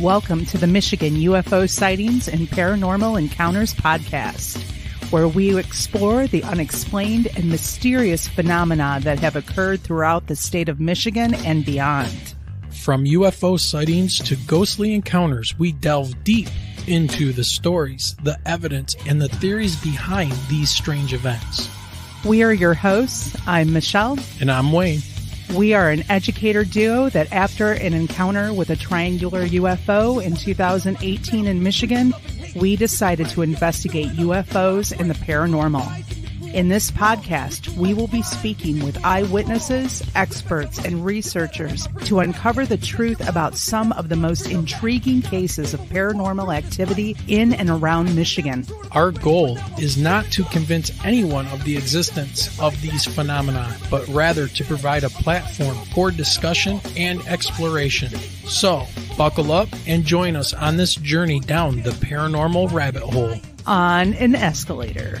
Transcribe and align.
Welcome 0.00 0.46
to 0.46 0.56
the 0.56 0.66
Michigan 0.66 1.16
UFO 1.16 1.68
Sightings 1.68 2.26
and 2.26 2.48
Paranormal 2.48 3.18
Encounters 3.18 3.74
podcast, 3.74 4.58
where 5.12 5.28
we 5.28 5.58
explore 5.58 6.26
the 6.26 6.42
unexplained 6.42 7.28
and 7.36 7.50
mysterious 7.50 8.26
phenomena 8.26 9.00
that 9.02 9.18
have 9.18 9.36
occurred 9.36 9.82
throughout 9.82 10.26
the 10.26 10.36
state 10.36 10.70
of 10.70 10.80
Michigan 10.80 11.34
and 11.34 11.66
beyond. 11.66 12.34
From 12.70 13.04
UFO 13.04 13.60
sightings 13.60 14.16
to 14.20 14.36
ghostly 14.46 14.94
encounters, 14.94 15.58
we 15.58 15.70
delve 15.70 16.24
deep 16.24 16.48
into 16.86 17.34
the 17.34 17.44
stories, 17.44 18.16
the 18.22 18.38
evidence, 18.46 18.96
and 19.06 19.20
the 19.20 19.28
theories 19.28 19.76
behind 19.76 20.32
these 20.48 20.70
strange 20.70 21.12
events. 21.12 21.68
We 22.24 22.42
are 22.42 22.54
your 22.54 22.72
hosts. 22.72 23.36
I'm 23.46 23.74
Michelle. 23.74 24.18
And 24.40 24.50
I'm 24.50 24.72
Wayne. 24.72 25.02
We 25.56 25.74
are 25.74 25.90
an 25.90 26.04
educator 26.08 26.64
duo 26.64 27.08
that, 27.08 27.32
after 27.32 27.72
an 27.72 27.92
encounter 27.92 28.52
with 28.52 28.70
a 28.70 28.76
triangular 28.76 29.44
UFO 29.46 30.22
in 30.24 30.36
2018 30.36 31.46
in 31.46 31.62
Michigan, 31.62 32.14
we 32.54 32.76
decided 32.76 33.28
to 33.30 33.42
investigate 33.42 34.08
UFOs 34.10 34.96
and 34.96 35.10
the 35.10 35.14
paranormal. 35.14 36.09
In 36.52 36.68
this 36.68 36.90
podcast, 36.90 37.68
we 37.76 37.94
will 37.94 38.08
be 38.08 38.22
speaking 38.22 38.84
with 38.84 39.04
eyewitnesses, 39.04 40.02
experts, 40.16 40.84
and 40.84 41.04
researchers 41.04 41.86
to 42.06 42.18
uncover 42.18 42.66
the 42.66 42.76
truth 42.76 43.26
about 43.28 43.54
some 43.54 43.92
of 43.92 44.08
the 44.08 44.16
most 44.16 44.50
intriguing 44.50 45.22
cases 45.22 45.74
of 45.74 45.80
paranormal 45.82 46.52
activity 46.52 47.16
in 47.28 47.52
and 47.52 47.70
around 47.70 48.16
Michigan. 48.16 48.66
Our 48.90 49.12
goal 49.12 49.58
is 49.78 49.96
not 49.96 50.24
to 50.32 50.42
convince 50.44 50.90
anyone 51.04 51.46
of 51.48 51.62
the 51.62 51.76
existence 51.76 52.58
of 52.58 52.80
these 52.82 53.04
phenomena, 53.04 53.76
but 53.88 54.08
rather 54.08 54.48
to 54.48 54.64
provide 54.64 55.04
a 55.04 55.10
platform 55.10 55.76
for 55.94 56.10
discussion 56.10 56.80
and 56.96 57.24
exploration. 57.28 58.12
So, 58.46 58.86
buckle 59.16 59.52
up 59.52 59.68
and 59.86 60.04
join 60.04 60.34
us 60.34 60.52
on 60.52 60.76
this 60.76 60.96
journey 60.96 61.38
down 61.38 61.82
the 61.82 61.90
paranormal 61.90 62.72
rabbit 62.72 63.04
hole. 63.04 63.36
On 63.66 64.14
an 64.14 64.34
escalator. 64.34 65.20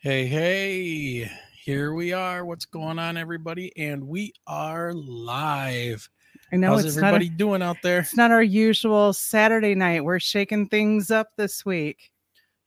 Hey, 0.00 0.26
hey, 0.26 1.28
here 1.60 1.92
we 1.92 2.12
are. 2.12 2.44
What's 2.44 2.66
going 2.66 3.00
on, 3.00 3.16
everybody? 3.16 3.76
And 3.76 4.06
we 4.06 4.32
are 4.46 4.92
live. 4.94 6.08
I 6.52 6.56
know 6.56 6.68
How's 6.68 6.84
it's 6.84 6.96
everybody 6.96 7.26
not 7.26 7.34
a, 7.34 7.36
doing 7.36 7.62
out 7.62 7.78
there? 7.82 7.98
it's 7.98 8.16
not 8.16 8.30
our 8.30 8.44
usual 8.44 9.12
Saturday 9.12 9.74
night. 9.74 10.04
We're 10.04 10.20
shaking 10.20 10.68
things 10.68 11.10
up 11.10 11.30
this 11.36 11.66
week. 11.66 12.12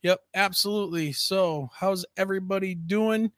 Yep, 0.02 0.20
absolutely. 0.34 1.12
So, 1.12 1.70
how's 1.74 2.04
everybody 2.18 2.74
doing? 2.74 3.32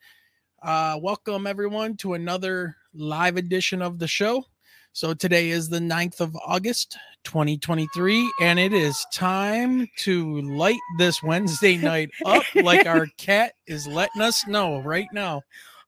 Uh, 0.61 0.99
welcome, 1.01 1.47
everyone, 1.47 1.95
to 1.97 2.15
another 2.15 2.75
live 2.93 3.37
edition 3.37 3.81
of 3.81 3.97
the 3.97 4.09
show. 4.09 4.43
So, 4.91 5.13
today 5.13 5.51
is 5.51 5.69
the 5.69 5.79
9th 5.79 6.19
of 6.19 6.35
August, 6.45 6.97
2023, 7.25 8.31
and 8.41 8.57
it 8.59 8.71
is 8.73 9.05
time 9.13 9.87
to 9.97 10.41
light 10.41 10.79
this 10.97 11.21
Wednesday 11.21 11.77
night 11.81 12.09
up 12.25 12.43
like 12.55 12.85
our 12.87 13.07
cat 13.17 13.53
is 13.67 13.87
letting 13.87 14.21
us 14.21 14.47
know 14.47 14.79
right 14.81 15.07
now 15.11 15.41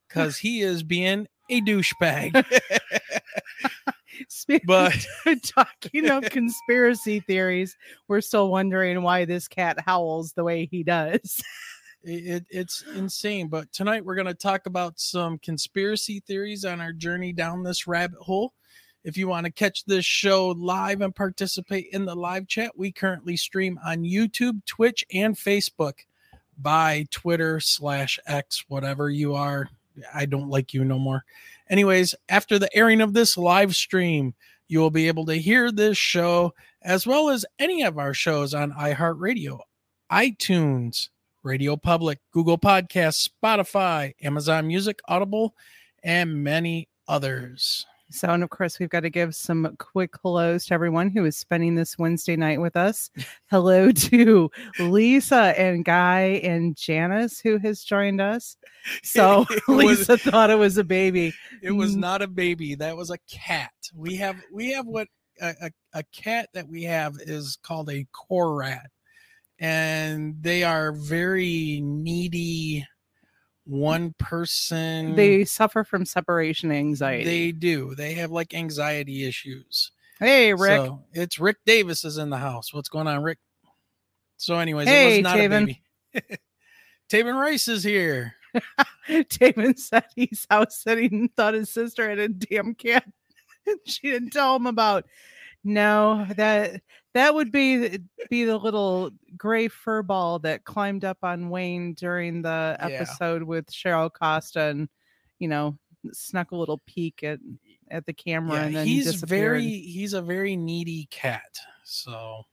because 0.07 0.37
he 0.37 0.61
is 0.61 0.83
being 0.83 1.27
a 1.49 1.61
douchebag. 1.61 2.43
But- 4.65 5.05
talking 5.43 6.09
of 6.09 6.23
conspiracy 6.23 7.19
theories, 7.21 7.77
we're 8.07 8.21
still 8.21 8.49
wondering 8.49 9.01
why 9.03 9.25
this 9.25 9.47
cat 9.47 9.79
howls 9.79 10.33
the 10.33 10.43
way 10.43 10.65
he 10.65 10.83
does. 10.83 11.41
It, 12.03 12.25
it- 12.27 12.45
it's 12.49 12.83
insane. 12.95 13.47
But 13.47 13.71
tonight 13.71 14.03
we're 14.05 14.15
going 14.15 14.27
to 14.27 14.33
talk 14.33 14.65
about 14.65 14.99
some 14.99 15.37
conspiracy 15.39 16.21
theories 16.25 16.65
on 16.65 16.81
our 16.81 16.93
journey 16.93 17.31
down 17.33 17.63
this 17.63 17.85
rabbit 17.87 18.19
hole. 18.19 18.53
If 19.07 19.15
you 19.15 19.29
want 19.29 19.45
to 19.45 19.51
catch 19.53 19.85
this 19.85 20.03
show 20.03 20.49
live 20.49 20.99
and 20.99 21.15
participate 21.15 21.87
in 21.93 22.03
the 22.03 22.13
live 22.13 22.45
chat, 22.45 22.77
we 22.77 22.91
currently 22.91 23.37
stream 23.37 23.79
on 23.85 24.03
YouTube, 24.03 24.65
Twitch, 24.65 25.05
and 25.13 25.33
Facebook 25.33 25.93
by 26.57 27.05
Twitter 27.09 27.61
slash 27.61 28.19
X, 28.27 28.65
whatever 28.67 29.09
you 29.09 29.33
are. 29.33 29.69
I 30.13 30.25
don't 30.25 30.49
like 30.49 30.73
you 30.73 30.83
no 30.83 30.99
more. 30.99 31.23
Anyways, 31.69 32.15
after 32.27 32.59
the 32.59 32.69
airing 32.75 32.99
of 32.99 33.13
this 33.13 33.37
live 33.37 33.77
stream, 33.77 34.33
you 34.67 34.79
will 34.79 34.91
be 34.91 35.07
able 35.07 35.25
to 35.27 35.35
hear 35.35 35.71
this 35.71 35.97
show 35.97 36.53
as 36.81 37.07
well 37.07 37.29
as 37.29 37.45
any 37.59 37.83
of 37.83 37.97
our 37.97 38.13
shows 38.13 38.53
on 38.53 38.73
iHeartRadio, 38.73 39.59
iTunes, 40.11 41.07
Radio 41.43 41.77
Public, 41.77 42.19
Google 42.33 42.57
Podcasts, 42.57 43.29
Spotify, 43.29 44.15
Amazon 44.21 44.67
Music, 44.67 44.99
Audible, 45.07 45.55
and 46.03 46.43
many 46.43 46.89
others. 47.07 47.85
So, 48.09 48.29
and 48.29 48.41
of 48.41 48.49
course, 48.49 48.79
we've 48.79 48.89
got 48.89 49.01
to 49.01 49.09
give 49.09 49.35
some 49.35 49.75
quick 49.79 50.13
hellos 50.23 50.65
to 50.67 50.73
everyone 50.73 51.09
who 51.09 51.25
is 51.25 51.35
spending 51.37 51.75
this 51.75 51.97
Wednesday 51.97 52.37
night 52.37 52.61
with 52.61 52.77
us. 52.77 53.09
Hello 53.49 53.91
to 53.91 54.49
Lisa 54.79 55.53
and 55.59 55.83
Guy 55.83 56.39
and 56.41 56.75
Janice, 56.77 57.41
who 57.41 57.57
has 57.57 57.83
joined 57.83 58.21
us. 58.21 58.55
So, 59.03 59.45
It 59.49 59.63
was- 59.67 59.99
Lisa 59.99 60.17
thought 60.17 60.49
it 60.49 60.55
was 60.57 60.77
a 60.77 60.83
baby. 60.85 61.33
It 61.61 61.71
was 61.71 61.95
Mm. 61.97 61.99
not 61.99 62.21
a 62.21 62.27
baby, 62.27 62.75
that 62.75 62.95
was 62.95 63.09
a 63.11 63.17
cat. 63.29 63.71
We 63.93 64.15
have 64.15 64.37
we 64.53 64.71
have 64.71 64.85
what 64.85 65.09
a, 65.41 65.53
a, 65.63 65.71
a 65.99 66.03
cat 66.15 66.47
that 66.53 66.69
we 66.69 66.83
have 66.83 67.15
is 67.19 67.57
called 67.61 67.89
a 67.89 68.05
Korat. 68.13 68.85
And 69.59 70.35
they 70.41 70.63
are 70.63 70.93
very 70.93 71.81
needy 71.83 72.85
one 73.67 74.13
person 74.17 75.15
They 75.15 75.43
suffer 75.45 75.83
from 75.83 76.05
separation 76.05 76.71
anxiety. 76.71 77.23
they 77.23 77.51
do. 77.51 77.95
They 77.95 78.13
have 78.13 78.31
like 78.31 78.53
anxiety 78.53 79.25
issues. 79.27 79.91
hey, 80.19 80.53
Rick. 80.53 80.77
So 80.77 81.03
it's 81.13 81.39
Rick 81.39 81.57
Davis 81.65 82.05
is 82.05 82.17
in 82.17 82.29
the 82.29 82.37
house. 82.37 82.73
What's 82.73 82.89
going 82.89 83.07
on, 83.07 83.23
Rick? 83.23 83.39
So, 84.37 84.55
anyways, 84.59 84.87
it 84.87 85.15
was 85.15 85.23
not 85.23 85.37
Taven. 85.37 85.63
a 85.63 85.65
baby. 85.65 85.81
Taebin 87.09 87.39
Rice 87.39 87.67
is 87.67 87.83
here. 87.83 88.35
Damon 89.29 89.77
said 89.77 90.05
he's 90.15 90.45
house 90.49 90.79
sitting 90.79 91.29
thought 91.35 91.53
his 91.53 91.69
sister 91.69 92.09
had 92.09 92.19
a 92.19 92.29
damn 92.29 92.73
cat. 92.75 93.05
she 93.85 94.11
didn't 94.11 94.31
tell 94.31 94.55
him 94.55 94.67
about. 94.67 95.05
No, 95.67 96.25
that 96.37 96.81
that 97.13 97.35
would 97.35 97.51
be 97.51 97.99
be 98.29 98.45
the 98.45 98.57
little 98.57 99.11
gray 99.35 99.67
fur 99.67 100.01
ball 100.01 100.39
that 100.39 100.63
climbed 100.63 101.03
up 101.03 101.17
on 101.23 101.49
Wayne 101.49 101.93
during 101.93 102.41
the 102.41 102.77
Yeah. 102.79 102.85
episode 102.85 103.43
with 103.43 103.65
Cheryl 103.67 104.09
Costa 104.09 104.61
and 104.61 104.87
you 105.39 105.49
know 105.49 105.77
snuck 106.13 106.51
a 106.51 106.55
little 106.55 106.81
peek 106.87 107.21
at 107.21 107.39
at 107.91 108.05
the 108.05 108.13
camera 108.13 108.59
Yeah, 108.59 108.65
and 108.67 108.75
then 108.77 108.87
he's 108.87 109.13
very 109.15 109.69
he's 109.69 110.13
a 110.13 110.21
very 110.21 110.55
needy 110.55 111.07
cat. 111.11 111.59
So 111.83 112.43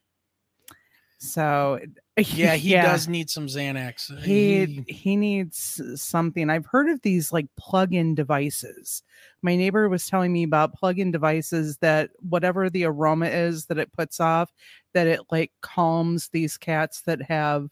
so 1.24 1.80
yeah, 2.16 2.54
he 2.54 2.74
does 2.74 3.09
need 3.09 3.28
some 3.30 3.47
Xanax. 3.47 4.22
he 4.22 4.84
he 4.86 5.16
needs 5.16 5.80
something 5.97 6.50
i've 6.50 6.66
heard 6.66 6.88
of 6.88 7.03
these 7.03 7.32
like 7.32 7.47
plug-in 7.56 8.15
devices 8.15 9.03
my 9.42 9.56
neighbor 9.56 9.88
was 9.88 10.06
telling 10.06 10.32
me 10.32 10.42
about 10.42 10.74
plug-in 10.74 11.10
devices 11.10 11.76
that 11.78 12.10
whatever 12.28 12.71
the 12.71 12.84
aroma 12.84 13.26
is 13.26 13.66
that 13.66 13.78
it 13.78 13.92
puts 13.92 14.21
off 14.21 14.53
that 14.92 15.06
it 15.06 15.21
like 15.30 15.50
calms 15.60 16.28
these 16.28 16.56
cats 16.56 17.00
that 17.03 17.21
have 17.22 17.70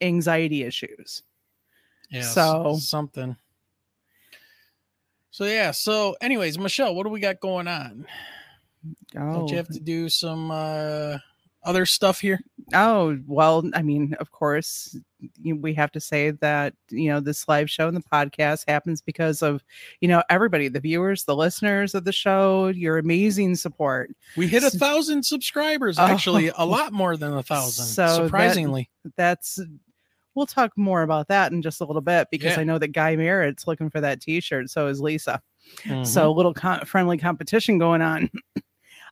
anxiety 0.00 0.62
issues 0.62 1.22
yeah, 2.14 2.22
so- 2.22 2.76
something. 2.78 3.36
So 5.30 5.44
yeah, 5.46 5.72
so 5.72 6.14
anyways, 6.20 6.60
Michelle, 6.60 6.94
what 6.94 7.02
do 7.02 7.10
we 7.10 7.18
got 7.18 7.40
going 7.40 7.66
on? 7.66 8.06
Don't 9.12 9.50
you 9.50 9.56
have 9.56 9.66
to 9.68 9.80
do 9.80 10.08
some 10.08 10.52
uh 10.52 11.18
other 11.64 11.86
stuff 11.86 12.20
here? 12.20 12.40
Oh, 12.72 13.18
well, 13.26 13.68
I 13.74 13.82
mean, 13.82 14.14
of 14.20 14.30
course, 14.30 14.96
you, 15.42 15.56
we 15.56 15.74
have 15.74 15.90
to 15.92 16.00
say 16.00 16.30
that, 16.30 16.74
you 16.90 17.08
know, 17.08 17.20
this 17.20 17.46
live 17.48 17.70
show 17.70 17.88
and 17.88 17.96
the 17.96 18.02
podcast 18.02 18.64
happens 18.68 19.00
because 19.02 19.42
of, 19.42 19.62
you 20.00 20.08
know, 20.08 20.22
everybody, 20.30 20.68
the 20.68 20.80
viewers, 20.80 21.24
the 21.24 21.36
listeners 21.36 21.94
of 21.94 22.04
the 22.04 22.12
show, 22.12 22.68
your 22.68 22.98
amazing 22.98 23.54
support. 23.56 24.10
We 24.36 24.46
hit 24.46 24.62
a 24.62 24.70
thousand 24.70 25.24
subscribers, 25.24 25.98
Oh. 25.98 26.02
actually, 26.04 26.50
a 26.56 26.64
lot 26.66 26.92
more 26.92 27.16
than 27.16 27.32
a 27.32 27.42
thousand. 27.42 27.86
So 27.86 28.06
that- 28.06 28.24
surprisingly. 28.24 28.90
That's, 29.16 29.58
we'll 30.34 30.46
talk 30.46 30.72
more 30.76 31.02
about 31.02 31.28
that 31.28 31.52
in 31.52 31.62
just 31.62 31.80
a 31.80 31.84
little 31.84 32.02
bit 32.02 32.28
because 32.30 32.52
Yeah. 32.56 32.60
I 32.60 32.64
know 32.64 32.78
that 32.78 32.88
Guy 32.88 33.16
Merritt's 33.16 33.66
looking 33.66 33.90
for 33.90 34.00
that 34.00 34.20
t 34.20 34.40
shirt. 34.40 34.70
So 34.70 34.86
is 34.88 35.00
Lisa. 35.00 35.40
So 35.84 35.90
mm-hmm. 35.90 36.18
a 36.18 36.30
little 36.30 36.54
co- 36.54 36.84
friendly 36.84 37.18
competition 37.18 37.78
going 37.78 38.02
on. 38.02 38.30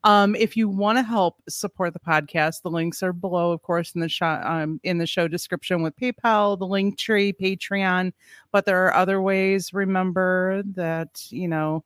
Um, 0.04 0.34
if 0.34 0.56
you 0.56 0.68
want 0.68 0.98
to 0.98 1.02
help 1.02 1.36
support 1.48 1.92
the 1.92 2.00
podcast, 2.00 2.62
the 2.62 2.70
links 2.70 3.02
are 3.02 3.12
below, 3.12 3.52
of 3.52 3.62
course, 3.62 3.94
in 3.94 4.00
the 4.00 4.08
show 4.08 4.40
um, 4.44 4.80
in 4.82 4.98
the 4.98 5.06
show 5.06 5.28
description 5.28 5.82
with 5.82 5.96
PayPal, 5.96 6.58
the 6.58 6.66
link 6.66 6.98
tree, 6.98 7.32
Patreon. 7.32 8.12
But 8.50 8.64
there 8.64 8.84
are 8.84 8.94
other 8.94 9.22
ways. 9.22 9.72
Remember 9.72 10.62
that 10.74 11.26
you 11.30 11.46
know 11.46 11.84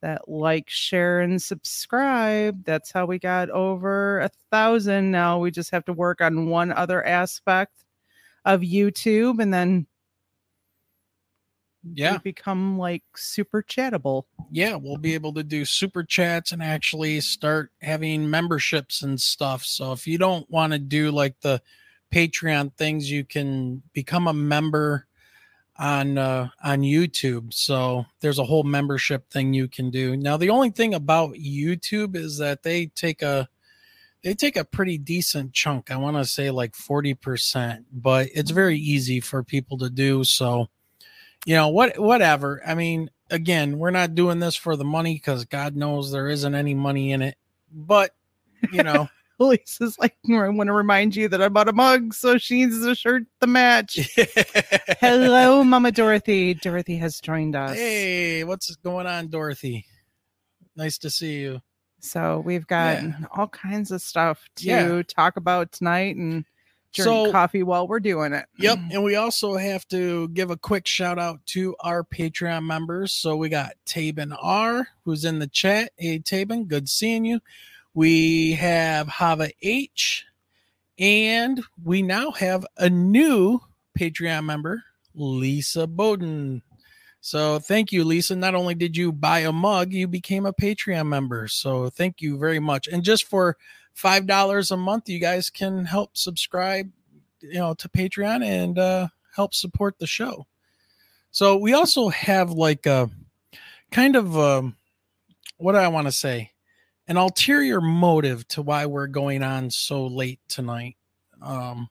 that 0.00 0.28
like, 0.28 0.70
share, 0.70 1.20
and 1.20 1.42
subscribe. 1.42 2.64
That's 2.64 2.92
how 2.92 3.06
we 3.06 3.18
got 3.18 3.50
over 3.50 4.20
a 4.20 4.30
thousand. 4.50 5.10
Now 5.10 5.38
we 5.38 5.50
just 5.50 5.72
have 5.72 5.84
to 5.86 5.92
work 5.92 6.20
on 6.20 6.48
one 6.48 6.72
other 6.72 7.04
aspect 7.04 7.84
of 8.44 8.60
YouTube, 8.60 9.42
and 9.42 9.52
then 9.52 9.86
Yeah. 11.82 12.18
become 12.18 12.78
like 12.78 13.02
super 13.16 13.62
chattable. 13.62 14.24
yeah, 14.50 14.74
we'll 14.74 14.98
be 14.98 15.14
able 15.14 15.32
to 15.34 15.42
do 15.42 15.64
super 15.64 16.04
chats 16.04 16.52
and 16.52 16.62
actually 16.62 17.20
start 17.20 17.72
having 17.80 18.28
memberships 18.28 19.02
and 19.02 19.20
stuff. 19.20 19.64
So 19.64 19.92
if 19.92 20.06
you 20.06 20.18
don't 20.18 20.48
want 20.50 20.72
to 20.72 20.78
do 20.78 21.10
like 21.10 21.40
the 21.40 21.62
Patreon 22.12 22.74
things, 22.74 23.10
you 23.10 23.24
can 23.24 23.82
become 23.92 24.26
a 24.26 24.32
member 24.32 25.06
on 25.78 26.18
uh, 26.18 26.48
on 26.62 26.80
YouTube. 26.80 27.54
So 27.54 28.04
there's 28.20 28.38
a 28.38 28.44
whole 28.44 28.64
membership 28.64 29.30
thing 29.30 29.54
you 29.54 29.68
can 29.68 29.90
do. 29.90 30.16
Now 30.16 30.36
the 30.36 30.50
only 30.50 30.70
thing 30.70 30.94
about 30.94 31.34
YouTube 31.34 32.16
is 32.16 32.38
that 32.38 32.62
they 32.62 32.86
take 32.86 33.22
a 33.22 33.48
they 34.22 34.34
take 34.34 34.56
a 34.56 34.64
pretty 34.64 34.98
decent 34.98 35.54
chunk. 35.54 35.90
I 35.90 35.96
want 35.96 36.18
to 36.18 36.26
say 36.26 36.50
like 36.50 36.72
40%, 36.72 37.84
but 37.90 38.28
it's 38.34 38.50
very 38.50 38.76
easy 38.78 39.18
for 39.20 39.42
people 39.42 39.78
to 39.78 39.88
do. 39.88 40.24
So 40.24 40.68
you 41.46 41.54
know 41.54 41.68
what 41.68 41.98
whatever 41.98 42.60
i 42.66 42.74
mean 42.74 43.10
again 43.30 43.78
we're 43.78 43.90
not 43.90 44.14
doing 44.14 44.38
this 44.40 44.56
for 44.56 44.76
the 44.76 44.84
money 44.84 45.14
because 45.14 45.44
god 45.46 45.74
knows 45.76 46.10
there 46.12 46.28
isn't 46.28 46.54
any 46.54 46.74
money 46.74 47.12
in 47.12 47.22
it 47.22 47.36
but 47.72 48.14
you 48.72 48.82
know 48.82 49.08
Lisa's 49.40 49.98
like, 49.98 50.14
I 50.30 50.48
want 50.50 50.68
to 50.68 50.74
remind 50.74 51.16
you 51.16 51.26
that 51.28 51.40
I 51.40 51.48
bought 51.48 51.70
a 51.70 51.72
mug, 51.72 52.12
so 52.12 52.36
she 52.36 52.56
needs 52.56 52.76
a 52.84 52.94
shirt 52.94 53.22
to 53.40 53.46
match. 53.46 53.98
Hello, 55.00 55.64
Mama 55.64 55.90
Dorothy. 55.92 56.52
Dorothy 56.52 56.98
has 56.98 57.22
joined 57.22 57.56
us. 57.56 57.78
hey 57.78 58.44
what's 58.44 58.76
going 58.76 59.06
on 59.06 59.28
dorothy 59.28 59.86
nice 60.76 60.98
to 60.98 61.08
see 61.08 61.40
you 61.40 61.58
So 62.00 62.40
we've 62.44 62.66
got 62.66 63.00
Yeah. 63.02 63.12
all 63.34 63.48
kinds 63.48 63.90
of 63.92 64.02
stuff 64.02 64.46
to 64.56 64.66
Yeah. 64.66 65.02
talk 65.08 65.38
about 65.38 65.72
tonight 65.72 66.16
and 66.16 66.44
So- 66.92 67.30
coffee 67.30 67.62
while 67.62 67.86
we're 67.86 68.00
doing 68.00 68.32
it. 68.32 68.46
Yep. 68.58 68.78
Mm-hmm. 68.78 68.90
And 68.92 69.04
we 69.04 69.16
also 69.16 69.56
have 69.56 69.86
to 69.88 70.28
give 70.28 70.50
a 70.50 70.56
quick 70.56 70.86
shout 70.86 71.18
out 71.18 71.44
to 71.46 71.76
our 71.80 72.02
Patreon 72.02 72.64
members. 72.64 73.12
So 73.12 73.36
we 73.36 73.48
got 73.48 73.74
Taebin 73.86 74.36
R, 74.40 74.88
who's 75.04 75.24
in 75.24 75.38
the 75.38 75.46
chat. 75.46 75.92
Hey, 75.96 76.18
Taebin, 76.18 76.66
good 76.66 76.88
seeing 76.88 77.24
you. 77.24 77.40
We 77.94 78.52
have 78.52 79.08
Havah 79.08 79.50
H, 79.62 80.24
and 80.98 81.60
we 81.82 82.02
now 82.02 82.30
have 82.32 82.64
a 82.76 82.88
new 82.88 83.60
Patreon 83.98 84.44
member, 84.44 84.84
Lisa 85.14 85.88
Bowden. 85.88 86.62
So 87.20 87.58
thank 87.58 87.92
you, 87.92 88.04
Lisa. 88.04 88.36
Not 88.36 88.54
only 88.54 88.74
did 88.74 88.96
you 88.96 89.12
buy 89.12 89.40
a 89.40 89.52
mug, 89.52 89.92
you 89.92 90.06
became 90.06 90.46
a 90.46 90.52
Patreon 90.52 91.06
member. 91.06 91.48
So 91.48 91.90
thank 91.90 92.20
you 92.20 92.38
very 92.38 92.60
much. 92.60 92.86
And 92.86 93.02
just 93.02 93.24
for 93.24 93.56
five 94.00 94.26
dollars 94.26 94.70
a 94.70 94.76
month, 94.78 95.10
you 95.10 95.18
guys 95.18 95.50
can 95.50 95.84
help 95.84 96.16
subscribe 96.16 96.90
you 97.40 97.58
know 97.58 97.74
to 97.74 97.88
patreon 97.88 98.42
and 98.42 98.78
uh 98.78 99.06
help 99.34 99.54
support 99.54 99.98
the 99.98 100.06
show. 100.06 100.46
So 101.30 101.58
we 101.58 101.74
also 101.74 102.08
have 102.08 102.50
like 102.50 102.86
a 102.86 103.10
kind 103.90 104.16
of 104.16 104.38
um 104.38 104.76
what 105.58 105.72
do 105.72 105.78
i 105.78 105.88
want 105.88 106.06
to 106.06 106.12
say? 106.12 106.50
An 107.08 107.18
ulterior 107.18 107.80
motive 107.80 108.48
to 108.48 108.62
why 108.62 108.86
we're 108.86 109.06
going 109.06 109.42
on 109.42 109.70
so 109.70 110.06
late 110.06 110.40
tonight. 110.48 110.96
Um 111.42 111.90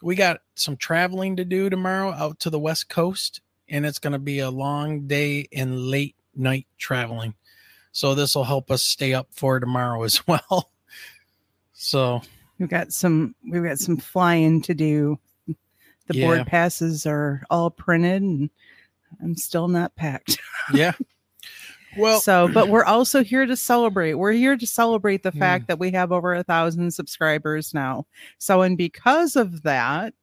we 0.00 0.14
got 0.14 0.42
some 0.54 0.76
traveling 0.76 1.36
to 1.36 1.44
do 1.44 1.68
tomorrow 1.70 2.12
out 2.12 2.38
to 2.40 2.50
the 2.50 2.60
west 2.60 2.88
coast 2.88 3.40
and 3.68 3.84
it's 3.84 3.98
going 3.98 4.12
to 4.12 4.18
be 4.18 4.40
a 4.40 4.50
long 4.50 5.06
day 5.06 5.48
and 5.52 5.86
late 5.86 6.14
night 6.36 6.66
traveling. 6.78 7.34
So 7.92 8.14
this 8.14 8.34
will 8.34 8.44
help 8.44 8.70
us 8.70 8.84
stay 8.84 9.14
up 9.14 9.28
for 9.32 9.58
tomorrow 9.58 10.02
as 10.02 10.24
well 10.26 10.70
so 11.74 12.22
We've 12.58 12.68
got 12.68 12.92
some 12.92 13.34
we've 13.50 13.64
got 13.64 13.78
some 13.78 13.96
flying 13.96 14.62
to 14.62 14.74
do. 14.74 15.18
The 15.46 15.54
Yeah. 16.14 16.24
board 16.26 16.46
passes 16.46 17.04
are 17.06 17.42
all 17.50 17.68
printed 17.70 18.22
and 18.22 18.50
I'm 19.22 19.36
still 19.36 19.68
not 19.68 19.94
packed. 19.96 20.38
yeah 20.74 20.92
well 21.96 22.20
so, 22.20 22.48
but 22.48 22.68
we're 22.68 22.84
also 22.84 23.22
here 23.22 23.46
to 23.46 23.56
celebrate. 23.56 24.14
We're 24.14 24.32
here 24.32 24.56
to 24.56 24.66
celebrate 24.66 25.22
the 25.22 25.30
Hmm. 25.30 25.38
fact 25.38 25.66
that 25.68 25.78
we 25.78 25.90
have 25.92 26.10
over 26.12 26.34
a 26.34 26.42
thousand 26.42 26.90
subscribers 26.92 27.72
now. 27.74 28.06
So, 28.38 28.62
and 28.62 28.76
because 28.76 29.36
of 29.36 29.62
that, 29.62 30.14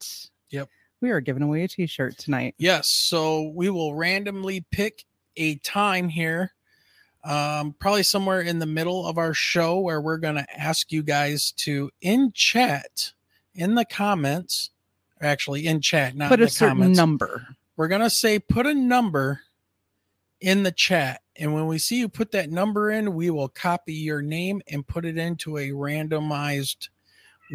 Yep. 0.49 0.67
we 0.99 1.11
are 1.11 1.21
giving 1.21 1.43
away 1.43 1.63
a 1.63 1.67
T-shirt 1.69 2.17
tonight. 2.17 2.55
Yes. 2.57 2.89
So 2.89 3.51
we 3.55 3.69
will 3.69 3.95
randomly 3.95 4.65
pick 4.71 5.05
a 5.37 5.55
time 5.59 6.09
here, 6.09 6.51
um, 7.23 7.75
probably 7.79 8.03
somewhere 8.03 8.41
in 8.41 8.59
the 8.59 8.65
middle 8.65 9.05
of 9.05 9.17
our 9.17 9.33
show, 9.33 9.79
where 9.79 10.01
we're 10.01 10.17
going 10.17 10.35
to 10.35 10.59
ask 10.59 10.91
you 10.91 11.03
guys 11.03 11.51
to, 11.57 11.91
in 12.01 12.31
chat, 12.33 13.13
in 13.53 13.75
the 13.75 13.85
comments, 13.85 14.71
or 15.21 15.27
actually 15.27 15.67
in 15.67 15.81
chat, 15.81 16.15
not 16.15 16.29
Put 16.29 16.41
a 16.41 16.45
the 16.45 16.49
certain 16.49 16.77
comments. 16.77 16.97
number. 16.97 17.47
We're 17.77 17.87
going 17.87 18.01
to 18.01 18.09
say 18.09 18.39
put 18.39 18.65
a 18.65 18.73
number 18.73 19.41
in 20.39 20.63
the 20.63 20.71
chat. 20.71 21.21
And 21.35 21.53
when 21.53 21.67
we 21.67 21.77
see 21.77 21.99
you 21.99 22.09
put 22.09 22.31
that 22.31 22.49
number 22.49 22.91
in, 22.91 23.13
we 23.13 23.29
will 23.29 23.47
copy 23.49 23.93
your 23.93 24.21
name 24.21 24.61
and 24.67 24.85
put 24.85 25.05
it 25.05 25.17
into 25.17 25.57
a 25.57 25.69
randomized 25.69 26.89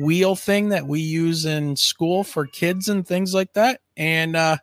wheel 0.00 0.36
thing 0.36 0.68
that 0.68 0.86
we 0.86 1.00
use 1.00 1.44
in 1.44 1.74
school 1.76 2.22
for 2.22 2.46
kids 2.46 2.88
and 2.88 3.06
things 3.06 3.34
like 3.34 3.52
that. 3.54 3.80
And 3.96 4.36
uh, 4.36 4.58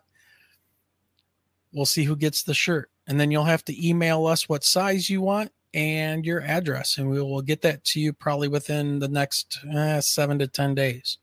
we'll 1.72 1.86
see 1.86 2.04
who 2.04 2.16
gets 2.16 2.42
the 2.42 2.54
shirt. 2.54 2.90
And 3.06 3.20
then 3.20 3.30
you'll 3.30 3.44
have 3.44 3.64
to 3.66 3.88
email 3.88 4.26
us 4.26 4.48
what 4.48 4.64
size 4.64 5.10
you 5.10 5.20
want 5.20 5.52
and 5.74 6.24
your 6.24 6.40
address, 6.40 6.98
and 6.98 7.10
we 7.10 7.20
will 7.20 7.42
get 7.42 7.60
that 7.62 7.82
to 7.84 8.00
you 8.00 8.12
probably 8.12 8.48
within 8.48 8.98
the 9.00 9.08
next 9.08 9.58
uh, 9.74 10.00
seven 10.00 10.38
to 10.38 10.46
10 10.46 10.74
days. 10.74 11.18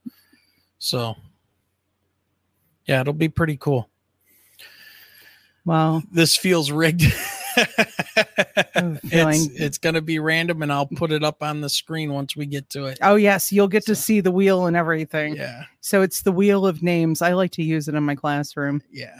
So, 0.77 1.15
yeah, 2.85 3.01
it'll 3.01 3.13
be 3.13 3.29
pretty 3.29 3.55
cool. 3.57 3.89
Well, 5.65 6.03
This 6.11 6.35
feels 6.37 6.71
rigged. 6.71 7.03
It's 8.73 9.47
it's 9.59 9.77
going 9.77 9.95
to 9.95 10.01
be 10.01 10.17
random, 10.19 10.61
and 10.63 10.71
I'll 10.71 10.87
put 10.87 11.11
it 11.11 11.23
up 11.23 11.43
on 11.43 11.59
the 11.61 11.69
screen 11.69 12.13
once 12.13 12.35
we 12.35 12.45
get 12.45 12.69
to 12.69 12.85
it. 12.85 12.97
oh 13.01 13.15
yes, 13.15 13.51
you'll 13.51 13.67
get 13.67 13.85
to 13.87 13.95
see 13.95 14.21
the 14.21 14.31
wheel 14.31 14.65
and 14.67 14.75
everything. 14.75 15.35
Yeah, 15.35 15.65
So 15.81 16.01
it's 16.01 16.21
the 16.21 16.31
wheel 16.31 16.65
of 16.65 16.81
names. 16.81 17.21
I 17.21 17.33
like 17.33 17.51
to 17.51 17.63
use 17.63 17.87
it 17.89 17.93
in 17.95 18.03
my 18.03 18.15
classroom. 18.15 18.81
yeah. 18.89 19.17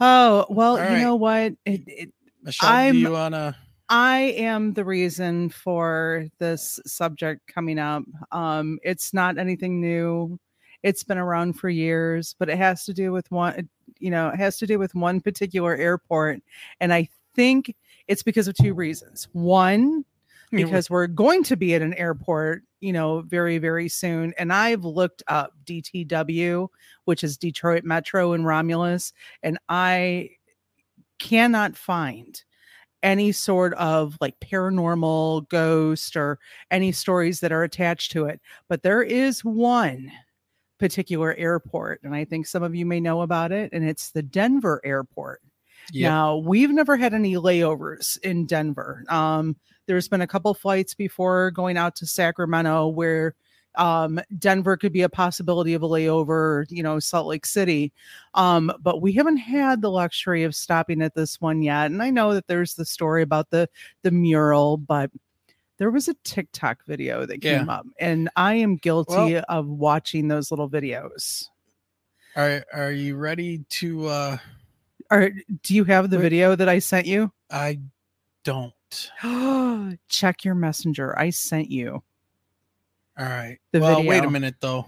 Oh 0.00 0.46
well, 0.50 0.72
All 0.72 0.78
you 0.78 0.82
right. 0.84 1.00
know 1.02 1.16
what? 1.16 1.52
It, 1.64 1.82
it, 1.86 2.12
Michelle, 2.42 2.68
I'm- 2.70 2.94
do 2.94 2.98
you 3.00 3.12
want 3.12 3.34
to? 3.34 3.54
I 3.88 4.18
am 4.36 4.72
the 4.72 4.84
reason 4.84 5.48
for 5.48 6.26
this 6.38 6.80
subject 6.86 7.46
coming 7.46 7.78
up. 7.78 8.02
Um, 8.32 8.80
it's 8.82 9.14
not 9.14 9.38
anything 9.38 9.80
new. 9.80 10.40
It's 10.82 11.04
been 11.04 11.18
around 11.18 11.52
for 11.52 11.68
years, 11.68 12.34
but 12.36 12.48
it 12.48 12.58
has 12.58 12.84
to 12.86 12.92
do 12.92 13.12
with 13.12 13.30
one, 13.30 13.68
you 14.00 14.10
know, 14.10 14.28
it 14.30 14.38
has 14.38 14.58
to 14.58 14.66
do 14.66 14.80
with 14.80 14.92
one 14.96 15.20
particular 15.20 15.76
airport. 15.76 16.42
And 16.80 16.92
I 16.92 17.08
think 17.36 17.76
it's 18.08 18.24
because 18.24 18.48
of 18.48 18.56
two 18.56 18.74
reasons. 18.74 19.28
One, 19.32 20.04
because 20.50 20.90
we're 20.90 21.06
going 21.06 21.44
to 21.44 21.56
be 21.56 21.74
at 21.76 21.82
an 21.82 21.94
airport, 21.94 22.64
you 22.80 22.92
know, 22.92 23.22
very, 23.22 23.58
very 23.58 23.88
soon. 23.88 24.34
And 24.38 24.52
I've 24.52 24.84
looked 24.84 25.22
up 25.28 25.52
DTW, 25.64 26.68
which 27.04 27.24
is 27.24 27.36
Detroit 27.36 27.84
Metro 27.84 28.32
in 28.32 28.44
Romulus, 28.44 29.12
and 29.42 29.58
I 29.68 30.30
cannot 31.18 31.76
find 31.76 32.42
any 33.02 33.30
sort 33.32 33.72
of 33.74 34.16
like 34.20 34.38
paranormal 34.40 35.48
ghost 35.48 36.16
or 36.16 36.38
any 36.70 36.92
stories 36.92 37.40
that 37.40 37.52
are 37.52 37.62
attached 37.62 38.12
to 38.12 38.26
it. 38.26 38.40
But 38.68 38.82
there 38.82 39.02
is 39.02 39.44
one 39.44 40.10
particular 40.78 41.34
airport, 41.34 42.00
and 42.02 42.14
I 42.14 42.24
think 42.24 42.46
some 42.46 42.62
of 42.62 42.74
you 42.74 42.84
may 42.84 43.00
know 43.00 43.22
about 43.22 43.52
it, 43.52 43.70
and 43.72 43.84
it's 43.88 44.10
the 44.10 44.22
Denver 44.22 44.80
airport. 44.84 45.40
Yep. 45.92 46.08
Now, 46.10 46.36
we've 46.36 46.70
never 46.70 46.96
had 46.96 47.14
any 47.14 47.34
layovers 47.34 48.18
in 48.22 48.46
Denver. 48.46 49.04
Um, 49.08 49.56
there's 49.86 50.08
been 50.08 50.20
a 50.20 50.26
couple 50.26 50.52
flights 50.54 50.94
before 50.94 51.50
going 51.52 51.76
out 51.76 51.94
to 51.96 52.06
Sacramento 52.06 52.88
where 52.88 53.34
um, 53.76 54.18
Denver 54.38 54.76
could 54.76 54.92
be 54.92 55.02
a 55.02 55.08
possibility 55.08 55.74
of 55.74 55.82
a 55.82 55.88
layover, 55.88 56.64
you 56.70 56.82
know, 56.82 56.98
Salt 56.98 57.26
Lake 57.26 57.44
City. 57.46 57.92
Um, 58.34 58.72
but 58.80 59.02
we 59.02 59.12
haven't 59.12 59.36
had 59.36 59.82
the 59.82 59.90
luxury 59.90 60.44
of 60.44 60.54
stopping 60.54 61.02
at 61.02 61.14
this 61.14 61.40
one 61.40 61.62
yet. 61.62 61.90
And 61.90 62.02
I 62.02 62.10
know 62.10 62.32
that 62.34 62.46
there's 62.46 62.74
the 62.74 62.86
story 62.86 63.22
about 63.22 63.50
the 63.50 63.68
the 64.02 64.10
mural, 64.10 64.78
but 64.78 65.10
there 65.78 65.90
was 65.90 66.08
a 66.08 66.14
TikTok 66.24 66.86
video 66.86 67.26
that 67.26 67.44
Yeah. 67.44 67.58
came 67.58 67.68
up, 67.68 67.84
and 68.00 68.30
I 68.34 68.54
am 68.54 68.76
guilty 68.76 69.14
Well- 69.34 69.44
of 69.50 69.66
watching 69.68 70.28
those 70.28 70.50
little 70.50 70.70
videos. 70.70 71.44
Are 72.34 72.64
Are 72.72 72.92
you 72.92 73.16
ready 73.16 73.64
to 73.68 74.06
uh 74.06 74.38
Or 75.10 75.30
do 75.62 75.74
you 75.74 75.84
have 75.84 76.10
the 76.10 76.16
Wait. 76.16 76.22
video 76.22 76.56
that 76.56 76.68
I 76.68 76.78
sent 76.78 77.06
you? 77.06 77.32
I 77.50 77.80
don't. 78.44 78.72
Check 80.08 80.44
your 80.44 80.54
messenger. 80.54 81.18
I 81.18 81.30
sent 81.30 81.70
you. 81.70 82.02
All 83.18 83.26
right. 83.26 83.58
The 83.72 83.80
well, 83.80 84.04
wait 84.04 84.24
a 84.24 84.30
minute 84.30 84.56
though. 84.60 84.86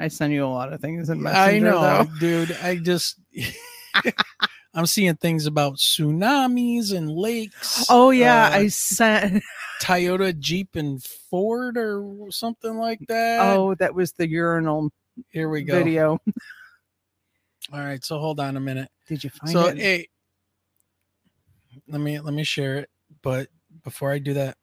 I 0.00 0.08
send 0.08 0.32
you 0.32 0.44
a 0.44 0.46
lot 0.46 0.72
of 0.72 0.80
things 0.80 1.10
in 1.10 1.22
messenger. 1.22 1.56
I 1.56 1.58
know, 1.58 1.80
though. 2.04 2.18
dude. 2.18 2.56
I 2.62 2.76
just 2.76 3.20
I'm 4.74 4.86
seeing 4.86 5.16
things 5.16 5.46
about 5.46 5.76
tsunamis 5.76 6.96
and 6.96 7.10
lakes. 7.10 7.86
Oh 7.88 8.10
yeah, 8.10 8.46
uh, 8.48 8.58
I 8.58 8.68
sent. 8.68 9.42
Toyota, 9.82 10.36
Jeep, 10.36 10.74
and 10.74 11.02
Ford 11.02 11.78
or 11.78 12.30
something 12.30 12.76
like 12.76 13.00
that. 13.08 13.56
Oh, 13.56 13.74
that 13.76 13.94
was 13.94 14.12
the 14.12 14.28
urinal 14.28 14.92
here 15.30 15.48
we 15.48 15.62
go. 15.62 15.78
video. 15.78 16.20
All 17.72 17.80
right, 17.80 18.02
so 18.02 18.18
hold 18.18 18.40
on 18.40 18.56
a 18.56 18.60
minute. 18.60 18.88
Did 19.06 19.24
you 19.24 19.30
find 19.30 19.52
so 19.52 19.66
it? 19.66 19.78
hey, 19.78 20.08
let 21.88 22.00
me 22.00 22.18
let 22.20 22.34
me 22.34 22.44
share 22.44 22.76
it. 22.76 22.90
But 23.22 23.48
before 23.84 24.10
I 24.10 24.18
do 24.18 24.34
that, 24.34 24.56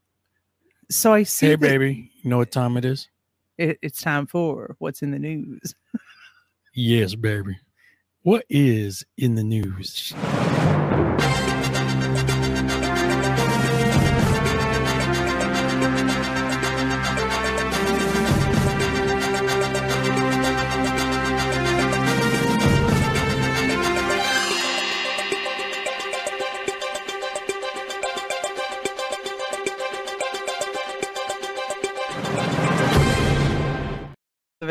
so 0.89 1.13
I 1.13 1.23
see. 1.23 1.47
hey 1.47 1.51
that 1.53 1.59
baby, 1.59 2.11
you 2.21 2.29
know 2.29 2.37
what 2.37 2.51
time 2.51 2.77
it 2.77 2.85
is? 2.85 3.09
It, 3.57 3.77
it's 3.81 4.01
time 4.01 4.27
for 4.27 4.75
what's 4.79 5.01
in 5.01 5.11
the 5.11 5.19
news. 5.19 5.75
Yes, 6.73 7.15
baby. 7.15 7.57
What 8.23 8.43
is 8.49 9.05
in 9.17 9.35
the 9.35 9.43
news? 9.43 10.13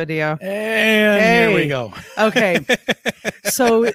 Video. 0.04 0.38
And 0.40 1.48
here 1.48 1.54
we 1.54 1.68
go. 1.68 1.92
Okay. 2.18 2.64
so 3.44 3.90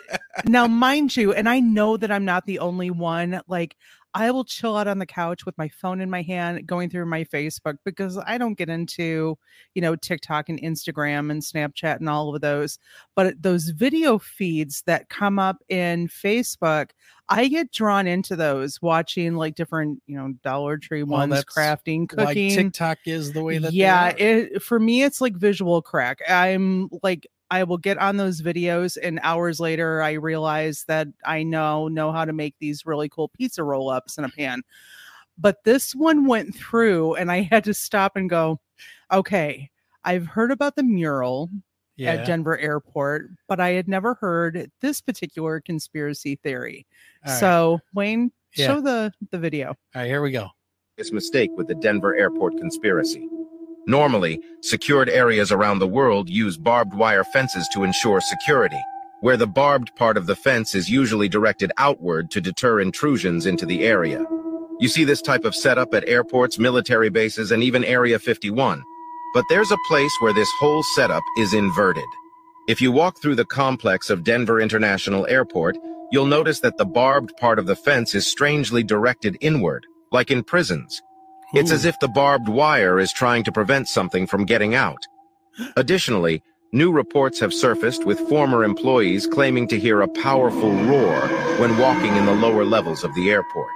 now 0.45 0.67
mind 0.67 1.15
you 1.15 1.33
and 1.33 1.49
i 1.49 1.59
know 1.59 1.97
that 1.97 2.11
i'm 2.11 2.25
not 2.25 2.45
the 2.45 2.59
only 2.59 2.89
one 2.91 3.41
like 3.47 3.75
i 4.13 4.31
will 4.31 4.43
chill 4.43 4.75
out 4.75 4.87
on 4.87 4.99
the 4.99 5.05
couch 5.05 5.45
with 5.45 5.57
my 5.57 5.67
phone 5.69 6.01
in 6.01 6.09
my 6.09 6.21
hand 6.21 6.65
going 6.65 6.89
through 6.89 7.05
my 7.05 7.23
facebook 7.23 7.77
because 7.85 8.17
i 8.25 8.37
don't 8.37 8.57
get 8.57 8.69
into 8.69 9.37
you 9.75 9.81
know 9.81 9.95
tiktok 9.95 10.49
and 10.49 10.61
instagram 10.61 11.31
and 11.31 11.41
snapchat 11.41 11.97
and 11.97 12.09
all 12.09 12.33
of 12.33 12.41
those 12.41 12.79
but 13.15 13.39
those 13.41 13.69
video 13.69 14.17
feeds 14.17 14.81
that 14.85 15.09
come 15.09 15.37
up 15.39 15.57
in 15.69 16.07
facebook 16.07 16.89
i 17.29 17.47
get 17.47 17.71
drawn 17.71 18.07
into 18.07 18.35
those 18.35 18.81
watching 18.81 19.35
like 19.35 19.55
different 19.55 20.01
you 20.07 20.17
know 20.17 20.33
dollar 20.43 20.77
tree 20.77 21.03
Well, 21.03 21.27
ones 21.27 21.45
crafting 21.45 22.11
Like 22.17 22.29
cooking 22.29 22.55
TikTok 22.55 22.99
is 23.05 23.33
the 23.33 23.43
way 23.43 23.57
that. 23.59 23.73
yeah 23.73 24.09
it, 24.17 24.61
for 24.63 24.79
me 24.79 25.03
it's 25.03 25.21
like 25.21 25.35
visual 25.35 25.81
crack 25.81 26.19
i'm 26.27 26.89
like 27.03 27.27
i 27.51 27.63
will 27.63 27.77
get 27.77 27.97
on 27.97 28.17
those 28.17 28.41
videos 28.41 28.97
and 29.01 29.19
hours 29.23 29.59
later 29.59 30.01
i 30.01 30.11
realize 30.13 30.83
that 30.87 31.07
i 31.25 31.41
know 31.43 31.87
know 31.87 32.11
how 32.11 32.25
to 32.25 32.33
make 32.33 32.55
these 32.59 32.85
really 32.85 33.09
cool 33.09 33.29
pizza 33.29 33.63
roll 33.63 33.89
ups 33.89 34.17
in 34.17 34.23
a 34.23 34.29
pan 34.29 34.61
but 35.37 35.63
this 35.63 35.95
one 35.95 36.25
went 36.25 36.53
through 36.55 37.15
and 37.15 37.31
i 37.31 37.41
had 37.41 37.63
to 37.63 37.73
stop 37.73 38.15
and 38.15 38.29
go 38.29 38.59
okay 39.11 39.69
i've 40.03 40.25
heard 40.27 40.51
about 40.51 40.75
the 40.75 40.83
mural 40.83 41.49
yeah. 41.95 42.13
at 42.13 42.25
denver 42.25 42.57
airport 42.59 43.29
but 43.47 43.59
i 43.59 43.69
had 43.69 43.87
never 43.87 44.13
heard 44.15 44.69
this 44.81 45.01
particular 45.01 45.59
conspiracy 45.61 46.35
theory 46.43 46.85
All 47.25 47.31
right. 47.31 47.39
so 47.39 47.79
wayne 47.93 48.31
Yeah. 48.55 48.67
show 48.67 48.81
the 48.81 49.11
the 49.31 49.37
video 49.39 49.69
All 49.69 49.75
right, 49.95 50.07
here 50.07 50.21
we 50.21 50.31
go. 50.31 50.47
biggest 50.97 51.13
mistake 51.13 51.51
with 51.55 51.67
the 51.67 51.75
Denver 51.75 52.15
airport 52.15 52.57
conspiracy. 52.57 53.29
Normally, 53.87 54.41
secured 54.61 55.09
areas 55.09 55.51
around 55.51 55.79
the 55.79 55.87
world 55.87 56.29
use 56.29 56.57
barbed 56.57 56.93
wire 56.93 57.23
fences 57.23 57.67
to 57.73 57.83
ensure 57.83 58.21
security, 58.21 58.79
where 59.21 59.37
the 59.37 59.47
barbed 59.47 59.95
part 59.95 60.17
of 60.17 60.25
the 60.25 60.35
fence 60.35 60.75
is 60.75 60.89
usually 60.89 61.27
directed 61.27 61.71
outward 61.77 62.29
to 62.31 62.41
deter 62.41 62.79
intrusions 62.79 63.45
into 63.45 63.65
the 63.65 63.83
area. 63.83 64.25
You 64.79 64.87
see 64.87 65.03
this 65.03 65.21
type 65.21 65.43
of 65.43 65.55
setup 65.55 65.93
at 65.93 66.07
airports, 66.07 66.57
military 66.57 67.09
bases, 67.09 67.51
and 67.51 67.61
even 67.61 67.83
Area 67.83 68.17
51. 68.17 68.81
But 69.33 69.45
there's 69.49 69.71
a 69.71 69.87
place 69.87 70.11
where 70.19 70.33
this 70.33 70.49
whole 70.59 70.83
setup 70.95 71.23
is 71.37 71.53
inverted. 71.53 72.07
If 72.67 72.81
you 72.81 72.91
walk 72.91 73.21
through 73.21 73.35
the 73.35 73.45
complex 73.45 74.09
of 74.09 74.23
Denver 74.23 74.61
International 74.61 75.27
Airport, 75.27 75.77
you'll 76.11 76.25
notice 76.25 76.59
that 76.61 76.77
the 76.77 76.85
barbed 76.85 77.35
part 77.37 77.59
of 77.59 77.65
the 77.65 77.75
fence 77.75 78.15
is 78.15 78.25
strangely 78.25 78.83
directed 78.83 79.37
inward, 79.41 79.85
like 80.11 80.31
in 80.31 80.43
prisons. 80.43 81.01
It's 81.53 81.71
as 81.71 81.85
if 81.85 81.99
the 81.99 82.07
barbed 82.07 82.47
wire 82.47 82.99
is 82.99 83.11
trying 83.11 83.43
to 83.43 83.51
prevent 83.51 83.87
something 83.87 84.27
from 84.27 84.45
getting 84.45 84.75
out. 84.75 85.07
Additionally, 85.75 86.43
new 86.71 86.91
reports 86.91 87.39
have 87.39 87.53
surfaced 87.53 88.05
with 88.05 88.19
former 88.29 88.63
employees 88.63 89.25
claiming 89.25 89.67
to 89.69 89.79
hear 89.79 90.01
a 90.01 90.07
powerful 90.07 90.71
roar 90.71 91.27
when 91.57 91.77
walking 91.79 92.15
in 92.15 92.25
the 92.25 92.35
lower 92.35 92.63
levels 92.63 93.03
of 93.03 93.13
the 93.15 93.31
airport. 93.31 93.73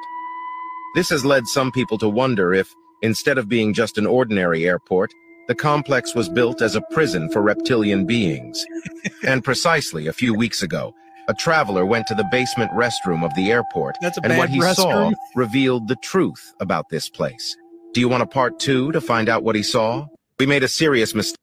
This 0.94 1.10
has 1.10 1.26
led 1.26 1.48
some 1.48 1.72
people 1.72 1.98
to 1.98 2.08
wonder 2.08 2.54
if, 2.54 2.72
instead 3.02 3.40
of 3.40 3.50
being 3.50 3.74
just 3.74 3.98
an 3.98 4.06
ordinary 4.06 4.68
airport, 4.68 5.12
the 5.48 5.56
complex 5.56 6.14
was 6.14 6.30
built 6.30 6.62
as 6.62 6.76
a 6.76 6.84
prison 6.92 7.30
for 7.30 7.42
reptilian 7.42 8.06
beings. 8.06 8.64
and 9.26 9.44
precisely 9.44 10.06
a 10.06 10.14
few 10.14 10.34
weeks 10.36 10.62
ago, 10.62 10.94
a 11.28 11.34
traveler 11.34 11.86
went 11.86 12.06
to 12.08 12.16
the 12.16 12.28
basement 12.32 12.72
restroom 12.72 13.26
of 13.26 13.34
the 13.36 13.52
airport 13.52 13.96
and 14.24 14.38
what 14.38 14.50
he 14.50 14.62
saw 14.62 15.12
revealed 15.36 15.88
the 15.88 15.96
truth 15.98 16.54
about 16.60 16.90
this 16.90 17.10
place. 17.10 17.58
Do 17.94 18.00
you 18.00 18.10
want 18.10 18.24
a 18.24 18.28
part 18.28 18.60
two 18.60 18.92
to 18.92 19.00
find 19.02 19.30
out 19.30 19.44
what 19.44 19.56
he 19.56 19.64
saw? 19.64 20.08
We 20.40 20.46
made 20.46 20.64
a 20.64 20.68
serious 20.68 21.14
mistake. 21.14 21.38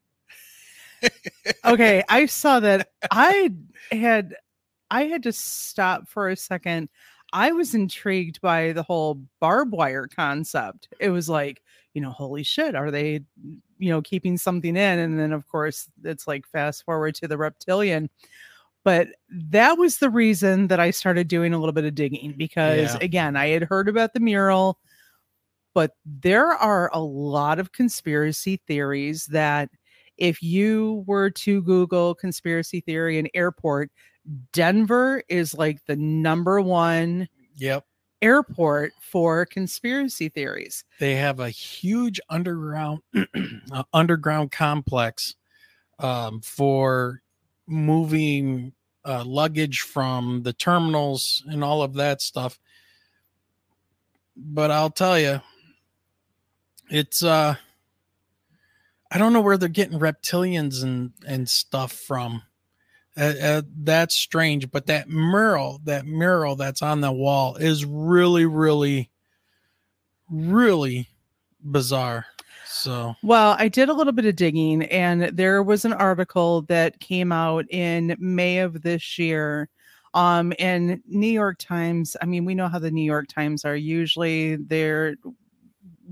okay 1.65 2.05
i 2.11 2.27
saw 2.27 2.61
that 2.61 2.91
i 3.11 3.51
had 3.91 4.35
i 4.91 5.05
had 5.05 5.23
to 5.23 5.33
stop 5.33 6.07
for 6.07 6.29
a 6.29 6.37
second 6.37 6.91
i 7.33 7.53
was 7.53 7.75
intrigued 7.75 8.39
by 8.43 8.73
the 8.73 8.83
whole 8.83 9.19
barbed 9.41 9.73
wire 9.73 10.07
concept 10.07 10.89
it 11.01 11.09
was 11.09 11.27
like 11.27 11.63
you 11.95 12.03
know 12.03 12.11
holy 12.11 12.43
shit 12.43 12.75
are 12.75 12.91
they 12.91 13.21
you 13.79 13.89
know 13.89 14.03
keeping 14.03 14.37
something 14.37 14.77
in 14.77 14.99
and 14.99 15.19
then 15.19 15.33
of 15.33 15.49
course 15.49 15.89
it's 16.05 16.29
like 16.29 16.47
fast 16.47 16.85
forward 16.85 17.15
to 17.15 17.27
the 17.27 17.39
reptilian 17.39 18.11
but 18.85 19.09
that 19.31 19.79
was 19.79 19.99
the 19.99 20.11
reason 20.11 20.67
that 20.67 20.81
i 20.81 20.91
started 20.91 21.29
doing 21.29 21.55
a 21.55 21.59
little 21.59 21.73
bit 21.73 21.87
of 21.87 21.95
digging 21.95 22.35
because 22.37 22.93
Yeah. 22.93 22.99
again 23.01 23.37
i 23.37 23.47
had 23.47 23.63
heard 23.63 23.89
about 23.89 24.13
the 24.13 24.21
mural 24.21 24.79
but 25.75 25.93
there 26.05 26.49
are 26.49 26.91
a 26.93 27.01
lot 27.01 27.59
of 27.59 27.73
conspiracy 27.73 28.61
theories 28.67 29.27
that 29.27 29.71
if 30.17 30.43
you 30.43 31.05
were 31.07 31.31
to 31.31 31.63
Google 31.63 32.15
conspiracy 32.15 32.81
theory 32.81 33.19
and 33.19 33.31
airport, 33.35 33.91
Denver 34.53 35.23
is 35.29 35.55
like 35.55 35.85
the 35.87 35.97
number 35.97 36.61
one 36.61 37.29
Yep. 37.57 37.85
airport 38.23 38.93
for 39.01 39.47
conspiracy 39.47 40.29
theories. 40.29 40.85
They 40.99 41.17
have 41.17 41.41
a 41.41 41.51
huge 41.51 42.21
underground 42.29 43.01
uh, 43.73 43.83
underground 43.93 44.53
complex 44.53 45.37
um, 45.99 46.41
for 46.41 47.23
moving 47.67 48.73
uh, 49.05 49.25
luggage 49.27 49.81
from 49.81 50.43
the 50.43 50.53
terminals 50.53 51.43
and 51.49 51.65
all 51.65 51.83
of 51.83 51.95
that 51.95 52.21
stuff. 52.21 52.59
But 54.37 54.71
I'll 54.71 54.91
tell 54.91 55.19
you, 55.19 55.41
it's 56.91 57.23
uh, 57.23 57.55
I 59.11 59.19
don't 59.19 59.33
know 59.33 59.41
where 59.41 59.57
they're 59.57 59.69
getting 59.69 59.99
reptilians 59.99 60.83
and 60.83 61.13
and 61.27 61.49
stuff 61.49 61.93
from. 61.93 62.43
Uh, 63.17 63.35
uh, 63.43 63.63
that's 63.79 64.15
strange, 64.15 64.71
but 64.71 64.87
that 64.87 65.09
mural, 65.09 65.81
that 65.85 66.07
mural 66.07 66.57
that's 66.57 66.81
on 66.81 67.01
the 67.01 67.13
wall, 67.13 67.57
is 67.57 67.85
really, 67.85 68.47
really, 68.47 69.11
really 70.31 71.09
bizarre. 71.61 72.27
So 72.67 73.17
Well, 73.23 73.57
I 73.59 73.69
did 73.69 73.89
a 73.89 73.93
little 73.93 74.13
bit 74.13 74.27
of 74.27 74.37
digging, 74.37 74.85
and 74.85 75.23
there 75.37 75.63
was 75.63 75.85
an 75.85 75.93
article 75.93 76.63
that 76.63 77.01
came 77.01 77.33
out 77.33 77.67
in 77.69 78.17
May 78.19 78.59
of 78.59 78.83
this 78.83 79.19
year. 79.19 79.69
Um, 80.15 80.53
and 80.59 81.01
New 81.07 81.29
York 81.31 81.59
Times, 81.59 82.17
I 82.23 82.27
mean, 82.27 82.45
we 82.45 82.55
know 82.55 82.69
how 82.69 82.79
the 82.79 82.91
New 82.91 83.05
York 83.05 83.29
Times 83.29 83.65
are 83.65 83.77
usually 83.77 84.57
they're 84.57 85.17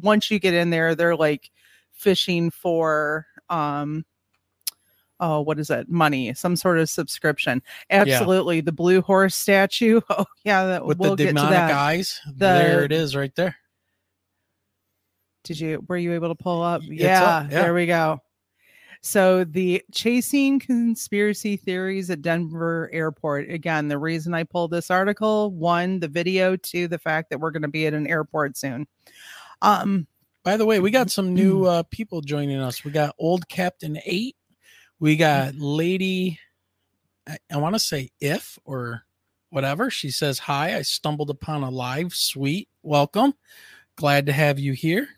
once 0.02 0.30
you 0.30 0.38
get 0.38 0.54
in 0.54 0.70
there, 0.70 0.94
they're 0.94 1.16
like 1.16 1.50
fishing 1.92 2.50
for 2.50 3.26
um 3.50 4.04
oh 5.20 5.40
what 5.40 5.58
is 5.58 5.66
that 5.68 5.88
money 5.88 6.32
some 6.32 6.54
sort 6.54 6.78
of 6.78 6.88
subscription 6.88 7.60
absolutely 7.90 8.60
the 8.60 8.70
blue 8.70 9.02
horse 9.02 9.34
statue 9.34 10.00
oh 10.10 10.24
yeah 10.44 10.64
that 10.64 10.84
with 10.84 10.98
we'll 10.98 11.16
the 11.16 11.24
get 11.24 11.30
to 11.30 11.34
demonic 11.34 11.52
that 11.52 11.72
eyes, 11.72 12.20
there 12.36 12.84
it 12.84 12.92
is, 12.92 13.16
right 13.16 13.34
there. 13.34 13.56
did 15.42 15.58
you 15.58 15.84
were 15.88 15.96
you 15.96 16.12
able 16.12 16.28
to 16.28 16.34
pull 16.34 16.62
up 16.62 16.82
yeah, 16.84 17.24
up, 17.24 17.50
yeah. 17.50 17.62
there 17.62 17.74
we 17.74 17.86
go 17.86 18.20
So 19.00 19.44
the 19.44 19.82
chasing 19.92 20.58
conspiracy 20.58 21.56
theories 21.56 22.10
at 22.10 22.20
Denver 22.20 22.90
airport. 22.92 23.48
Again, 23.48 23.86
the 23.86 23.96
reason 23.96 24.34
I 24.34 24.42
pulled 24.42 24.72
this 24.72 24.90
article, 24.90 25.52
one, 25.52 26.00
the 26.00 26.08
video, 26.08 26.56
two, 26.56 26.88
the 26.88 26.98
fact 26.98 27.30
that 27.30 27.38
we're 27.38 27.52
going 27.52 27.62
to 27.62 27.68
be 27.68 27.86
at 27.86 27.94
an 27.94 28.08
airport 28.08 28.56
soon. 28.56 28.88
Um, 29.62 30.06
By 30.44 30.56
the 30.56 30.66
way, 30.66 30.80
we 30.80 30.90
got 30.90 31.10
some 31.10 31.34
new 31.34 31.64
uh, 31.64 31.82
people 31.90 32.20
joining 32.20 32.58
us. 32.60 32.84
We 32.84 32.90
got 32.90 33.14
old 33.18 33.48
Captain 33.48 33.98
Eight. 34.04 34.36
We 35.00 35.16
got 35.16 35.54
Lady. 35.56 36.38
I, 37.28 37.38
I 37.52 37.56
want 37.58 37.74
to 37.74 37.78
say 37.80 38.10
if 38.20 38.58
or 38.64 39.02
whatever. 39.50 39.90
She 39.90 40.10
says 40.10 40.38
hi. 40.38 40.76
I 40.76 40.82
stumbled 40.82 41.30
upon 41.30 41.62
a 41.62 41.70
live. 41.70 42.14
Sweet, 42.14 42.68
welcome. 42.82 43.34
Glad 43.96 44.26
to 44.26 44.32
have 44.32 44.58
you 44.58 44.72
here. 44.72 45.08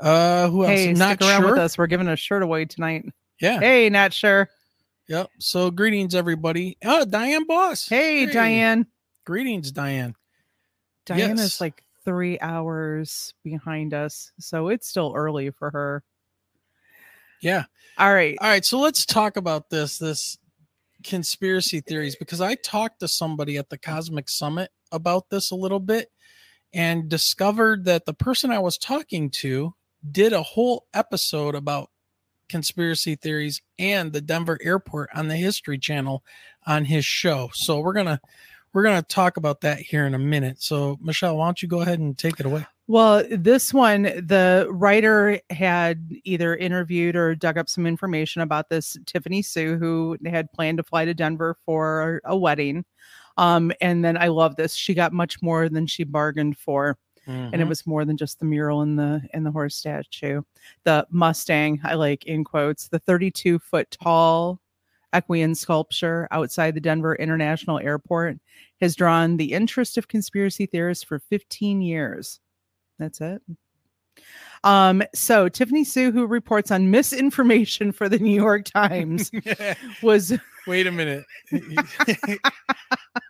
Uh, 0.00 0.48
who 0.48 0.64
else? 0.64 0.70
hey, 0.72 0.92
Not 0.92 1.16
stick 1.18 1.28
around 1.28 1.42
sure. 1.42 1.50
with 1.52 1.60
us. 1.60 1.78
We're 1.78 1.86
giving 1.86 2.08
a 2.08 2.16
shirt 2.16 2.42
away 2.42 2.64
tonight. 2.64 3.04
Yeah. 3.40 3.60
Hey, 3.60 3.88
not 3.88 4.12
sure. 4.12 4.48
Yep. 5.08 5.28
So 5.38 5.70
greetings, 5.70 6.14
everybody. 6.14 6.76
Oh, 6.84 7.04
Diane 7.04 7.46
Boss. 7.46 7.88
Hey, 7.88 8.26
Diane. 8.26 8.86
Greetings, 9.24 9.70
Diane. 9.70 10.14
Diane 11.06 11.36
Yes. 11.36 11.40
is 11.40 11.60
like 11.60 11.83
three 12.04 12.38
hours 12.40 13.34
behind 13.42 13.94
us, 13.94 14.32
so 14.38 14.68
it's 14.68 14.88
still 14.88 15.12
early 15.14 15.50
for 15.50 15.70
her. 15.70 16.02
Yeah. 17.40 17.64
All 17.98 18.12
right. 18.12 18.36
All 18.40 18.48
right, 18.48 18.64
so 18.64 18.78
let's 18.78 19.04
talk 19.04 19.36
about 19.36 19.70
this 19.70 19.98
this 19.98 20.38
conspiracy 21.04 21.80
theories 21.80 22.16
because 22.16 22.40
I 22.40 22.54
talked 22.54 23.00
to 23.00 23.08
somebody 23.08 23.58
at 23.58 23.68
the 23.68 23.78
Cosmic 23.78 24.28
Summit 24.28 24.70
about 24.90 25.28
this 25.28 25.50
a 25.50 25.56
little 25.56 25.80
bit 25.80 26.10
and 26.72 27.08
discovered 27.08 27.84
that 27.84 28.06
the 28.06 28.14
person 28.14 28.50
I 28.50 28.58
was 28.58 28.78
talking 28.78 29.30
to 29.30 29.74
did 30.10 30.32
a 30.32 30.42
whole 30.42 30.86
episode 30.94 31.54
about 31.54 31.90
conspiracy 32.48 33.14
theories 33.16 33.62
and 33.78 34.12
the 34.12 34.20
Denver 34.20 34.58
airport 34.62 35.10
on 35.14 35.28
the 35.28 35.36
History 35.36 35.78
Channel 35.78 36.22
on 36.66 36.84
his 36.84 37.04
show. 37.04 37.50
So 37.54 37.80
we're 37.80 37.92
going 37.92 38.06
to 38.06 38.20
we're 38.74 38.82
going 38.82 39.00
to 39.00 39.08
talk 39.08 39.38
about 39.38 39.62
that 39.62 39.78
here 39.78 40.04
in 40.06 40.14
a 40.14 40.18
minute. 40.18 40.60
So 40.62 40.98
Michelle, 41.00 41.36
why 41.38 41.46
don't 41.46 41.62
you 41.62 41.68
go 41.68 41.80
ahead 41.80 42.00
and 42.00 42.18
take 42.18 42.38
it 42.40 42.44
away? 42.46 42.66
Well, 42.86 43.24
this 43.30 43.72
one, 43.72 44.02
the 44.02 44.66
writer 44.70 45.40
had 45.48 46.06
either 46.24 46.54
interviewed 46.56 47.16
or 47.16 47.34
dug 47.34 47.56
up 47.56 47.70
some 47.70 47.86
information 47.86 48.42
about 48.42 48.68
this 48.68 48.98
Tiffany 49.06 49.40
Hsu, 49.40 49.78
who 49.78 50.18
had 50.26 50.52
planned 50.52 50.76
to 50.76 50.82
fly 50.84 51.06
to 51.06 51.14
Denver 51.14 51.56
for 51.64 52.20
a 52.26 52.36
wedding. 52.36 52.84
Um, 53.38 53.72
and 53.80 54.04
then 54.04 54.18
I 54.18 54.28
love 54.28 54.56
this. 54.56 54.74
She 54.74 54.92
got 54.92 55.14
much 55.14 55.40
more 55.40 55.70
than 55.70 55.86
she 55.86 56.04
bargained 56.04 56.58
for. 56.58 56.98
and 57.26 57.54
it 57.54 57.60
Mhm. 57.64 57.68
was 57.70 57.86
more 57.86 58.04
than 58.04 58.18
just 58.18 58.38
the 58.38 58.44
mural 58.44 58.82
and 58.82 58.98
the 58.98 59.22
and 59.32 59.46
the 59.46 59.50
horse 59.50 59.74
statue 59.76 60.42
the 60.84 61.06
mustang 61.08 61.80
i 61.82 61.94
like 61.94 62.26
in 62.26 62.44
quotes 62.44 62.88
the 62.88 62.98
32 62.98 63.58
foot 63.58 63.90
tall 63.90 64.60
equine 65.16 65.54
sculpture 65.54 66.28
outside 66.30 66.74
the 66.74 66.80
denver 66.80 67.14
international 67.16 67.78
airport 67.78 68.38
has 68.80 68.96
drawn 68.96 69.36
the 69.36 69.52
interest 69.52 69.96
of 69.96 70.08
conspiracy 70.08 70.66
theorists 70.66 71.04
for 71.04 71.18
15 71.18 71.80
years 71.80 72.40
that's 72.98 73.20
it 73.20 73.42
um 74.62 75.02
so 75.14 75.48
tiffany 75.48 75.84
hsu 75.84 76.12
who 76.12 76.26
reports 76.26 76.70
on 76.70 76.90
misinformation 76.90 77.92
for 77.92 78.08
the 78.08 78.18
new 78.18 78.34
york 78.34 78.64
times 78.64 79.30
was 80.02 80.32
Wait 80.66 80.86
a 80.86 80.92
minute. 80.92 81.24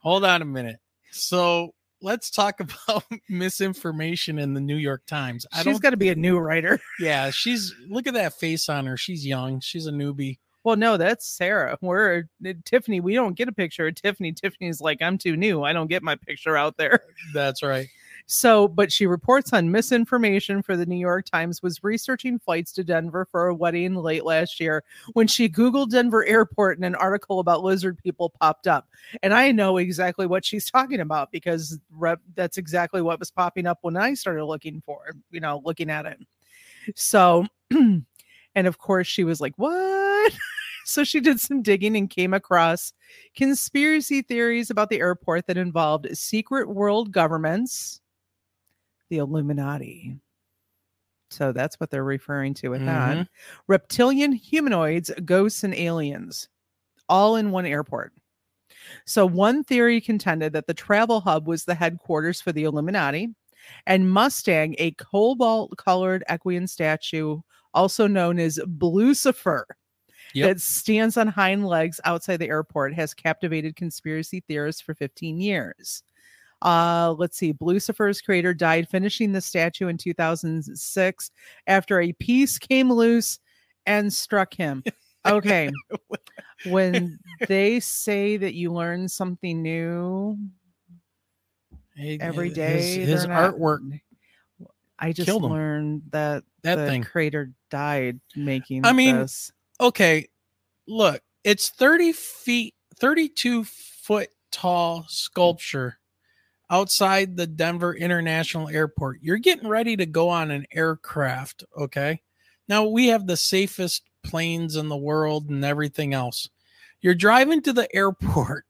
Hold 0.03 0.25
on 0.25 0.43
a 0.43 0.45
minute. 0.45 0.77
So 1.11 1.75
let's 2.01 2.31
talk 2.31 2.61
about 2.61 3.05
misinformation 3.29 4.39
in 4.39 4.55
the 4.55 4.61
New 4.61 4.77
York 4.77 5.05
Times. 5.07 5.47
I 5.53 5.59
she's 5.59 5.75
don't. 5.75 5.83
got 5.83 5.91
to 5.91 5.97
be 5.97 6.11
a 6.11 6.15
new 6.15 6.39
writer 6.39 6.81
yeah, 7.01 7.31
she's. 7.31 7.75
Look 7.89 8.07
at 8.07 8.15
that 8.15 8.35
face 8.35 8.69
on 8.69 8.87
her. 8.87 8.97
She's 8.97 9.27
young. 9.27 9.61
She's 9.61 9.87
a 9.87 9.93
newbie. 9.93 10.39
Well, 10.65 10.77
no, 10.77 10.97
that's 10.97 11.27
Sarah. 11.27 11.77
We're 11.83 12.25
uh, 12.45 12.53
Tiffany. 12.65 13.01
We 13.01 13.15
don't 13.15 13.37
get 13.37 13.49
a 13.49 13.53
picture 13.53 13.87
of 13.87 13.95
Tiffany. 13.97 14.33
Tiffany's 14.33 14.81
like, 14.81 15.03
I'm 15.03 15.19
too 15.19 15.37
new. 15.37 15.63
I 15.63 15.75
don't 15.75 15.89
get 15.89 16.03
my 16.03 16.17
picture 16.17 16.57
out 16.57 16.79
there. 16.79 17.03
That's 17.35 17.63
right. 17.63 17.87
So, 18.27 18.67
but 18.69 18.91
she 18.91 19.07
reports 19.07 19.53
on 19.53 19.71
misinformation 19.71 20.63
for 20.63 20.77
the 20.77 20.87
New 20.87 20.97
York 20.97 21.27
Times, 21.27 21.63
was 21.63 21.85
researching 21.85 22.39
flights 22.39 22.73
to 22.73 22.83
Denver 22.83 23.27
for 23.31 23.49
a 23.49 23.55
wedding 23.55 23.95
late 23.95 24.25
last 24.25 24.59
year 24.59 24.83
when 25.13 25.27
she 25.27 25.47
Googled 25.47 25.91
Denver 25.91 26.25
airport 26.25 26.79
and 26.79 26.87
an 26.87 26.95
article 26.95 27.41
about 27.41 27.63
lizard 27.63 27.99
people 27.99 28.33
popped 28.41 28.67
up. 28.67 28.89
And 29.23 29.35
I 29.35 29.53
know 29.53 29.77
exactly 29.77 30.27
what 30.27 30.47
she's 30.47 30.71
talking 30.71 31.01
about 31.01 31.31
because 31.33 31.79
rep, 31.91 32.21
that's 32.35 32.57
exactly 32.57 33.03
what 33.03 33.19
was 33.19 33.31
popping 33.31 33.67
up 33.67 33.81
when 33.83 33.99
I 33.99 34.15
started 34.15 34.47
looking 34.47 34.81
for, 34.87 35.15
you 35.31 35.41
know, 35.41 35.61
looking 35.63 35.91
at 35.91 36.07
it. 36.07 36.19
So, 36.95 37.47
and 38.55 38.67
of 38.67 38.79
course, 38.79 39.07
she 39.07 39.25
was 39.25 39.41
like, 39.41 39.55
What? 39.57 40.33
so 40.85 41.05
she 41.05 41.21
did 41.21 41.41
some 41.41 41.63
digging 41.63 41.97
and 41.97 42.11
came 42.11 42.35
across 42.35 42.93
conspiracy 43.37 44.23
theories 44.23 44.71
about 44.71 44.91
the 44.91 45.01
airport 45.01 45.47
that 45.47 45.57
involved 45.57 46.07
secret 46.17 46.69
world 46.69 47.13
governments, 47.13 48.01
the 49.11 49.19
Illuminati. 49.19 50.17
So 51.31 51.53
that's 51.53 51.81
what 51.81 51.91
they're 51.91 52.05
referring 52.05 52.55
to 52.55 52.69
with 52.69 52.85
that. 52.87 53.17
Mhm. 53.17 53.29
Reptilian 53.67 54.33
humanoids, 54.33 55.11
ghosts, 55.25 55.65
and 55.65 55.75
aliens, 55.75 56.49
all 57.09 57.37
in 57.37 57.51
one 57.51 57.67
airport. 57.67 58.13
So 59.07 59.27
one 59.27 59.65
theory 59.65 60.01
contended 60.01 60.53
that 60.53 60.67
the 60.67 60.75
travel 60.75 61.21
hub 61.21 61.49
was 61.49 61.65
the 61.65 61.75
headquarters 61.75 62.41
for 62.41 62.53
the 62.53 62.65
Illuminati, 62.65 63.35
and 63.87 64.11
Mustang, 64.11 64.77
a 64.79 64.93
cobalt 64.93 65.77
colored 65.77 66.23
equine 66.33 66.67
statue, 66.67 67.41
also 67.75 68.07
known 68.07 68.39
as 68.39 68.59
Blucifer, 68.67 69.65
Yep. 70.35 70.49
that 70.49 70.61
stands 70.61 71.17
on 71.17 71.29
hind 71.29 71.67
legs 71.67 72.01
outside 72.05 72.39
the 72.39 72.49
airport, 72.49 72.93
has 72.95 73.15
captivated 73.15 73.77
conspiracy 73.77 74.43
theorists 74.49 74.81
for 74.81 74.95
15 74.95 75.39
years. 75.41 76.03
Uh, 76.63 77.15
let's 77.19 77.37
see. 77.37 77.53
Lucifer's 77.61 78.21
creator 78.21 78.55
died 78.55 78.89
finishing 78.89 79.33
the 79.33 79.41
statue 79.41 79.89
in 79.89 79.99
2006 79.99 81.31
after 81.67 82.01
a 82.01 82.13
piece 82.15 82.59
came 82.59 82.91
loose 82.91 83.39
and 83.87 84.13
struck 84.13 84.55
him. 84.55 84.83
Okay. 85.27 85.71
when 86.67 87.19
they 87.49 87.81
say 87.81 88.37
that 88.37 88.53
you 88.53 88.71
learn 88.75 89.09
something 89.09 89.63
new 89.63 90.37
every 92.21 92.51
day, 92.51 92.99
his- 92.99 93.09
His, 93.09 93.27
artwork. 93.27 93.81
I 94.99 95.13
just 95.13 95.27
killed 95.27 95.45
him. 95.45 95.53
learned 95.53 96.03
that 96.11 96.45
That 96.63 96.77
the 96.77 96.87
thing. 96.87 97.03
creator 97.03 97.51
died 97.71 98.21
making 98.37 98.85
I 98.87 98.93
mean, 98.93 99.17
this. 99.17 99.53
Okay, 99.81 100.29
look. 100.87 101.21
It's 101.43 101.69
thirty 101.71 102.13
feet, 102.13 102.75
thirty-two 102.97 103.65
foot 103.65 104.31
tall 104.51 105.05
sculpture 105.09 105.99
outside 106.71 107.37
the 107.37 107.47
Denver 107.47 107.95
International 107.95 108.69
Airport. 108.69 109.19
You're 109.21 109.37
getting 109.39 109.69
ready 109.69 109.97
to 109.97 110.07
go 110.07 110.29
on 110.29 110.51
an 110.51 110.67
aircraft. 110.73 111.65
Okay. 111.77 112.21
Now 112.69 112.85
we 112.87 113.09
have 113.09 113.27
the 113.27 113.37
safest 113.37 114.03
planes 114.23 114.77
in 114.77 114.89
the 114.89 114.97
world 114.97 115.51
and 115.51 115.65
everything 115.65 116.15
else. 116.15 116.49
You're 117.03 117.15
driving 117.15 117.61
to 117.63 117.73
the 117.75 117.89
airport 117.95 118.65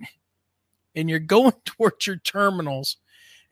and 0.96 1.08
you're 1.08 1.20
going 1.20 1.52
towards 1.64 2.06
your 2.06 2.16
terminals. 2.16 2.96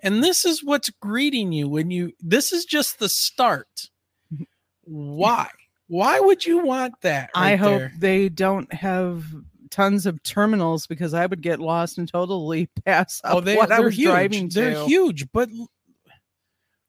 And 0.02 0.22
this 0.22 0.44
is 0.44 0.64
what's 0.64 0.90
greeting 0.90 1.52
you 1.52 1.68
when 1.68 1.90
you, 1.90 2.12
this 2.20 2.52
is 2.52 2.64
just 2.64 2.98
the 2.98 3.08
start. 3.08 3.90
Mm-hmm. 4.34 4.42
Why? 4.84 5.48
Why 5.86 6.20
would 6.20 6.44
you 6.44 6.64
want 6.64 6.94
that? 7.02 7.30
I 7.34 7.56
hope 7.56 7.78
there? 7.78 7.92
they 7.98 8.28
don't 8.28 8.72
have 8.72 9.24
tons 9.70 10.06
of 10.06 10.22
terminals 10.22 10.86
because 10.86 11.14
I 11.14 11.26
would 11.26 11.40
get 11.40 11.60
lost 11.60 11.98
and 11.98 12.08
totally 12.08 12.68
pass 12.86 13.20
oh, 13.24 13.28
up 13.28 13.36
Oh, 13.36 13.40
they, 13.40 13.56
what 13.56 13.70
I 13.70 13.76
they're 13.76 13.84
was 13.86 13.96
huge. 13.96 14.10
driving 14.10 14.48
to. 14.50 14.60
They're 14.60 14.86
huge, 14.86 15.26
but 15.32 15.48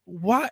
why? 0.05 0.49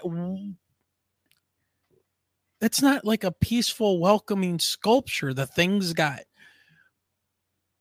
It's 2.61 2.81
not 2.81 3.05
like 3.05 3.23
a 3.23 3.31
peaceful, 3.31 3.99
welcoming 3.99 4.59
sculpture. 4.59 5.33
The 5.33 5.47
thing's 5.47 5.93
got 5.93 6.21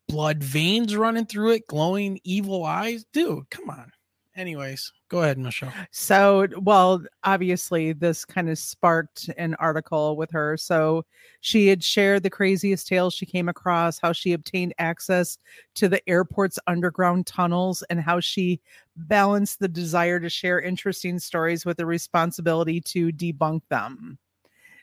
blood 0.09 0.43
veins 0.43 0.97
running 0.97 1.27
through 1.27 1.53
it, 1.53 1.67
glowing 1.67 2.21
evil 2.25 2.65
eyes. 2.65 3.05
Dude, 3.13 3.49
come 3.51 3.71
on. 3.71 3.93
Anyways, 4.41 4.91
go 5.11 5.23
ahead, 5.23 5.37
Michelle. 5.37 5.71
So, 5.91 6.49
well, 6.63 7.03
obviously, 7.25 7.93
this 7.93 8.25
kind 8.25 8.49
of 8.49 8.57
sparked 8.59 9.29
an 9.37 9.55
article 9.57 10.17
with 10.17 10.31
her. 10.31 10.57
So, 10.57 11.05
she 11.43 11.67
had 11.67 11.85
shared 11.85 12.23
the 12.23 12.31
craziest 12.31 12.87
tales 12.87 13.13
she 13.13 13.27
came 13.27 13.51
across, 13.51 13.99
how 13.99 14.15
she 14.15 14.33
obtained 14.33 14.73
access 14.79 15.37
to 15.75 15.91
the 15.91 16.01
airport's 16.09 16.59
underground 16.67 17.27
tunnels, 17.27 17.83
and 17.91 18.01
how 18.01 18.19
she 18.19 18.63
balanced 18.97 19.59
the 19.59 19.69
desire 19.69 20.19
to 20.19 20.31
share 20.31 20.59
interesting 20.59 21.19
stories 21.19 21.67
with 21.67 21.77
the 21.77 21.85
responsibility 21.85 22.81
to 22.81 23.13
debunk 23.13 23.61
them. 23.69 24.17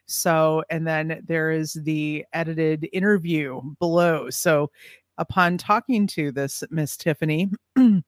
So, 0.06 0.63
and 0.70 0.86
then 0.86 1.24
there 1.26 1.50
is 1.50 1.74
the 1.74 2.26
edited 2.32 2.88
interview 2.93 3.60
below. 3.80 4.30
So, 4.30 4.70
upon 5.17 5.58
talking 5.58 6.06
to 6.08 6.32
this 6.32 6.63
Miss 6.70 6.96
Tiffany, 6.96 7.50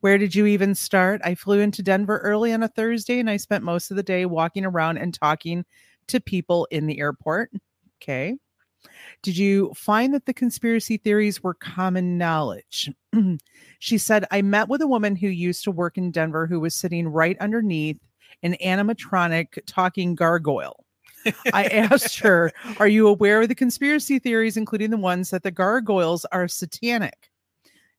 where 0.00 0.18
did 0.18 0.34
you 0.34 0.46
even 0.46 0.74
start? 0.74 1.20
I 1.24 1.34
flew 1.34 1.60
into 1.60 1.82
Denver 1.82 2.18
early 2.18 2.52
on 2.52 2.62
a 2.62 2.68
Thursday 2.68 3.18
and 3.18 3.28
I 3.28 3.36
spent 3.36 3.64
most 3.64 3.90
of 3.90 3.96
the 3.96 4.02
day 4.02 4.26
walking 4.26 4.64
around 4.64 4.98
and 4.98 5.12
talking 5.12 5.64
to 6.08 6.20
people 6.20 6.66
in 6.70 6.86
the 6.86 7.00
airport. 7.00 7.50
Okay. 8.00 8.36
Did 9.22 9.36
you 9.36 9.72
find 9.74 10.14
that 10.14 10.26
the 10.26 10.34
conspiracy 10.34 10.96
theories 10.96 11.42
were 11.42 11.54
common 11.54 12.16
knowledge? 12.16 12.90
she 13.80 13.98
said, 13.98 14.24
I 14.30 14.42
met 14.42 14.68
with 14.68 14.80
a 14.80 14.86
woman 14.86 15.16
who 15.16 15.28
used 15.28 15.64
to 15.64 15.70
work 15.70 15.98
in 15.98 16.12
Denver 16.12 16.46
who 16.46 16.60
was 16.60 16.74
sitting 16.74 17.08
right 17.08 17.36
underneath 17.40 17.98
an 18.42 18.56
animatronic 18.64 19.58
talking 19.66 20.14
gargoyle. 20.14 20.84
I 21.52 21.64
asked 21.72 22.20
her, 22.20 22.52
Are 22.78 22.88
you 22.88 23.08
aware 23.08 23.42
of 23.42 23.48
the 23.48 23.54
conspiracy 23.54 24.20
theories, 24.20 24.56
including 24.56 24.90
the 24.90 24.96
ones 24.96 25.30
that 25.30 25.42
the 25.42 25.50
gargoyles 25.50 26.24
are 26.26 26.46
satanic? 26.46 27.30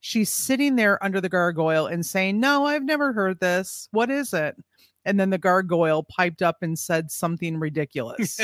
She's 0.02 0.32
sitting 0.32 0.76
there 0.76 1.04
under 1.04 1.20
the 1.20 1.30
gargoyle 1.30 1.88
and 1.88 2.06
saying, 2.06 2.40
No, 2.40 2.66
I've 2.66 2.84
never 2.84 3.12
heard 3.14 3.40
this. 3.40 3.88
What 3.92 4.10
is 4.10 4.34
it? 4.34 4.56
And 5.06 5.20
then 5.20 5.30
the 5.30 5.38
gargoyle 5.38 6.04
piped 6.04 6.42
up 6.42 6.58
and 6.62 6.78
said 6.78 7.12
something 7.12 7.58
ridiculous. 7.60 8.40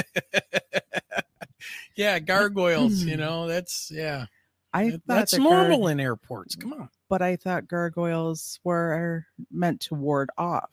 yeah, 1.95 2.19
gargoyles, 2.19 3.03
you 3.03 3.17
know, 3.17 3.47
that's 3.47 3.91
yeah. 3.91 4.25
I 4.73 4.91
thought 4.91 5.01
that's 5.07 5.31
that 5.31 5.39
normal 5.41 5.81
gar- 5.83 5.91
in 5.91 5.99
airports. 6.01 6.55
Come 6.55 6.73
on. 6.73 6.89
but 7.07 7.21
I 7.21 7.37
thought 7.37 7.67
gargoyles 7.67 8.59
were 8.65 9.25
meant 9.49 9.79
to 9.81 9.95
ward 9.95 10.29
off. 10.37 10.69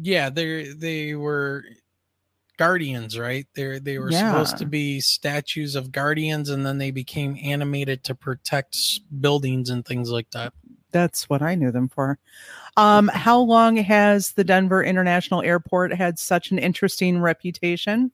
Yeah, 0.00 0.30
they 0.30 0.72
they 0.72 1.14
were 1.14 1.64
guardians, 2.62 3.18
right? 3.18 3.46
They 3.54 3.78
they 3.80 3.98
were 3.98 4.12
supposed 4.12 4.56
to 4.58 4.66
be 4.66 5.00
statues 5.00 5.74
of 5.74 5.90
guardians, 5.90 6.48
and 6.48 6.64
then 6.64 6.78
they 6.78 6.92
became 6.92 7.36
animated 7.42 8.04
to 8.04 8.14
protect 8.14 8.76
buildings 9.20 9.68
and 9.68 9.84
things 9.84 10.10
like 10.10 10.30
that. 10.30 10.52
That's 10.92 11.28
what 11.28 11.42
I 11.42 11.56
knew 11.56 11.72
them 11.72 11.88
for. 11.88 12.18
Um, 12.76 13.08
how 13.08 13.40
long 13.40 13.76
has 13.78 14.32
the 14.32 14.44
Denver 14.44 14.82
International 14.82 15.42
Airport 15.42 15.92
had 15.92 16.18
such 16.18 16.52
an 16.52 16.58
interesting 16.58 17.18
reputation? 17.18 18.12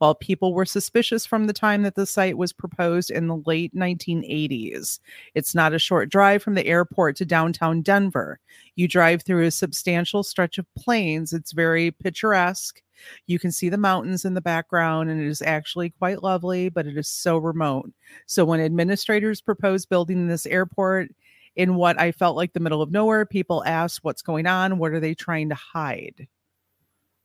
Well, 0.00 0.14
people 0.14 0.52
were 0.52 0.66
suspicious 0.66 1.24
from 1.24 1.46
the 1.46 1.52
time 1.52 1.82
that 1.82 1.94
the 1.94 2.06
site 2.06 2.36
was 2.36 2.52
proposed 2.52 3.10
in 3.10 3.28
the 3.28 3.42
late 3.46 3.74
1980s. 3.74 4.98
It's 5.34 5.54
not 5.54 5.72
a 5.72 5.78
short 5.78 6.10
drive 6.10 6.42
from 6.42 6.54
the 6.54 6.66
airport 6.66 7.16
to 7.16 7.24
downtown 7.24 7.82
Denver. 7.82 8.40
You 8.76 8.88
drive 8.88 9.22
through 9.22 9.46
a 9.46 9.50
substantial 9.50 10.22
stretch 10.22 10.58
of 10.58 10.66
plains. 10.74 11.32
It's 11.32 11.52
very 11.52 11.90
picturesque. 11.90 12.82
You 13.26 13.38
can 13.38 13.52
see 13.52 13.68
the 13.68 13.78
mountains 13.78 14.24
in 14.24 14.34
the 14.34 14.40
background, 14.40 15.10
and 15.10 15.20
it 15.20 15.26
is 15.26 15.42
actually 15.42 15.90
quite 15.90 16.22
lovely, 16.22 16.68
but 16.68 16.86
it 16.86 16.96
is 16.96 17.08
so 17.08 17.38
remote. 17.38 17.90
So, 18.26 18.44
when 18.44 18.60
administrators 18.60 19.40
proposed 19.40 19.88
building 19.88 20.28
this 20.28 20.46
airport, 20.46 21.10
in 21.56 21.76
what 21.76 22.00
I 22.00 22.12
felt 22.12 22.36
like 22.36 22.52
the 22.52 22.60
middle 22.60 22.82
of 22.82 22.90
nowhere, 22.90 23.26
people 23.26 23.64
asked, 23.64 24.02
What's 24.02 24.22
going 24.22 24.46
on? 24.46 24.78
What 24.78 24.92
are 24.92 25.00
they 25.00 25.14
trying 25.14 25.48
to 25.50 25.54
hide? 25.54 26.28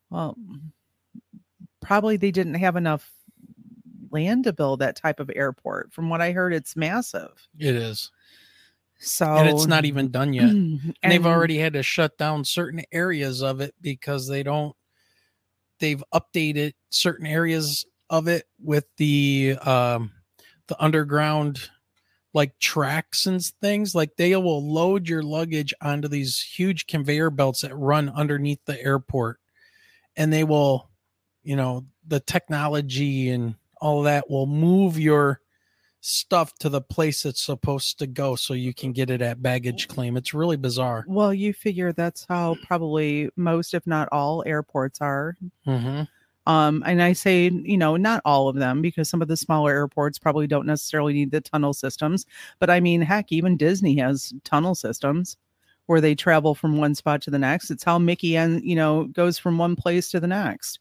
Well, 0.10 0.38
probably 1.82 2.18
they 2.18 2.32
didn't 2.32 2.56
have 2.56 2.76
enough 2.76 3.12
land 4.12 4.44
to 4.46 4.54
build 4.54 4.80
that 4.80 4.96
type 4.96 5.20
of 5.20 5.32
airport. 5.36 5.94
From 5.94 6.10
what 6.10 6.22
I 6.22 6.32
heard, 6.32 6.54
it's 6.54 6.76
massive. 6.76 7.32
It 7.58 7.76
is, 7.76 8.12
So, 8.98 9.36
and 9.36 9.48
it's 9.48 9.68
not 9.68 9.86
even 9.86 10.10
done 10.10 10.34
yet. 10.34 10.50
and 10.50 10.96
and 11.04 11.12
they've 11.12 11.26
already 11.26 11.58
had 11.58 11.74
to 11.74 11.84
shut 11.84 12.18
down 12.18 12.44
certain 12.44 12.84
areas 12.92 13.42
of 13.42 13.62
it 13.62 13.74
because 13.82 14.28
they 14.28 14.44
don't 14.44 14.76
they've 15.80 16.04
updated 16.14 16.74
certain 16.90 17.26
areas 17.26 17.86
of 18.10 18.28
it 18.28 18.46
with 18.62 18.86
the 18.98 19.56
um 19.62 20.12
the 20.68 20.82
underground 20.84 21.70
like 22.34 22.58
tracks 22.60 23.26
and 23.26 23.44
things 23.62 23.96
like 23.96 24.16
they 24.16 24.36
will 24.36 24.64
load 24.72 25.08
your 25.08 25.24
luggage 25.24 25.74
onto 25.82 26.08
these 26.08 26.40
huge 26.40 26.86
conveyor 26.86 27.30
belts 27.30 27.62
that 27.62 27.76
run 27.76 28.10
underneath 28.10 28.60
the 28.66 28.82
airport 28.84 29.40
and 30.16 30.32
they 30.32 30.44
will 30.44 30.89
you 31.44 31.56
know 31.56 31.86
the 32.08 32.20
technology 32.20 33.30
and 33.30 33.56
all 33.82 34.04
that 34.04 34.30
will 34.30 34.46
move 34.46 35.00
your 35.00 35.40
stuff 36.02 36.54
to 36.60 36.70
the 36.70 36.82
place 36.82 37.26
it's 37.26 37.42
supposed 37.42 38.00
to 38.00 38.08
go 38.08 38.36
so 38.36 38.54
you 38.54 38.74
can 38.74 38.94
get 38.94 39.10
it 39.10 39.22
at 39.22 39.42
baggage 39.42 39.88
claim 39.90 40.16
it's 40.16 40.34
really 40.34 40.56
bizarre 40.56 41.04
Well, 41.08 41.34
you 41.34 41.54
figure 41.54 41.92
that's 41.92 42.26
how 42.30 42.56
probably 42.66 43.30
most, 43.36 43.74
if 43.74 43.86
not 43.86 44.08
all, 44.12 44.44
airports 44.46 45.02
are. 45.02 45.36
mm-hmm. 45.68 46.04
Um, 46.50 46.84
and 46.86 47.04
I 47.04 47.14
say, 47.14 47.50
you 47.50 47.78
know, 47.78 47.96
not 47.96 48.22
all 48.26 48.48
of 48.48 48.56
them 48.56 48.82
because 48.82 49.08
some 49.08 49.22
of 49.22 49.28
the 49.28 49.38
smaller 49.38 49.72
airports 49.72 50.18
probably 50.18 50.48
don't 50.48 50.66
necessarily 50.66 51.14
need 51.14 51.30
the 51.32 51.42
tunnel 51.42 51.74
systems. 51.74 52.26
But 52.60 52.72
I 52.72 52.80
mean, 52.80 53.02
heck, 53.02 53.32
even 53.32 53.56
Disney 53.56 53.98
has 53.98 54.34
tunnel 54.46 54.74
systems 54.74 55.38
where 55.86 56.02
they 56.02 56.16
travel 56.16 56.56
from 56.56 56.78
one 56.78 56.96
spot 56.96 57.22
to 57.24 57.30
the 57.30 57.38
next. 57.38 57.70
It's 57.70 57.84
how 57.84 58.00
Mickey 58.00 58.36
and 58.38 58.64
you 58.64 58.76
know 58.76 59.04
goes 59.06 59.38
from 59.38 59.58
one 59.58 59.76
place 59.76 60.10
to 60.12 60.20
the 60.20 60.28
next. 60.28 60.80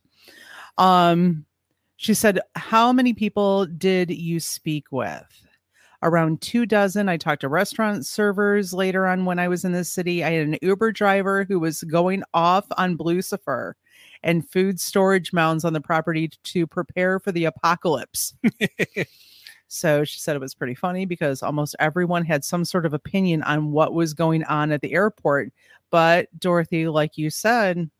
Um, 0.79 1.45
she 1.97 2.15
said, 2.15 2.41
"How 2.55 2.93
many 2.93 3.13
people 3.13 3.67
did 3.67 4.11
you 4.11 4.41
speak 4.41 4.87
with?" 4.91 5.27
Around 6.03 6.41
two 6.41 6.65
dozen. 6.65 7.09
I 7.09 7.17
talked 7.17 7.41
to 7.41 7.49
restaurant 7.49 8.07
servers 8.07 8.73
later 8.73 9.07
on 9.07 9.25
when 9.25 9.41
I 9.41 9.49
was 9.49 9.65
in 9.65 9.73
the 9.73 9.85
city. 9.85 10.23
I 10.23 10.31
had 10.31 10.47
an 10.47 10.59
Uber 10.63 10.93
driver 10.93 11.45
who 11.45 11.59
was 11.59 11.83
going 11.83 12.23
off 12.33 12.67
on 12.77 12.97
Lucifer 12.99 13.77
and 14.23 14.49
food 14.49 14.81
storage 14.81 15.33
mounds 15.33 15.65
on 15.65 15.73
the 15.73 15.81
property 15.81 16.31
to 16.45 16.67
prepare 16.67 17.19
for 17.19 17.33
the 17.33 17.47
apocalypse. 17.47 18.35
so 19.69 20.05
she 20.05 20.19
said 20.19 20.37
it 20.37 20.41
was 20.41 20.55
pretty 20.55 20.75
funny 20.75 21.05
because 21.05 21.43
almost 21.43 21.77
everyone 21.79 22.25
had 22.25 22.45
some 22.45 22.65
sort 22.65 22.87
of 22.87 22.95
opinion 22.95 23.43
on 23.43 23.73
what 23.73 23.95
was 23.95 24.15
going 24.15 24.45
on 24.45 24.73
at 24.73 24.81
the 24.81 24.93
airport. 24.95 25.53
But 25.91 26.29
Dorothy, 26.39 26.89
like 26.89 27.17
you 27.17 27.31
said, 27.31 27.91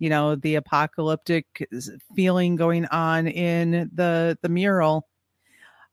you 0.00 0.10
know, 0.10 0.34
the 0.34 0.56
apocalyptic 0.56 1.68
feeling 2.16 2.56
going 2.56 2.86
on 2.86 3.28
in 3.28 3.88
the 3.94 4.36
the 4.42 4.48
mural. 4.48 5.06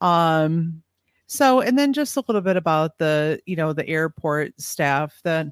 Um 0.02 0.82
so 1.28 1.62
and 1.62 1.78
then 1.78 1.94
just 1.94 2.18
a 2.18 2.24
little 2.28 2.42
bit 2.42 2.58
about 2.58 2.98
the, 2.98 3.40
you 3.46 3.56
know, 3.56 3.74
the 3.74 3.88
airport 3.88 4.60
staff 4.60 5.20
that 5.24 5.48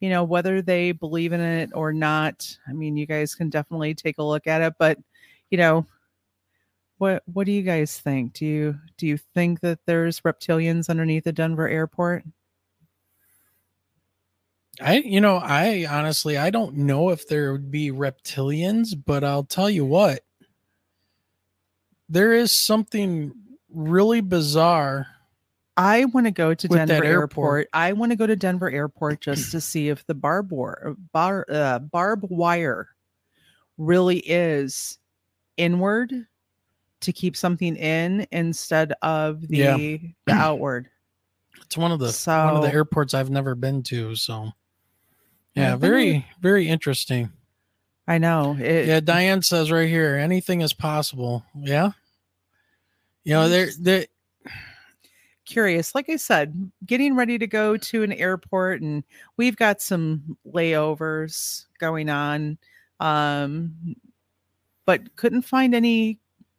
you 0.00 0.10
know 0.10 0.24
whether 0.24 0.62
they 0.62 0.92
believe 0.92 1.32
in 1.32 1.40
it 1.40 1.70
or 1.74 1.92
not 1.92 2.56
i 2.68 2.72
mean 2.72 2.96
you 2.96 3.06
guys 3.06 3.34
can 3.34 3.48
definitely 3.48 3.94
take 3.94 4.18
a 4.18 4.22
look 4.22 4.46
at 4.46 4.62
it 4.62 4.74
but 4.78 4.98
you 5.50 5.56
know 5.56 5.86
what 6.98 7.22
what 7.32 7.46
do 7.46 7.52
you 7.52 7.62
guys 7.62 7.98
think 7.98 8.32
do 8.34 8.46
you 8.46 8.78
do 8.96 9.06
you 9.06 9.16
think 9.34 9.60
that 9.60 9.78
there's 9.86 10.20
reptilians 10.20 10.88
underneath 10.90 11.24
the 11.24 11.32
denver 11.32 11.68
airport 11.68 12.24
I, 14.80 14.98
you 14.98 15.20
know, 15.20 15.36
I 15.36 15.86
honestly, 15.88 16.36
I 16.36 16.50
don't 16.50 16.76
know 16.76 17.10
if 17.10 17.26
there 17.28 17.52
would 17.52 17.70
be 17.70 17.90
reptilians, 17.90 18.88
but 19.04 19.24
I'll 19.24 19.44
tell 19.44 19.70
you 19.70 19.84
what, 19.84 20.20
there 22.08 22.32
is 22.32 22.52
something 22.52 23.32
really 23.68 24.20
bizarre. 24.20 25.06
i 25.76 26.04
want 26.06 26.24
to 26.26 26.30
go 26.30 26.54
to 26.54 26.68
denver 26.68 26.92
airport. 26.94 27.06
airport. 27.06 27.68
i 27.74 27.92
want 27.92 28.10
to 28.10 28.16
go 28.16 28.26
to 28.26 28.36
denver 28.36 28.70
airport 28.70 29.20
just 29.20 29.50
to 29.50 29.60
see 29.60 29.88
if 29.90 30.06
the 30.06 30.14
barb 30.14 30.50
wire 30.50 30.94
bar, 31.12 31.44
uh, 31.50 31.78
barb 31.80 32.24
wire 32.30 32.88
really 33.76 34.18
is 34.20 34.98
inward 35.58 36.12
to 37.00 37.12
keep 37.12 37.36
something 37.36 37.76
in 37.76 38.26
instead 38.32 38.94
of 39.02 39.46
the, 39.48 39.56
Yeah. 39.58 39.76
the 39.76 40.14
outward 40.32 40.88
It's 41.62 41.76
one 41.76 41.92
of 41.92 41.98
the 41.98 42.12
one 42.26 42.56
of 42.56 42.62
the 42.62 42.72
airports 42.72 43.12
I've 43.14 43.30
never 43.30 43.54
been 43.54 43.82
to, 43.84 44.14
so 44.14 44.50
Yeah, 45.56 45.62
yeah, 45.62 45.68
I 45.68 45.70
think 45.72 45.80
very 45.80 46.26
very 46.40 46.68
interesting. 46.68 47.30
i 48.06 48.18
know 48.18 48.56
it, 48.60 48.86
Yeah, 48.86 49.00
Diane 49.00 49.42
says 49.42 49.72
right 49.72 49.88
here, 49.88 50.16
anything 50.16 50.60
is 50.60 50.72
possible. 50.72 51.44
Yeah, 51.58 51.90
you 53.24 53.32
know, 53.34 53.48
they're, 53.48 53.70
they're 53.80 54.06
curious. 55.46 55.94
Like 55.94 56.08
I 56.08 56.16
said, 56.16 56.70
getting 56.84 57.16
ready 57.16 57.38
to 57.38 57.46
go 57.46 57.76
to 57.76 58.02
an 58.02 58.12
airport, 58.12 58.82
and 58.82 59.02
we've 59.36 59.56
got 59.56 59.80
some 59.80 60.36
layovers 60.46 61.64
going 61.80 62.08
on, 62.10 62.58
um, 63.00 63.74
but 64.84 65.16
couldn't 65.16 65.42
find 65.42 65.74
any 65.74 66.18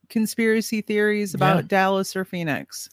conspiracy 0.10 0.82
theories 0.82 1.34
about 1.34 1.58
Yeah. 1.58 1.68
Dallas 1.68 2.16
or 2.16 2.26
Phoenix. 2.26 2.90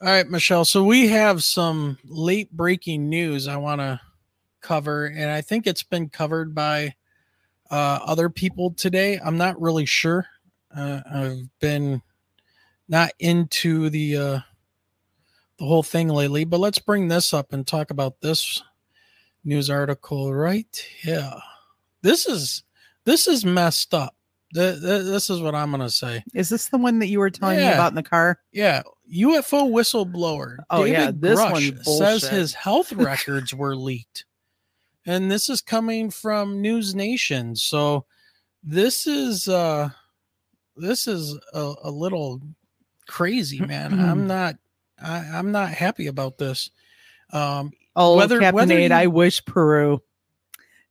All 0.00 0.08
right, 0.08 0.28
Michelle. 0.28 0.64
So 0.64 0.84
we 0.84 1.08
have 1.08 1.42
some 1.42 1.98
late 2.04 2.50
breaking 2.52 3.08
news 3.08 3.48
I 3.48 3.56
want 3.56 3.80
to 3.80 4.00
cover, 4.64 5.06
and 5.06 5.30
I 5.30 5.42
think 5.42 5.66
it's 5.66 5.82
been 5.84 6.08
covered 6.08 6.54
by 6.54 6.94
uh, 7.70 8.00
other 8.04 8.28
people 8.28 8.72
today. 8.72 9.20
I'm 9.24 9.36
not 9.38 9.60
really 9.60 9.86
sure. 9.86 10.26
Uh, 10.74 11.00
I've 11.08 11.60
been 11.60 12.02
not 12.88 13.12
into 13.18 13.90
the 13.90 14.16
uh, 14.16 14.38
the 15.58 15.64
whole 15.64 15.82
thing 15.84 16.08
lately, 16.08 16.44
but 16.44 16.58
let's 16.60 16.78
bring 16.78 17.08
this 17.08 17.32
up 17.32 17.52
and 17.52 17.66
talk 17.66 17.90
about 17.90 18.20
this 18.20 18.62
news 19.44 19.70
article 19.70 20.34
right 20.34 20.84
here. 21.00 21.32
This 22.02 22.26
is 22.26 22.64
this 23.04 23.28
is 23.28 23.44
messed 23.44 23.94
up. 23.94 24.14
Th- 24.54 24.80
th- 24.80 25.04
This 25.04 25.30
is 25.30 25.40
what 25.40 25.54
I'm 25.54 25.70
gonna 25.70 25.90
say. 25.90 26.24
Is 26.34 26.48
this 26.48 26.68
the 26.68 26.78
one 26.78 26.98
that 27.00 27.08
you 27.08 27.18
were 27.18 27.30
telling 27.30 27.58
me 27.58 27.64
about 27.74 27.92
in 27.92 27.96
the 27.96 28.02
car? 28.02 28.40
Yeah, 28.52 28.82
UFO 29.12 29.70
whistleblower. 29.70 30.58
Oh, 30.70 30.84
yeah, 30.84 31.06
David 31.06 31.20
this 31.20 31.40
Grusch 31.40 31.50
one's 31.52 31.98
says 31.98 32.22
his 32.28 32.54
health 32.54 32.92
records 32.94 33.52
were 33.54 33.74
leaked, 33.76 34.24
and 35.06 35.30
this 35.30 35.48
is 35.48 35.60
coming 35.60 36.10
from 36.10 36.60
News 36.62 36.94
Nation. 36.94 37.54
So 37.56 38.06
this 38.62 39.06
is 39.06 39.48
uh, 39.48 39.90
this 40.76 41.06
is 41.06 41.38
a, 41.52 41.74
a 41.84 41.90
little 41.90 42.40
crazy, 43.08 43.60
man. 43.66 43.98
I'm 44.00 44.26
not. 44.26 44.56
I, 45.02 45.18
I'm 45.18 45.52
not 45.52 45.70
happy 45.70 46.06
about 46.06 46.38
this. 46.38 46.70
Um, 47.32 47.72
Oh, 47.96 48.16
Whether- 48.16 48.40
Captain 48.40 48.54
whether 48.56 48.74
Aid, 48.78 48.90
you- 48.90 48.96
I 48.96 49.06
wish 49.06 49.44
Peru. 49.44 50.02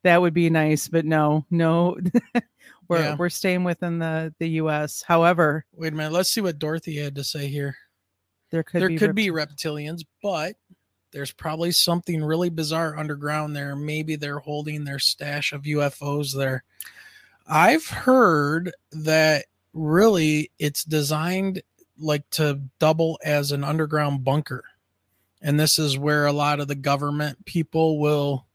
That 0.04 0.22
would 0.22 0.34
be 0.34 0.50
nice, 0.50 0.88
but 0.88 1.06
no, 1.06 1.46
no. 1.52 1.98
we're 2.90 3.00
Yeah. 3.00 3.16
we're 3.18 3.30
staying 3.30 3.64
within 3.66 4.00
the 4.00 4.34
the 4.40 4.48
U.S. 4.62 5.04
However, 5.06 5.66
wait 5.74 5.94
a 5.94 5.96
minute. 5.96 6.12
Let's 6.14 6.30
see 6.30 6.40
what 6.42 6.60
Dorothy 6.60 6.98
had 6.98 7.16
to 7.16 7.24
say 7.24 7.48
here. 7.48 7.76
there 8.52 8.64
could 8.64 8.82
there 8.82 8.90
be 8.90 8.98
could 8.98 9.10
rept- 9.12 9.16
be 9.16 9.28
reptilians, 9.30 10.04
but 10.22 10.56
there's 11.14 11.32
probably 11.32 11.72
something 11.72 12.24
really 12.24 12.50
bizarre 12.50 12.98
underground 12.98 13.56
there. 13.56 13.76
Maybe 13.76 14.16
they're 14.16 14.40
holding 14.40 14.84
their 14.84 15.00
stash 15.00 15.54
of 15.54 15.62
UFOs 15.62 16.36
there. 16.36 16.64
I've 17.48 17.86
heard 17.86 18.74
that 18.92 19.46
really 19.74 20.52
it's 20.60 20.84
designed 20.84 21.62
like 22.00 22.28
to 22.32 22.62
double 22.80 23.20
as 23.24 23.52
an 23.52 23.64
underground 23.64 24.24
bunker. 24.24 24.64
And 25.42 25.60
this 25.60 25.78
is 25.78 25.98
where 25.98 26.26
a 26.26 26.34
lot 26.34 26.60
of 26.60 26.68
the 26.68 26.76
government 26.76 27.46
people 27.46 28.00
will 28.00 28.48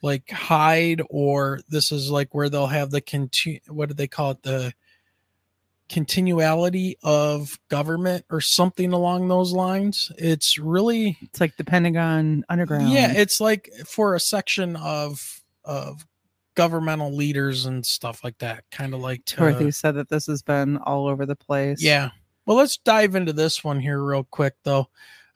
like 0.00 0.30
hide 0.30 1.02
or 1.10 1.60
this 1.68 1.90
is 1.90 2.10
like 2.10 2.32
where 2.32 2.48
they'll 2.48 2.68
have 2.68 2.92
the 2.92 3.00
conti- 3.00 3.62
what 3.66 3.88
do 3.88 3.94
they 3.94 4.06
call 4.06 4.30
it 4.30 4.42
the 4.42 4.72
continuality 5.88 6.96
of 7.02 7.58
government 7.68 8.24
or 8.30 8.40
something 8.40 8.92
along 8.92 9.28
those 9.28 9.52
lines. 9.52 10.10
It's 10.18 10.58
really 10.58 11.16
It's 11.22 11.40
like 11.40 11.56
the 11.56 11.64
Pentagon 11.64 12.44
underground. 12.48 12.90
yeah, 12.90 13.12
it's 13.14 13.40
like 13.40 13.70
for 13.86 14.14
a 14.14 14.20
section 14.20 14.76
of 14.76 15.40
of 15.64 16.06
governmental 16.54 17.14
leaders 17.14 17.66
and 17.66 17.84
stuff 17.86 18.24
like 18.24 18.38
that. 18.38 18.64
Kind 18.70 18.94
of 18.94 19.00
like 19.00 19.24
to- 19.26 19.36
Dorothy 19.36 19.70
said 19.70 19.94
that 19.96 20.08
this 20.08 20.26
has 20.26 20.42
been 20.42 20.76
all 20.78 21.06
over 21.08 21.24
the 21.26 21.36
place. 21.36 21.82
yeah. 21.82 22.10
Well, 22.46 22.56
let's 22.56 22.78
dive 22.78 23.14
into 23.14 23.34
this 23.34 23.62
one 23.62 23.78
here 23.78 24.02
real 24.02 24.24
quick 24.24 24.54
though. 24.64 24.88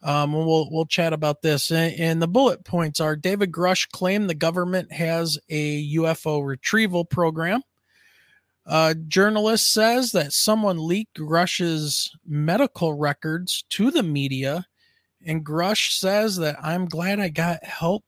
Um, 0.03 0.33
we'll 0.33 0.69
we'll 0.71 0.87
chat 0.87 1.13
about 1.13 1.43
this. 1.43 1.71
And, 1.71 1.95
and 2.01 2.23
the 2.23 2.27
bullet 2.27 2.65
points 2.65 3.01
are: 3.01 3.15
David 3.17 3.53
Grusch 3.53 3.89
claimed 3.91 4.29
the 4.31 4.35
government 4.35 4.91
has 4.93 5.39
a 5.51 5.95
UFO 5.97 6.45
retrieval 6.45 7.05
program. 7.05 7.63
Uh, 8.65 8.95
journalist 9.09 9.73
says 9.73 10.13
that 10.13 10.33
someone 10.33 10.87
leaked 10.87 11.19
Grusch's 11.19 12.15
medical 12.27 12.95
records 12.95 13.65
to 13.71 13.91
the 13.91 14.03
media, 14.03 14.67
and 15.25 15.45
Grusch 15.45 15.99
says 15.99 16.37
that 16.37 16.57
I'm 16.63 16.87
glad 16.87 17.19
I 17.19 17.29
got 17.29 17.65
help. 17.65 18.05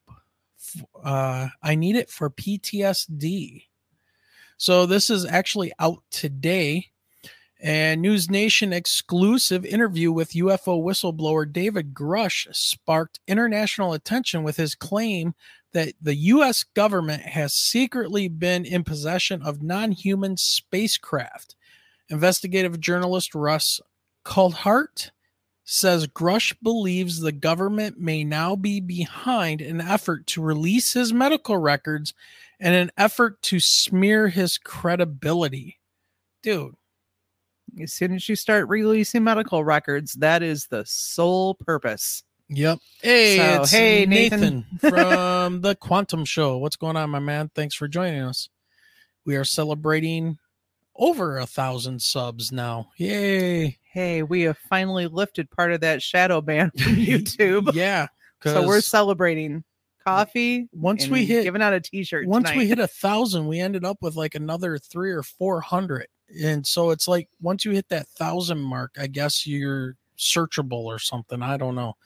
Uh, 1.03 1.49
I 1.63 1.75
need 1.75 1.97
it 1.97 2.11
for 2.11 2.31
PTSD. 2.31 3.65
So 4.57 4.87
this 4.87 5.11
is 5.11 5.25
actually 5.25 5.73
out 5.79 6.03
today. 6.11 6.91
And 7.61 8.03
News 8.03 8.31
Nation 8.31 8.73
exclusive 8.73 9.65
interview 9.65 10.13
with 10.13 10.33
UFO 10.33 10.83
whistleblower 10.83 11.51
David 11.51 11.95
Grusch 11.95 12.47
sparked 12.55 13.21
international 13.27 13.95
attention 13.95 14.43
with 14.43 14.57
his 14.57 14.75
claim 14.75 15.35
that 15.75 15.93
the 16.01 16.15
US 16.15 16.63
government 16.63 17.23
has 17.23 17.53
secretly 17.53 18.29
been 18.29 18.65
in 18.65 18.85
possession 18.85 19.43
of 19.43 19.63
non 19.63 19.93
human 19.93 20.37
spacecraft. 20.37 21.57
Investigative 22.09 22.81
journalist 22.81 23.35
Russ 23.35 23.81
Coulthart 24.25 25.11
says 25.65 26.07
Grusch 26.07 26.55
believes 26.63 27.21
the 27.21 27.33
government 27.33 27.99
may 27.99 28.23
now 28.23 28.55
be 28.55 28.81
behind 28.81 29.61
an 29.61 29.81
effort 29.81 30.27
to 30.29 30.43
release 30.43 30.93
his 30.93 31.13
medical 31.13 31.57
records 31.57 32.15
and 32.61 32.75
an 32.75 32.91
effort 32.97 33.43
to 33.43 33.59
smear 33.59 34.29
his 34.29 34.59
credibility. 34.59 35.79
Dude, 36.43 36.75
As 37.83 37.93
soon 37.93 38.15
as 38.15 38.29
you 38.29 38.37
start 38.37 38.69
releasing 38.69 39.25
medical 39.25 39.65
records, 39.65 40.13
that 40.15 40.43
is 40.43 40.67
the 40.67 40.85
sole 40.87 41.55
purpose. 41.55 42.23
Yep. 42.49 42.79
Hey, 43.03 43.37
So, 43.37 43.65
hey, 43.65 44.07
Nathan, 44.07 44.41
Nathan. 44.41 44.67
from 44.91 45.61
the 45.63 45.75
Quantum 45.75 46.25
Show. 46.25 46.59
What's 46.59 46.77
going 46.77 46.97
on, 46.97 47.11
my 47.11 47.19
man? 47.19 47.51
Thanks 47.55 47.75
for 47.75 47.89
joining 47.89 48.21
us. 48.23 48.49
We 49.25 49.37
are 49.37 49.45
celebrating 49.45 50.39
over 50.97 51.39
a 51.39 51.47
thousand 51.47 52.03
subs 52.03 52.53
now. 52.53 52.91
Yay! 52.99 53.79
Hey, 53.93 54.23
we 54.23 54.43
have 54.43 54.59
finally 54.59 55.07
lifted 55.07 55.51
part 55.51 55.73
of 55.73 55.81
that 55.81 56.03
shadow 56.03 56.41
ban 56.41 56.71
from 56.71 56.97
YouTube. 56.97 57.73
yeah. 57.75 58.09
so 58.43 58.67
we're 58.67 58.81
celebrating 58.81 59.65
coffee. 60.05 60.69
once 60.73 61.09
we 61.09 61.25
hit 61.25 61.45
giving 61.45 61.63
out 61.63 61.73
a 61.73 61.81
t-shirt. 61.81 62.27
once 62.27 62.53
we 62.55 62.67
hit 62.67 62.79
a 62.79 62.87
thousand, 62.87 63.47
we 63.47 63.59
ended 63.61 63.85
up 63.85 63.99
with 64.03 64.17
like 64.17 64.35
another 64.35 64.79
three 64.79 65.13
or 65.13 65.23
four 65.23 65.61
hundred. 65.61 66.07
And 66.43 66.67
so 66.67 66.91
it's 66.91 67.09
like 67.09 67.29
once 67.41 67.65
you 67.65 67.73
hit 67.73 67.89
that 67.89 68.09
thousand 68.09 68.61
mark, 68.61 68.97
I 68.99 69.07
guess 69.07 69.47
you're 69.47 69.97
searchable 70.19 70.85
or 70.85 70.99
something. 70.99 71.43
I 71.43 71.57
don't 71.57 71.75
know. 71.75 71.97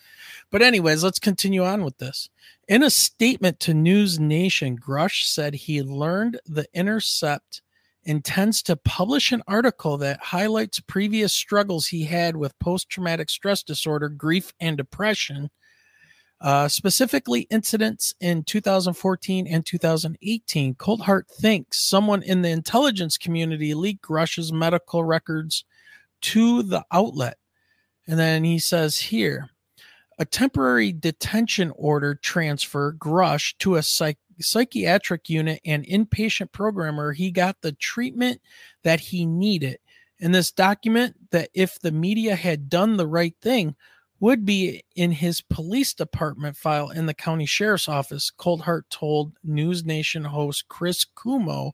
But, 0.51 0.63
anyways, 0.63 1.05
let's 1.05 1.19
continue 1.19 1.65
on 1.65 1.85
with 1.85 1.99
this. 1.99 2.29
In 2.69 2.83
a 2.83 2.91
statement 2.91 3.61
to 3.61 3.75
News 3.75 4.19
Nation, 4.19 4.79
Grusch 4.79 5.25
said 5.25 5.55
he 5.55 5.83
learned 5.83 6.41
the 6.47 6.67
Intercept 6.75 7.63
intends 8.05 8.63
to 8.63 8.77
publish 8.77 9.33
an 9.33 9.43
article 9.47 9.99
that 9.99 10.21
highlights 10.21 10.81
previous 10.81 11.33
struggles 11.35 11.87
he 11.87 12.05
had 12.05 12.37
with 12.37 12.59
post 12.59 12.89
traumatic 12.89 13.29
stress 13.29 13.63
disorder, 13.63 14.09
grief, 14.09 14.53
and 14.61 14.77
depression 14.77 15.51
uh, 16.41 16.69
specifically 16.69 17.43
incidents 17.51 18.15
in 18.21 18.45
2014 18.45 19.47
and 19.47 19.67
2018. 19.67 20.75
Coulthart 20.77 21.27
thinks 21.27 21.81
someone 21.81 22.23
in 22.23 22.43
the 22.43 22.51
intelligence 22.51 23.19
community 23.19 23.75
leaked 23.75 24.03
Grusch's 24.03 24.53
medical 24.53 25.03
records 25.03 25.65
to 26.21 26.63
the 26.63 26.85
outlet. 26.93 27.39
And 28.09 28.19
then 28.19 28.43
he 28.43 28.59
says 28.59 28.99
here 28.99 29.51
a 30.19 30.25
temporary 30.25 30.93
detention 30.93 31.73
order 31.77 32.15
transfer 32.17 32.93
Grusch 32.99 33.57
to 33.59 33.77
a 33.77 33.83
psych- 33.83 34.19
psychiatric 34.41 35.29
unit 35.29 35.61
and 35.65 35.87
inpatient 35.87 36.51
program 36.51 36.97
where 36.97 37.13
he 37.13 37.31
got 37.31 37.61
the 37.61 37.73
treatment 37.73 38.41
that 38.83 38.99
he 38.99 39.27
needed. 39.27 39.79
In 40.19 40.33
this 40.33 40.51
document, 40.51 41.15
that 41.31 41.51
if 41.55 41.79
the 41.79 41.93
media 41.93 42.35
had 42.35 42.69
done 42.69 42.97
the 42.97 43.07
right 43.07 43.37
thing, 43.41 43.77
would 44.21 44.45
be 44.45 44.83
in 44.97 45.13
his 45.13 45.41
police 45.41 45.95
department 45.95 46.57
file 46.57 46.91
in 46.91 47.07
the 47.07 47.15
county 47.15 47.47
sheriff's 47.47 47.89
office, 47.89 48.33
Coulthart 48.37 48.83
told 48.91 49.33
News 49.45 49.85
Nation 49.85 50.25
host 50.25 50.67
Chris 50.67 51.05
Cuomo 51.05 51.73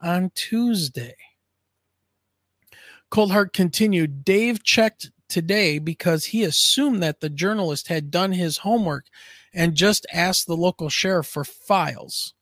on 0.00 0.30
Tuesday. 0.34 1.14
Coulthart 3.10 3.52
continued, 3.52 4.24
Dave 4.24 4.62
checked 4.62 5.10
today 5.28 5.78
because 5.78 6.26
he 6.26 6.44
assumed 6.44 7.02
that 7.02 7.20
the 7.20 7.30
journalist 7.30 7.88
had 7.88 8.10
done 8.10 8.32
his 8.32 8.58
homework 8.58 9.06
and 9.52 9.74
just 9.74 10.06
asked 10.12 10.46
the 10.46 10.56
local 10.56 10.88
sheriff 10.88 11.26
for 11.26 11.44
files. 11.44 12.34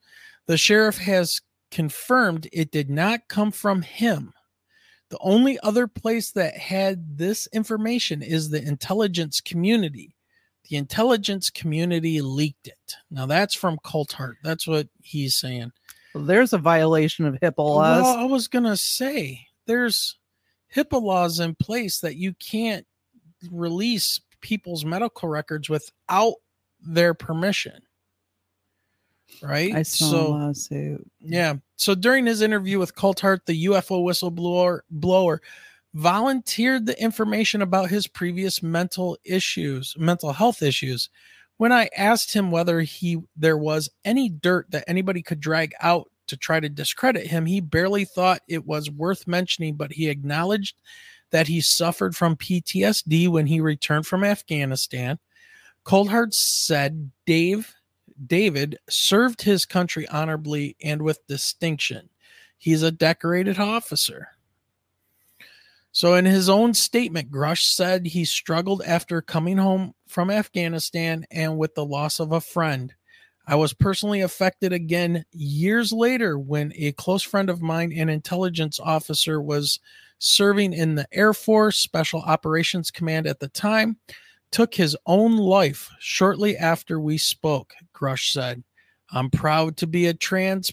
The 0.47 0.57
sheriff 0.57 0.99
has 0.99 1.41
confirmed 1.71 2.49
it 2.53 2.71
did 2.71 2.89
not 2.89 3.29
come 3.29 3.51
from 3.51 3.83
him. 3.83 4.33
The 5.11 5.19
only 5.21 5.59
other 5.61 5.87
place 5.87 6.33
that 6.33 6.57
had 6.57 7.19
this 7.19 7.47
information 7.53 8.23
is 8.23 8.51
the 8.51 8.63
intelligence 8.63 9.41
community. 9.41 10.15
The 10.69 10.77
intelligence 10.77 11.49
community 11.49 12.21
leaked 12.21 12.67
it. 12.67 12.97
Now 13.11 13.27
that's 13.27 13.55
from 13.55 13.79
Coulthart. 13.85 14.35
That's 14.43 14.67
what 14.67 14.89
he's 15.01 15.37
saying. 15.37 15.71
Well, 16.13 16.25
there's 16.25 16.53
a 16.53 16.59
violation 16.59 17.25
of 17.25 17.35
HIPAA 17.35 17.59
laws. 17.59 18.03
Well, 18.03 18.17
I 18.17 18.25
was 18.25 18.49
gonna 18.49 18.77
say 18.77 19.47
there's 19.67 20.17
HIPAA 20.75 21.01
laws 21.01 21.41
in 21.41 21.55
place 21.55 22.01
that 22.01 22.17
you 22.17 22.35
can't 22.35 22.87
release 23.51 24.21
people's 24.41 24.85
medical 24.85 25.29
records 25.29 25.69
without 25.69 26.35
their 26.81 27.15
permission. 27.15 27.83
Right? 29.43 29.75
I 29.75 29.83
saw 29.83 30.11
so 30.11 30.27
a 30.27 30.29
lawsuit. 30.29 31.11
yeah. 31.21 31.55
So 31.77 31.95
during 31.95 32.27
his 32.27 32.43
interview 32.43 32.79
with 32.79 32.95
Coulthart, 32.95 33.41
the 33.47 33.67
UFO 33.67 34.05
whistleblower 34.05 34.81
blower 34.91 35.43
volunteered 35.95 36.87
the 36.87 37.01
information 37.03 37.63
about 37.63 37.91
his 37.91 38.07
previous 38.07 38.63
mental 38.63 39.17
issues, 39.25 39.95
mental 39.99 40.33
health 40.33 40.63
issues. 40.63 41.09
When 41.57 41.73
I 41.73 41.89
asked 41.97 42.35
him 42.35 42.51
whether 42.51 42.83
he 42.83 43.19
there 43.35 43.57
was 43.57 43.89
any 44.05 44.29
dirt 44.29 44.71
that 44.71 44.85
anybody 44.87 45.23
could 45.23 45.41
drag 45.41 45.75
out 45.81 46.09
to 46.29 46.37
try 46.37 46.61
to 46.61 46.69
discredit 46.69 47.27
him, 47.27 47.47
he 47.47 47.61
barely 47.61 48.05
thought 48.05 48.43
it 48.49 48.67
was 48.67 48.91
worth 48.91 49.27
mentioning, 49.27 49.75
but 49.75 49.93
he 49.93 50.09
acknowledged 50.09 50.77
that 51.31 51.49
he 51.49 51.61
suffered 51.61 52.15
from 52.15 52.37
PTSD 52.37 53.29
when 53.29 53.47
he 53.47 53.61
returned 53.61 54.07
from 54.07 54.25
Afghanistan. 54.25 55.19
Coulthart 55.85 56.35
said 56.35 57.11
Dave 57.27 57.75
David 58.25 58.79
served 58.89 59.43
his 59.43 59.67
country 59.67 60.09
honorably 60.09 60.77
and 60.83 61.03
with 61.03 61.27
distinction. 61.27 62.09
He's 62.59 62.83
a 62.83 62.91
decorated 62.91 63.59
officer. 63.59 64.29
So, 65.93 66.15
in 66.15 66.25
his 66.25 66.49
own 66.49 66.75
statement, 66.75 67.31
Grusch 67.31 67.73
said 67.73 68.07
he 68.07 68.25
struggled 68.25 68.83
after 68.83 69.23
coming 69.23 69.57
home 69.57 69.95
from 70.07 70.31
Afghanistan 70.31 71.27
and 71.31 71.57
with 71.57 71.75
the 71.75 71.85
loss 71.85 72.21
of 72.21 72.33
a 72.33 72.41
friend. 72.41 72.95
I 73.47 73.55
was 73.55 73.73
personally 73.73 74.23
affected 74.23 74.73
again 74.73 75.25
years 75.33 75.93
later 75.93 76.39
when 76.39 76.73
a 76.77 76.93
close 76.93 77.23
friend 77.23 77.49
of 77.49 77.63
mine, 77.63 77.93
an 77.93 78.09
intelligence 78.09 78.81
officer, 78.81 79.41
was 79.41 79.79
serving 80.19 80.73
in 80.73 80.95
the 80.95 81.07
Air 81.13 81.33
Force 81.33 81.79
Special 81.79 82.21
Operations 82.23 82.91
Command 82.91 83.27
at 83.27 83.39
the 83.39 83.49
time, 83.49 83.97
took 84.51 84.75
his 84.75 84.97
own 85.07 85.37
life 85.37 85.91
shortly 86.01 86.57
after 86.57 86.99
we 86.99 87.19
spoke, 87.19 87.75
Grusch 87.95 88.33
said. 88.33 88.63
I'm 89.11 89.31
proud 89.31 89.77
to 89.79 89.87
be 89.87 90.07
a 90.07 90.15
trans 90.15 90.73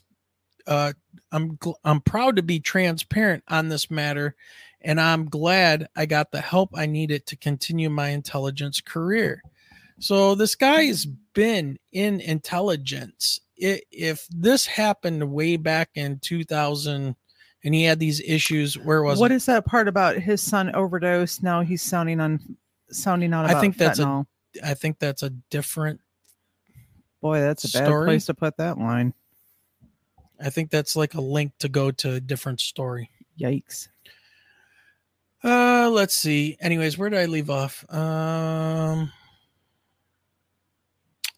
uh, 0.67 0.93
I'm 1.31 1.57
gl- 1.57 1.75
I'm 1.83 2.01
proud 2.01 2.36
to 2.36 2.43
be 2.43 2.59
transparent 2.59 3.43
on 3.47 3.69
this 3.69 3.89
matter 3.91 4.36
and 4.81 4.99
I'm 4.99 5.25
glad 5.25 5.88
I 5.95 6.05
got 6.05 6.31
the 6.31 6.41
help 6.41 6.71
I 6.73 6.86
needed 6.86 7.25
to 7.27 7.36
continue 7.36 7.89
my 7.89 8.09
intelligence 8.09 8.81
career. 8.81 9.41
So 9.99 10.36
this 10.36 10.56
guy's 10.56 11.06
been 11.34 11.77
in 11.91 12.19
intelligence. 12.21 13.39
It, 13.56 13.84
if 13.91 14.27
this 14.29 14.65
happened 14.65 15.32
way 15.32 15.58
back 15.58 15.89
in 15.95 16.19
2000 16.19 17.15
and 17.63 17.73
he 17.73 17.84
had 17.84 17.99
these 17.99 18.19
issues, 18.21 18.77
where 18.77 19.03
was 19.03 19.19
What 19.19 19.32
it? 19.32 19.36
is 19.36 19.45
that 19.45 19.65
part 19.65 19.88
about 19.88 20.15
his 20.17 20.41
son 20.41 20.73
overdosed? 20.75 21.43
Now 21.43 21.62
he's 21.62 21.82
sounding 21.82 22.19
on 22.19 22.39
sounding 22.89 23.34
out 23.34 23.45
I 23.49 23.60
think 23.62 23.77
that's 23.77 23.99
a- 23.99 24.03
fentanyl. 24.03 24.25
I 24.63 24.73
think 24.73 24.99
that's 24.99 25.23
a 25.23 25.29
different. 25.49 25.99
Boy, 27.21 27.39
that's 27.39 27.63
a 27.63 27.77
bad 27.77 27.86
story. 27.88 28.06
place 28.08 28.25
to 28.25 28.34
put 28.34 28.58
that 28.58 28.77
line. 28.77 29.13
I 30.41 30.49
think 30.49 30.69
that's 30.71 30.95
like 30.95 31.13
a 31.13 31.21
link 31.21 31.53
to 31.60 31.69
go 31.69 31.89
to 31.89 32.13
a 32.15 32.19
different 32.19 32.60
story. 32.60 33.10
Yikes. 33.39 33.88
Uh, 35.43 35.89
let's 35.91 36.15
see. 36.15 36.58
Anyways, 36.60 36.97
where 36.97 37.10
did 37.10 37.19
I 37.19 37.25
leave 37.25 37.49
off? 37.49 37.86
Um, 37.93 39.12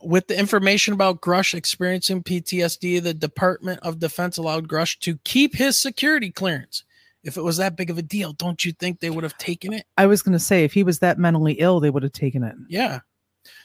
with 0.05 0.27
the 0.27 0.37
information 0.37 0.93
about 0.93 1.21
Grusch 1.21 1.53
experiencing 1.53 2.23
PTSD, 2.23 3.01
the 3.01 3.13
Department 3.13 3.79
of 3.81 3.99
Defense 3.99 4.37
allowed 4.37 4.67
Grusch 4.67 4.99
to 4.99 5.17
keep 5.23 5.55
his 5.55 5.79
security 5.79 6.31
clearance. 6.31 6.83
If 7.23 7.37
it 7.37 7.41
was 7.41 7.57
that 7.57 7.75
big 7.75 7.89
of 7.89 7.97
a 7.97 8.03
deal, 8.03 8.33
don't 8.33 8.63
you 8.63 8.71
think 8.71 8.99
they 8.99 9.09
would 9.09 9.23
have 9.23 9.37
taken 9.37 9.73
it? 9.73 9.87
I 9.97 10.05
was 10.05 10.21
going 10.21 10.33
to 10.33 10.39
say 10.39 10.63
if 10.63 10.73
he 10.73 10.83
was 10.83 10.99
that 10.99 11.17
mentally 11.17 11.53
ill, 11.53 11.79
they 11.79 11.89
would 11.89 12.03
have 12.03 12.13
taken 12.13 12.43
it. 12.43 12.55
Yeah. 12.69 12.99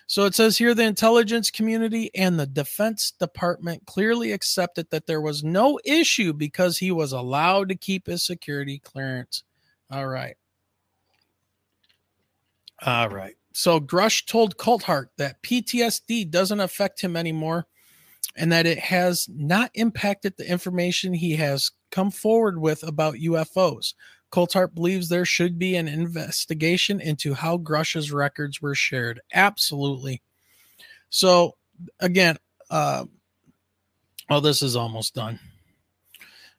So 0.07 0.25
it 0.25 0.35
says 0.35 0.57
here 0.57 0.75
the 0.75 0.83
intelligence 0.83 1.51
community 1.51 2.11
and 2.15 2.41
the 2.41 2.47
Defense 2.47 3.13
Department 3.13 3.87
clearly 3.87 4.33
accepted 4.33 4.89
that 4.91 5.07
there 5.07 5.21
was 5.21 5.45
no 5.45 5.79
issue 5.85 6.33
because 6.33 6.79
he 6.79 6.91
was 6.91 7.13
allowed 7.13 7.69
to 7.69 7.77
keep 7.77 8.07
his 8.07 8.25
security 8.25 8.79
clearance. 8.79 9.45
All 9.91 10.07
right. 10.07 10.37
All 12.83 13.09
right. 13.11 13.37
So 13.53 13.81
Grusch 13.81 14.27
told 14.27 14.57
Coulthart 14.57 15.07
that 15.17 15.43
PTSD 15.43 16.31
doesn't 16.31 16.61
affect 16.61 17.01
him 17.01 17.17
anymore 17.17 17.67
and 18.37 18.53
that 18.53 18.67
it 18.67 18.79
has 18.79 19.29
not 19.29 19.71
impacted 19.75 20.35
the 20.37 20.49
information 20.49 21.13
he 21.13 21.35
has 21.37 21.73
come 21.91 22.11
forward 22.11 22.59
with 22.59 22.83
about 22.87 23.15
UFOs. 23.15 23.95
Coulthart 24.31 24.75
believes 24.75 25.09
there 25.09 25.25
should 25.25 25.59
be 25.59 25.75
an 25.75 25.89
investigation 25.89 27.01
into 27.01 27.35
how 27.35 27.59
Grusch's 27.59 28.13
records 28.13 28.63
were 28.63 28.77
shared. 28.77 29.21
Absolutely. 29.35 30.23
So 31.09 31.57
again, 31.99 32.37
uh, 32.71 33.07
well, 34.29 34.41
this 34.41 34.63
is 34.63 34.77
almost 34.77 35.17
done. 35.17 35.41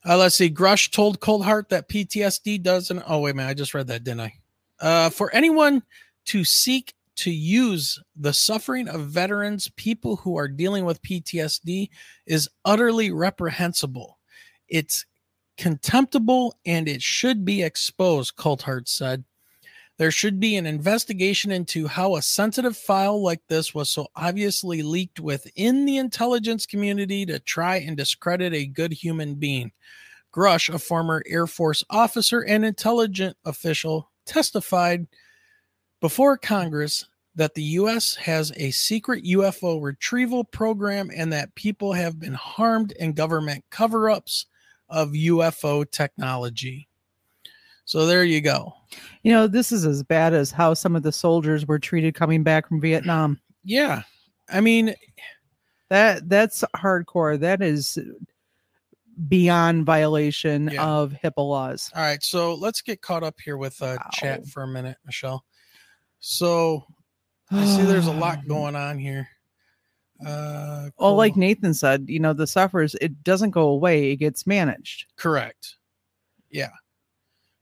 Uh, 0.06 0.17
let's 0.17 0.36
see. 0.36 0.49
Grusch 0.49 0.91
told 0.91 1.21
Coulthart 1.21 1.69
that 1.69 1.88
PTSD 1.88 2.62
doesn't. 2.62 3.04
Oh 3.08 3.19
wait 3.19 3.32
a 3.32 3.34
minute, 3.36 3.49
I 3.49 3.54
just 3.54 3.73
read 3.73 3.88
that, 3.88 4.04
didn't 4.04 4.21
I? 4.21 4.34
Uh, 4.80 5.10
for 5.10 5.34
anyone 5.34 5.82
to 6.32 6.46
seek 6.46 6.94
to 7.17 7.30
use 7.30 8.00
the 8.15 8.32
suffering 8.32 8.88
of 8.88 9.08
veterans, 9.08 9.70
people 9.76 10.15
who 10.15 10.38
are 10.38 10.48
dealing 10.48 10.86
with 10.86 11.02
PTSD, 11.02 11.89
is 12.26 12.48
utterly 12.63 13.12
reprehensible. 13.12 14.17
It's 14.70 15.06
contemptible 15.58 16.56
and 16.65 16.88
it 16.88 17.02
should 17.02 17.44
be 17.44 17.63
exposed, 17.63 18.38
Coulthart 18.38 18.88
said. 18.88 19.26
There 19.98 20.10
should 20.10 20.39
be 20.39 20.56
an 20.56 20.65
investigation 20.65 21.52
into 21.52 21.86
how 21.86 22.15
a 22.15 22.22
sensitive 22.22 22.78
file 22.78 23.22
like 23.22 23.41
this 23.50 23.76
was 23.76 23.91
so 23.91 24.08
obviously 24.15 24.84
leaked 24.84 25.20
within 25.20 25.84
the 25.84 25.98
intelligence 25.98 26.65
community 26.65 27.26
to 27.26 27.39
try 27.39 27.76
and 27.76 27.98
discredit 27.98 28.54
a 28.54 28.65
good 28.65 28.94
human 28.94 29.36
being. 29.36 29.74
Grusch, 30.34 30.74
a 30.74 30.80
former 30.80 31.24
Air 31.28 31.46
Force 31.46 31.84
officer 31.89 32.39
and 32.39 32.63
intelligence 32.63 33.36
official, 33.44 34.10
testified 34.26 35.08
before 36.02 36.38
Congress 36.38 37.06
that 37.36 37.54
the 37.54 37.64
U.S. 37.64 38.16
has 38.16 38.52
a 38.58 38.72
secret 38.72 39.24
UFO 39.24 39.82
retrieval 39.82 40.44
program 40.44 41.10
and 41.16 41.32
that 41.32 41.56
people 41.56 41.94
have 41.94 42.20
been 42.20 42.34
harmed 42.34 42.92
in 42.94 43.14
government 43.14 43.64
cover 43.70 44.10
ups 44.10 44.48
of 44.90 45.12
UFO 45.12 45.90
technology. 45.90 46.90
So 47.86 48.06
there 48.06 48.26
you 48.26 48.42
go. 48.42 48.74
You 49.24 49.32
know, 49.32 49.48
this 49.48 49.72
is 49.72 49.86
as 49.86 50.04
bad 50.04 50.34
as 50.34 50.52
how 50.52 50.74
some 50.74 50.96
of 50.96 51.04
the 51.04 51.12
soldiers 51.12 51.66
were 51.66 51.80
treated 51.80 52.16
coming 52.16 52.44
back 52.44 52.68
from 52.68 52.82
Vietnam. 52.82 53.40
Yeah. 53.64 54.04
I 54.50 54.60
mean, 54.62 54.94
That 55.90 56.28
that's 56.30 56.64
hardcore. 56.76 57.38
That 57.40 57.62
is 57.62 57.98
beyond 59.28 59.86
violation 59.86 60.70
Yeah. 60.72 60.86
of 60.86 61.14
HIPAA 61.24 61.48
laws. 61.50 61.92
all 61.96 62.02
right. 62.02 62.24
So 62.24 62.56
let's 62.56 62.82
get 62.82 63.02
caught 63.02 63.24
up 63.24 63.36
here 63.44 63.58
with 63.58 63.82
uh, 63.82 63.98
Wow. 64.00 64.10
chat 64.14 64.48
for 64.48 64.64
a 64.64 64.68
minute, 64.68 64.98
Michelle. 65.06 65.44
So 66.21 66.86
I 67.51 67.65
see 67.65 67.81
there's 67.81 68.07
a 68.07 68.13
lot 68.13 68.45
going 68.47 68.75
on 68.75 68.97
here. 68.97 69.27
Uh, 70.25 70.89
Well, 70.97 71.15
like. 71.15 71.36
Nathan 71.36 71.73
said, 71.73 72.05
you 72.07 72.19
know, 72.19 72.31
the 72.31 72.47
suffers, 72.47 72.95
it 73.01 73.23
doesn't 73.23 73.49
go 73.49 73.67
away, 73.69 74.12
it 74.12 74.17
gets 74.17 74.47
managed. 74.47 75.07
Correct. 75.17 75.75
Yeah. 76.49 76.69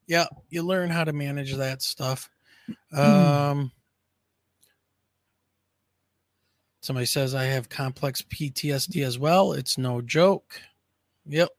Yeah. 0.08 0.26
You 0.50 0.64
learn 0.64 0.90
how 0.90 1.06
to 1.06 1.14
manage 1.14 1.56
that 1.56 1.82
stuff. 1.82 2.30
Hmm. 2.94 3.00
Um, 3.00 3.72
somebody 6.82 7.06
says 7.06 7.34
I 7.34 7.46
have 7.46 7.70
complex 7.70 8.22
PTSD 8.24 9.06
as 9.06 9.18
well. 9.18 9.54
It's 9.54 9.78
no 9.78 10.02
joke. 10.02 10.62
Yep. 11.28 11.50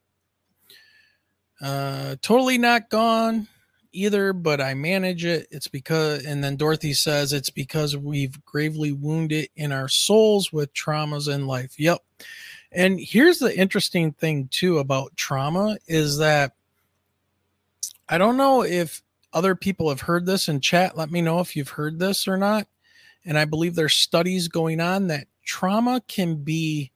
Uh, 1.62 2.16
totally 2.22 2.58
not 2.58 2.90
gone 2.90 3.46
either, 3.92 4.32
but 4.32 4.60
I 4.60 4.74
manage 4.74 5.24
it. 5.24 5.46
It's 5.50 5.68
because, 5.68 6.24
and 6.24 6.42
then 6.42 6.56
Dorothy 6.56 6.92
says 6.92 7.32
it's 7.32 7.50
because 7.50 7.96
we've 7.96 8.44
gravely 8.44 8.92
wounded 8.92 9.48
in 9.56 9.72
our 9.72 9.88
souls 9.88 10.52
with 10.52 10.72
traumas 10.74 11.32
in 11.32 11.46
life. 11.46 11.78
Yep. 11.78 12.00
And 12.72 13.00
here's 13.00 13.38
the 13.38 13.56
interesting 13.56 14.12
thing 14.12 14.48
too 14.50 14.78
about 14.78 15.16
trauma 15.16 15.78
is 15.86 16.18
that 16.18 16.52
I 18.08 18.18
don't 18.18 18.36
know 18.36 18.62
if 18.62 19.02
other 19.32 19.54
people 19.54 19.88
have 19.88 20.00
heard 20.00 20.26
this 20.26 20.48
in 20.48 20.60
chat. 20.60 20.96
Let 20.96 21.10
me 21.10 21.22
know 21.22 21.40
if 21.40 21.54
you've 21.56 21.68
heard 21.68 21.98
this 21.98 22.26
or 22.26 22.36
not. 22.36 22.66
And 23.24 23.38
I 23.38 23.44
believe 23.44 23.74
there's 23.74 23.94
studies 23.94 24.48
going 24.48 24.80
on 24.80 25.08
that 25.08 25.26
trauma 25.44 26.02
can 26.08 26.36
be 26.36 26.90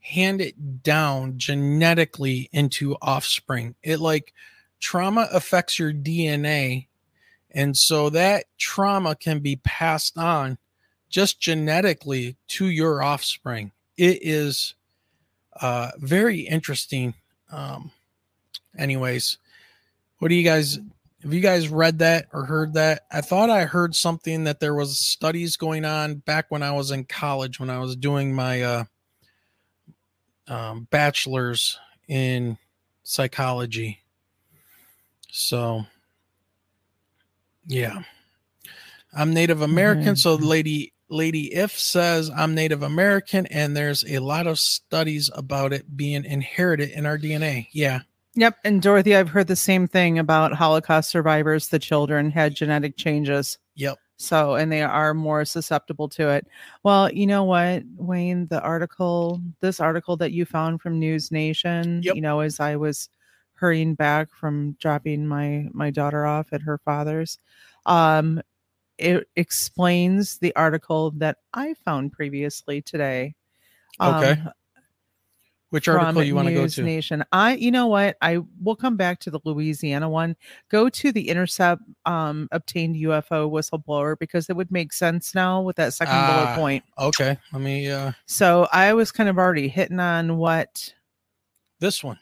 handed 0.00 0.82
down 0.82 1.38
genetically 1.38 2.48
into 2.52 2.96
offspring. 3.00 3.74
It 3.82 4.00
like 4.00 4.32
trauma 4.80 5.28
affects 5.32 5.78
your 5.78 5.92
DNA. 5.92 6.86
And 7.50 7.76
so 7.76 8.10
that 8.10 8.46
trauma 8.58 9.14
can 9.14 9.40
be 9.40 9.56
passed 9.56 10.18
on 10.18 10.58
just 11.08 11.40
genetically 11.40 12.36
to 12.48 12.66
your 12.66 13.02
offspring. 13.02 13.72
It 13.96 14.18
is 14.22 14.74
uh, 15.60 15.92
very 15.98 16.40
interesting. 16.40 17.14
Um, 17.52 17.92
anyways, 18.76 19.38
what 20.18 20.28
do 20.28 20.34
you 20.34 20.42
guys 20.42 20.78
have 21.22 21.32
you 21.32 21.40
guys 21.40 21.68
read 21.68 22.00
that 22.00 22.26
or 22.34 22.44
heard 22.44 22.74
that? 22.74 23.06
I 23.10 23.22
thought 23.22 23.48
I 23.48 23.64
heard 23.64 23.94
something 23.94 24.44
that 24.44 24.60
there 24.60 24.74
was 24.74 24.98
studies 24.98 25.56
going 25.56 25.86
on 25.86 26.16
back 26.16 26.50
when 26.50 26.62
I 26.62 26.72
was 26.72 26.90
in 26.90 27.04
college 27.04 27.58
when 27.58 27.70
I 27.70 27.78
was 27.78 27.96
doing 27.96 28.34
my 28.34 28.62
uh, 28.62 28.84
um, 30.46 30.86
bachelor's 30.90 31.78
in 32.08 32.58
psychology. 33.04 34.03
So, 35.36 35.84
yeah, 37.66 38.02
I'm 39.12 39.34
Native 39.34 39.58
mm-hmm. 39.58 39.72
American. 39.72 40.16
So, 40.16 40.36
mm-hmm. 40.36 40.46
lady 40.46 40.92
Lady 41.08 41.52
If 41.52 41.76
says 41.76 42.30
I'm 42.30 42.54
Native 42.54 42.84
American, 42.84 43.46
and 43.46 43.76
there's 43.76 44.04
a 44.04 44.20
lot 44.20 44.46
of 44.46 44.60
studies 44.60 45.30
about 45.34 45.72
it 45.72 45.96
being 45.96 46.24
inherited 46.24 46.90
in 46.90 47.04
our 47.04 47.18
DNA. 47.18 47.66
Yeah, 47.72 48.02
Yep. 48.36 48.58
And 48.64 48.80
Dorothy, 48.80 49.16
I've 49.16 49.28
heard 49.28 49.48
the 49.48 49.56
same 49.56 49.88
thing 49.88 50.20
about 50.20 50.54
Holocaust 50.54 51.10
survivors. 51.10 51.68
The 51.68 51.80
children 51.80 52.30
had 52.30 52.54
genetic 52.54 52.96
changes. 52.96 53.58
yep. 53.74 53.98
So, 54.16 54.54
and 54.54 54.70
they 54.70 54.82
are 54.82 55.14
more 55.14 55.44
susceptible 55.44 56.08
to 56.10 56.28
it. 56.30 56.46
Well, 56.84 57.12
you 57.12 57.26
know 57.26 57.42
what, 57.42 57.82
Wayne, 57.96 58.46
the 58.46 58.60
article, 58.60 59.40
this 59.60 59.80
article 59.80 60.16
that 60.18 60.30
you 60.30 60.44
found 60.44 60.80
from 60.80 61.00
News 61.00 61.32
Nation, 61.32 62.00
Yep. 62.04 62.14
you 62.14 62.22
know, 62.22 62.38
as 62.38 62.60
I 62.60 62.76
was 62.76 63.08
hurrying 63.54 63.94
back 63.94 64.28
from 64.32 64.72
dropping 64.80 65.26
my 65.26 65.68
my 65.72 65.90
daughter 65.90 66.26
off 66.26 66.52
at 66.52 66.62
her 66.62 66.78
father's, 66.78 67.38
um, 67.86 68.40
it 68.98 69.28
explains 69.36 70.38
the 70.38 70.54
article 70.56 71.10
that 71.12 71.38
I 71.52 71.74
found 71.84 72.12
previously 72.12 72.82
today 72.82 73.34
Okay. 74.00 74.32
Um, 74.32 74.50
Which 75.70 75.88
article 75.88 76.22
you 76.22 76.34
want 76.34 76.48
to 76.48 76.54
go 76.54 76.66
to? 76.66 76.82
Nation. 76.82 77.24
I, 77.32 77.54
you 77.54 77.70
know 77.70 77.86
what? 77.88 78.16
I 78.20 78.38
will 78.62 78.76
come 78.76 78.96
back 78.96 79.18
to 79.20 79.30
the 79.30 79.40
Louisiana 79.44 80.08
one. 80.08 80.36
Go 80.68 80.88
to 80.88 81.12
the 81.12 81.28
Intercept 81.28 81.82
um, 82.06 82.48
obtained 82.52 82.96
UFO 82.96 83.50
whistleblower 83.50 84.18
because 84.18 84.48
it 84.48 84.56
would 84.56 84.70
make 84.70 84.92
sense 84.92 85.34
now 85.34 85.60
with 85.60 85.76
that 85.76 85.94
second 85.94 86.14
Ah. 86.16 86.44
bullet 86.44 86.54
point. 86.56 86.84
Okay. 86.98 87.36
Let 87.52 87.62
me 87.62 87.90
uh 87.90 88.12
So 88.26 88.68
I 88.72 88.92
was 88.94 89.10
kind 89.10 89.28
of 89.28 89.38
already 89.38 89.68
hitting 89.68 90.00
on 90.00 90.36
what 90.36 90.94
this 91.80 92.04
one. 92.04 92.18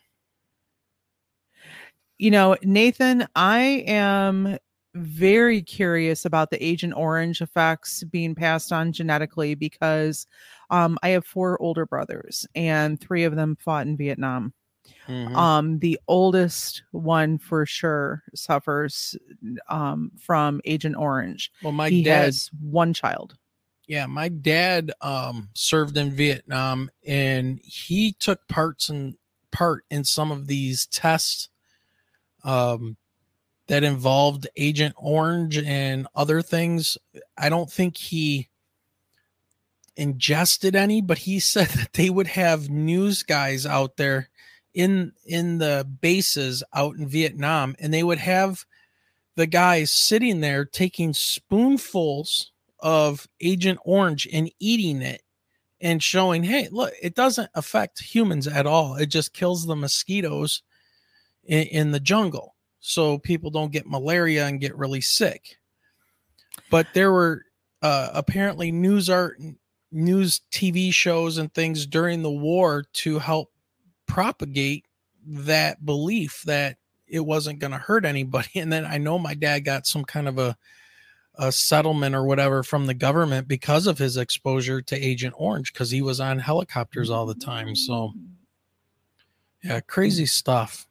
You 2.19 2.31
know, 2.31 2.57
Nathan, 2.63 3.27
I 3.35 3.85
am 3.87 4.59
very 4.95 5.63
curious 5.63 6.25
about 6.25 6.51
the 6.51 6.63
Agent 6.65 6.93
Orange 6.95 7.41
effects 7.41 8.05
being 8.05 8.35
passed 8.35 8.73
on 8.73 8.93
genetically 8.93 9.55
because 9.55 10.27
um, 10.71 10.99
I 11.03 11.11
have 11.11 11.25
four 11.25 11.61
older 11.63 11.87
brothers 11.87 12.47
and 12.55 13.01
three 13.01 13.25
of 13.25 13.35
them 13.37 13.57
fought 13.59 13.87
in 13.87 13.97
Vietnam. 13.97 14.53
Mhm. 15.09 15.35
Um, 15.37 15.79
the 15.79 15.99
oldest 16.09 16.83
one 16.91 17.39
for 17.39 17.65
sure 17.65 18.23
suffers 18.35 19.17
um, 19.69 20.11
from 20.21 20.61
Agent 20.65 20.97
Orange. 20.97 21.51
well, 21.63 21.73
my 21.73 21.89
he 21.89 22.03
dad 22.03 22.25
has 22.25 22.51
one 22.61 22.93
child. 22.93 23.37
yeah 23.89 24.07
my 24.07 24.29
dad 24.29 24.93
um 25.01 25.49
served 25.55 25.97
in 25.97 26.11
vietnam 26.13 26.89
and 27.07 27.59
he 27.65 28.13
took 28.13 28.47
parts 28.49 28.89
and 28.89 29.17
part 29.51 29.85
in 29.91 30.05
some 30.05 30.31
of 30.31 30.47
these 30.47 30.87
tests 30.87 31.49
um 32.45 32.97
that 33.69 33.85
involved 33.85 34.47
agent 34.57 34.95
orange 34.99 35.59
and 35.59 36.07
other 36.15 36.43
things 36.43 36.99
i 37.39 37.49
don't 37.49 37.71
think 37.71 37.97
he 37.97 38.49
ingested 39.97 40.75
any 40.75 41.01
but 41.01 41.19
he 41.19 41.39
said 41.41 41.69
that 41.69 41.93
they 41.93 42.11
would 42.11 42.29
have 42.29 42.71
news 42.71 43.23
guys 43.23 43.67
out 43.67 43.97
there 43.97 44.29
in 44.75 45.13
in 45.27 45.59
the 45.59 45.87
bases 46.01 46.63
out 46.75 46.97
in 46.97 47.07
vietnam 47.07 47.75
and 47.79 47.93
they 47.93 48.03
would 48.03 48.19
have 48.19 48.65
the 49.37 49.47
guys 49.47 49.91
sitting 49.91 50.41
there 50.41 50.65
taking 50.65 51.13
spoonfuls 51.15 52.53
of 52.81 53.29
Agent 53.41 53.79
Orange 53.85 54.29
and 54.33 54.51
eating 54.59 55.01
it 55.01 55.23
and 55.81 56.03
showing, 56.03 56.43
hey, 56.45 56.69
look, 56.71 56.93
it 57.01 57.15
doesn't 57.15 57.51
affect 57.55 58.03
humans 58.03 58.47
at 58.47 58.67
all. 58.67 58.97
It 58.97 59.07
just 59.07 59.33
kills 59.33 59.67
the 59.67 59.77
mosquitoes 59.77 60.63
in, 61.45 61.65
in 61.65 61.91
the 61.91 62.01
jungle. 62.01 62.55
So 62.81 63.19
people 63.19 63.51
don't 63.51 63.73
get 63.73 63.87
malaria 63.87 64.47
and 64.47 64.61
get 64.61 64.77
really 64.77 65.01
sick. 65.01 65.57
But 66.71 66.89
there 66.95 67.13
were 67.13 67.45
uh, 67.81 68.11
apparently 68.13 68.73
news 68.73 69.09
art, 69.09 69.39
news 69.91 70.41
TV 70.51 70.93
shows 70.93 71.39
and 71.39 71.53
things 71.53 71.87
during 71.87 72.23
the 72.23 72.31
war 72.31 72.85
to 72.93 73.19
help 73.19 73.51
propagate 74.07 74.85
that 75.27 75.85
belief 75.85 76.43
that 76.47 76.77
it 77.07 77.21
wasn't 77.21 77.59
going 77.59 77.71
to 77.71 77.79
hurt 77.79 78.05
anybody. 78.05 78.49
And 78.57 78.73
then 78.73 78.85
I 78.85 78.99
know 78.99 79.19
my 79.19 79.35
dad 79.35 79.61
got 79.61 79.87
some 79.87 80.05
kind 80.05 80.29
of 80.29 80.39
a 80.39 80.57
a 81.37 81.51
settlement 81.51 82.15
or 82.15 82.25
whatever 82.25 82.63
from 82.63 82.87
the 82.87 82.95
government 82.95 83.49
because 83.49 83.87
of 83.87 83.99
his 83.99 84.17
exposure 84.17 84.83
to 84.83 84.97
Agent 84.97 85.35
Orange 85.39 85.73
because 85.73 85.91
he 85.91 86.03
was 86.03 86.21
on 86.21 86.39
helicopters 86.39 87.09
all 87.09 87.25
the 87.25 87.35
time. 87.35 87.75
So, 87.75 88.13
yeah, 89.65 89.81
crazy 89.81 90.27
stuff. 90.27 90.87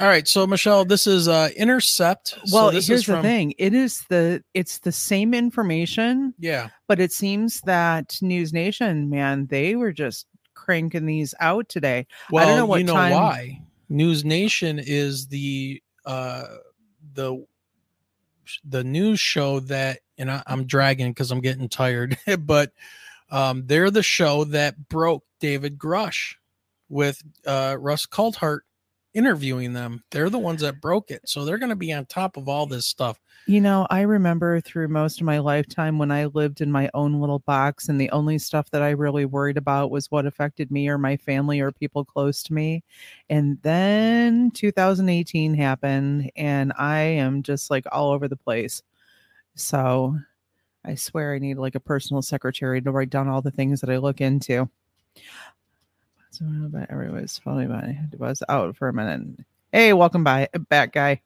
All 0.00 0.06
right, 0.08 0.26
so 0.28 0.46
Michelle, 0.46 0.84
this 0.84 1.06
is 1.06 1.28
uh 1.28 1.48
Intercept. 1.56 2.28
So 2.28 2.38
Well, 2.52 2.70
this 2.70 2.86
here's 2.88 3.00
is 3.02 3.06
the 3.06 3.22
thing. 3.22 3.54
It 3.56 3.72
is 3.72 4.04
the 4.08 4.42
it's 4.52 4.78
the 4.78 4.92
same 4.92 5.32
information, 5.32 6.34
Yeah, 6.38 6.68
but 6.86 7.00
it 7.00 7.12
seems 7.12 7.60
that 7.62 8.18
News 8.20 8.52
Nation, 8.52 9.08
man, 9.08 9.46
they 9.46 9.74
were 9.76 9.92
just 9.92 10.26
cranking 10.54 11.06
these 11.06 11.34
out 11.40 11.68
today. 11.68 12.06
well, 12.30 12.44
I 12.44 12.48
don't 12.48 12.58
know 12.58 12.66
what 12.66 12.78
you 12.78 12.84
know 12.84 12.94
time- 12.94 13.12
why? 13.12 13.62
News 13.88 14.24
Nation 14.24 14.78
is 14.80 15.28
the 15.28 15.80
uh 16.04 16.44
the 17.14 17.46
the 18.64 18.84
news 18.84 19.18
show 19.18 19.60
that, 19.60 20.00
and 20.18 20.30
I, 20.30 20.42
I'm 20.46 20.66
dragging 20.66 21.10
because 21.10 21.30
I'm 21.30 21.40
getting 21.40 21.68
tired, 21.68 22.16
but 22.40 22.72
um, 23.30 23.64
they're 23.66 23.90
the 23.90 24.02
show 24.04 24.44
that 24.44 24.88
broke 24.88 25.24
David 25.40 25.78
Grusch 25.78 26.34
with 26.88 27.20
uh, 27.44 27.76
Russ 27.80 28.06
Coulthart 28.06 28.60
interviewing 29.16 29.72
them. 29.72 30.04
They're 30.10 30.28
the 30.28 30.38
ones 30.38 30.60
that 30.60 30.80
broke 30.80 31.10
it, 31.10 31.22
so 31.24 31.44
they're 31.44 31.58
going 31.58 31.70
to 31.70 31.76
be 31.76 31.92
on 31.92 32.04
top 32.04 32.36
of 32.36 32.48
all 32.48 32.66
this 32.66 32.84
stuff. 32.84 33.18
You 33.46 33.62
know, 33.62 33.86
I 33.90 34.02
remember 34.02 34.60
through 34.60 34.88
most 34.88 35.20
of 35.20 35.24
my 35.24 35.38
lifetime 35.38 35.98
when 35.98 36.10
I 36.10 36.26
lived 36.26 36.60
in 36.60 36.70
my 36.70 36.90
own 36.92 37.18
little 37.20 37.38
box, 37.40 37.88
and 37.88 37.98
the 37.98 38.10
only 38.10 38.38
stuff 38.38 38.70
that 38.70 38.82
I 38.82 38.90
really 38.90 39.24
worried 39.24 39.56
about 39.56 39.90
was 39.90 40.10
what 40.10 40.26
affected 40.26 40.70
me 40.70 40.88
or 40.88 40.98
my 40.98 41.16
family 41.16 41.60
or 41.60 41.72
people 41.72 42.04
close 42.04 42.42
to 42.44 42.52
me. 42.52 42.84
And 43.30 43.58
then 43.62 44.50
2018 44.50 45.54
happened, 45.54 46.30
and 46.36 46.72
I 46.78 46.98
am 46.98 47.42
just 47.42 47.70
like 47.70 47.86
all 47.90 48.10
over 48.10 48.28
the 48.28 48.36
place. 48.36 48.82
So 49.54 50.18
I 50.84 50.94
swear 50.94 51.34
I 51.34 51.38
need 51.38 51.56
like 51.56 51.74
a 51.74 51.80
personal 51.80 52.20
secretary 52.20 52.82
to 52.82 52.90
write 52.90 53.10
down 53.10 53.28
all 53.28 53.40
the 53.40 53.50
things 53.50 53.80
that 53.80 53.90
I 53.90 53.96
look 53.96 54.20
into. 54.20 54.68
So, 56.36 56.44
but 56.70 56.90
everybody's 56.90 57.38
funny, 57.38 57.66
but 57.66 57.84
I 57.84 57.98
was 58.18 58.42
out 58.48 58.76
for 58.76 58.88
a 58.88 58.92
minute. 58.92 59.40
Hey, 59.72 59.92
welcome 59.92 60.22
by 60.22 60.48
back, 60.68 60.92
guy. 60.92 61.20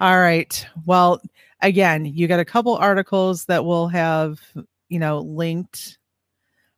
All 0.00 0.18
right. 0.20 0.66
Well, 0.84 1.22
again, 1.60 2.04
you 2.04 2.28
got 2.28 2.40
a 2.40 2.44
couple 2.44 2.74
articles 2.76 3.44
that 3.46 3.64
we'll 3.64 3.88
have, 3.88 4.40
you 4.88 4.98
know, 4.98 5.20
linked 5.20 5.98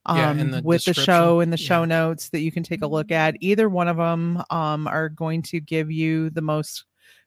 um 0.06 0.38
in 0.38 0.50
the 0.50 0.62
with 0.62 0.84
the 0.84 0.94
show 0.94 1.40
in 1.40 1.50
the 1.50 1.56
show 1.56 1.80
Yeah. 1.80 1.86
notes 1.86 2.28
that 2.30 2.40
you 2.40 2.52
can 2.52 2.62
take 2.62 2.82
a 2.82 2.86
look 2.86 3.10
at. 3.10 3.36
Either 3.40 3.68
one 3.68 3.88
of 3.88 3.96
them 3.96 4.42
um 4.50 4.86
are 4.86 5.08
going 5.08 5.42
to 5.42 5.60
give 5.60 5.90
you 5.90 6.30
the 6.30 6.42
most 6.42 6.84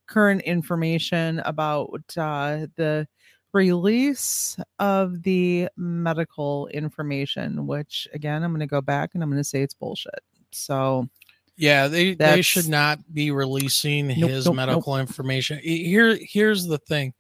current 0.08 0.42
information 0.44 1.40
about 1.40 2.04
uh 2.18 2.68
the 2.78 3.08
release 3.54 4.58
of 4.80 5.24
the 5.24 5.70
medical 5.78 6.68
information, 6.68 7.66
which 7.68 8.08
again, 8.14 8.44
I'm 8.44 8.52
going 8.52 8.60
to 8.62 8.68
go 8.68 8.82
back 8.82 9.12
and 9.14 9.24
I'm 9.24 9.30
going 9.30 9.40
to 9.42 9.50
say 9.50 9.62
it's 9.64 9.74
bullshit. 9.74 10.20
So, 10.52 11.10
Yeah, 11.58 11.88
they 11.88 12.14
they 12.14 12.42
should 12.42 12.70
not 12.70 13.00
be 13.14 13.32
releasing 13.32 14.08
Nope, 14.08 14.30
his 14.30 14.46
nope, 14.46 14.56
medical 14.56 14.98
information. 14.98 15.60
Here 15.60 16.18
here's 16.22 16.66
the 16.66 16.78
thing 16.78 17.14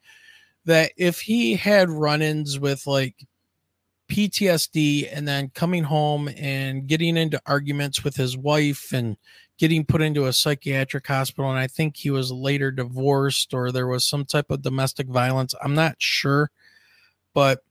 that 0.65 0.91
if 0.97 1.21
he 1.21 1.55
had 1.55 1.89
run-ins 1.89 2.59
with 2.59 2.85
like 2.85 3.15
PTSD 4.09 5.09
and 5.11 5.27
then 5.27 5.49
coming 5.53 5.83
home 5.83 6.29
and 6.37 6.87
getting 6.87 7.17
into 7.17 7.41
arguments 7.45 8.03
with 8.03 8.15
his 8.15 8.37
wife 8.37 8.93
and 8.93 9.17
getting 9.57 9.83
put 9.85 10.01
into 10.01 10.27
a 10.27 10.33
psychiatric 10.33 11.07
hospital 11.07 11.49
and 11.49 11.59
I 11.59 11.67
think 11.67 11.97
he 11.97 12.09
was 12.11 12.31
later 12.31 12.69
divorced 12.71 13.53
or 13.53 13.71
there 13.71 13.87
was 13.87 14.05
some 14.05 14.23
type 14.23 14.51
of 14.51 14.61
domestic 14.61 15.07
violence. 15.07 15.55
I'm 15.61 15.73
not 15.73 15.95
sure, 15.97 16.51
but 17.33 17.63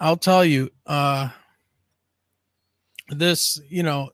I'll 0.00 0.16
tell 0.16 0.44
you 0.44 0.70
uh 0.86 1.28
this, 3.08 3.60
you 3.68 3.82
know, 3.82 4.10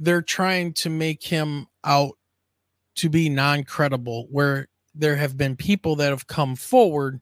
they're 0.00 0.22
trying 0.22 0.72
to 0.72 0.90
make 0.90 1.22
him 1.22 1.66
out 1.84 2.12
to 2.96 3.08
be 3.08 3.28
non-credible 3.28 4.28
where 4.30 4.68
there 4.94 5.16
have 5.16 5.36
been 5.36 5.56
people 5.56 5.96
that 5.96 6.10
have 6.10 6.26
come 6.26 6.56
forward 6.56 7.20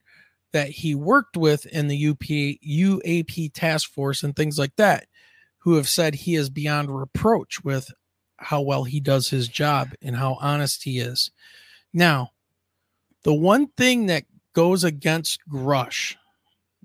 that 0.53 0.70
he 0.70 0.95
worked 0.95 1.37
with 1.37 1.66
in 1.66 1.89
the 1.89 2.09
UP, 2.09 2.20
UAP 2.20 3.53
task 3.53 3.93
force 3.93 4.22
and 4.22 4.35
things 4.35 4.59
like 4.59 4.74
that 4.77 5.07
who 5.59 5.74
have 5.74 5.89
said 5.89 6.14
he 6.14 6.35
is 6.35 6.49
beyond 6.49 6.97
reproach 6.97 7.62
with 7.62 7.93
how 8.39 8.61
well 8.61 8.85
he 8.85 9.01
does 9.01 9.29
his 9.29 9.49
job 9.49 9.91
and 10.01 10.16
how 10.16 10.39
honest 10.41 10.85
he 10.85 10.99
is. 10.99 11.31
Now, 11.93 12.31
the 13.24 13.35
one 13.35 13.66
thing 13.77 14.07
that 14.07 14.24
goes 14.55 14.85
against 14.85 15.41
Grusch, 15.51 16.16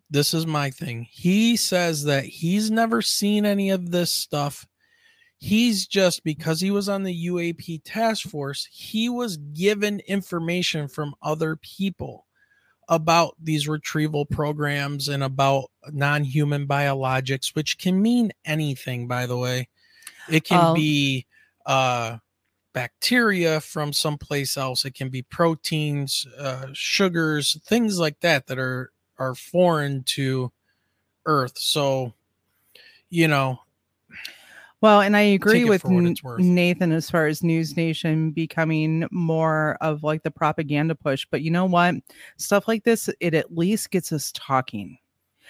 this 0.09 0.33
is 0.33 0.45
my 0.45 0.71
thing. 0.71 1.07
He 1.09 1.55
says 1.55 2.03
that 2.05 2.25
he's 2.25 2.71
never 2.71 3.01
seen 3.01 3.45
any 3.45 3.69
of 3.69 3.91
this 3.91 4.11
stuff. 4.11 4.67
He's 5.43 5.87
just 5.87 6.23
because 6.23 6.61
he 6.61 6.69
was 6.69 6.87
on 6.87 7.01
the 7.01 7.25
UAP 7.25 7.81
task 7.83 8.29
force, 8.29 8.67
he 8.71 9.09
was 9.09 9.37
given 9.37 9.99
information 10.01 10.87
from 10.87 11.15
other 11.23 11.55
people 11.55 12.27
about 12.89 13.35
these 13.41 13.67
retrieval 13.67 14.23
programs 14.23 15.07
and 15.07 15.23
about 15.23 15.71
non-human 15.91 16.67
biologics 16.67 17.55
which 17.55 17.77
can 17.79 17.99
mean 18.01 18.31
anything 18.45 19.07
by 19.07 19.25
the 19.25 19.37
way. 19.37 19.67
It 20.29 20.43
can 20.43 20.59
Oh. 20.59 20.73
be 20.75 21.25
uh 21.65 22.17
bacteria 22.73 23.61
from 23.61 23.93
someplace 23.93 24.57
else. 24.57 24.85
It 24.85 24.93
can 24.93 25.09
be 25.09 25.23
proteins 25.23 26.23
uh 26.37 26.67
sugars 26.73 27.57
things 27.65 27.97
like 27.97 28.19
that 28.19 28.45
that 28.45 28.59
are 28.59 28.91
are 29.17 29.33
foreign 29.33 30.03
to 30.03 30.51
earth. 31.25 31.57
So 31.57 32.13
you 33.09 33.27
know 33.27 33.59
Well, 34.82 35.01
and 35.01 35.15
I 35.15 35.21
agree 35.21 35.63
with 35.63 35.84
for 35.84 35.89
what 35.89 35.99
N- 36.05 36.07
it's 36.07 36.23
worth. 36.23 36.41
Nathan 36.41 36.91
as 36.91 37.09
far 37.09 37.27
as 37.27 37.43
News 37.43 37.77
Nation 37.77 38.32
becoming 38.32 39.07
more 39.11 39.77
of 39.79 40.03
like 40.03 40.23
the 40.23 40.32
propaganda 40.32 40.95
push. 40.95 41.25
But 41.29 41.43
you 41.43 41.51
know 41.51 41.65
what? 41.65 41.95
Stuff 42.38 42.67
like 42.67 42.84
this, 42.84 43.07
it 43.19 43.34
at 43.36 43.55
least 43.55 43.91
gets 43.91 44.11
us 44.11 44.32
talking. 44.34 44.97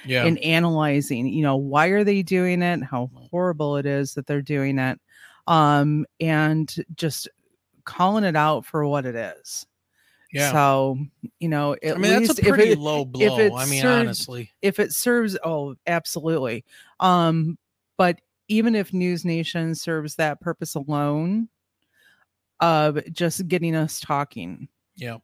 Yeah. 0.04 0.26
and 0.26 0.40
analyzing, 0.40 1.28
you 1.28 1.44
know, 1.44 1.58
why 1.58 1.88
are 1.88 2.04
they 2.04 2.24
doing 2.24 2.64
it, 2.64 2.82
how 2.82 3.12
horrible 3.14 3.78
it 3.78 3.86
is 3.86 4.16
that 4.16 4.26
they're 4.26 4.42
doing 4.42 4.80
it, 4.80 5.00
um, 5.46 6.08
and 6.20 6.74
just 6.96 7.28
calling 7.84 8.24
it 8.24 8.36
out 8.36 8.66
for 8.66 8.84
what 8.88 9.06
it 9.06 9.14
is. 9.14 9.68
yeah. 10.34 10.52
So, 10.52 10.98
you 11.40 11.50
know, 11.50 11.74
at 11.84 11.98
I 11.98 12.00
mean, 12.00 12.24
that's 12.24 12.40
a 12.40 12.42
pretty 12.42 12.72
it, 12.72 12.80
low 12.80 13.06
blow. 13.06 13.56
I 13.56 13.66
mean, 13.68 13.84
serves- 13.84 13.86
honestly. 13.86 14.52
if 14.64 14.80
it 14.80 14.92
serves, 14.92 15.38
oh, 15.44 15.76
absolutely. 15.86 16.66
Um, 17.00 17.60
but 17.96 18.20
even 18.52 18.76
if 18.76 18.94
News 18.94 19.24
Nation 19.24 19.74
serves 19.74 20.16
that 20.16 20.42
purpose 20.42 20.76
alone, 20.76 21.48
of 22.60 23.00
just 23.12 23.48
getting 23.48 23.76
us 23.76 24.00
talking. 24.00 24.68
Yeah. 24.96 25.18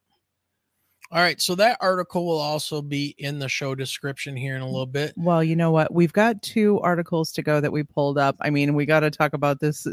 All 1.09 1.19
right. 1.19 1.39
So 1.39 1.55
that 1.55 1.77
article 1.79 2.25
will 2.25 2.39
also 2.39 2.81
be 2.81 3.15
in 3.17 3.39
the 3.39 3.47
show 3.47 3.75
description 3.75 4.35
here 4.35 4.55
in 4.55 4.61
a 4.61 4.65
little 4.65 4.87
bit. 4.87 5.13
Well, 5.15 5.43
you 5.43 5.55
know 5.55 5.71
what? 5.71 5.93
We've 5.93 6.11
got 6.11 6.41
two 6.41 6.79
articles 6.81 7.31
to 7.33 7.43
go 7.43 7.61
that 7.61 7.71
we 7.71 7.83
pulled 7.83 8.17
up. 8.17 8.35
I 8.41 8.49
mean, 8.49 8.73
we 8.73 8.85
got 8.85 9.01
to 9.01 9.11
talk 9.11 9.33
about 9.33 9.59
this 9.59 9.87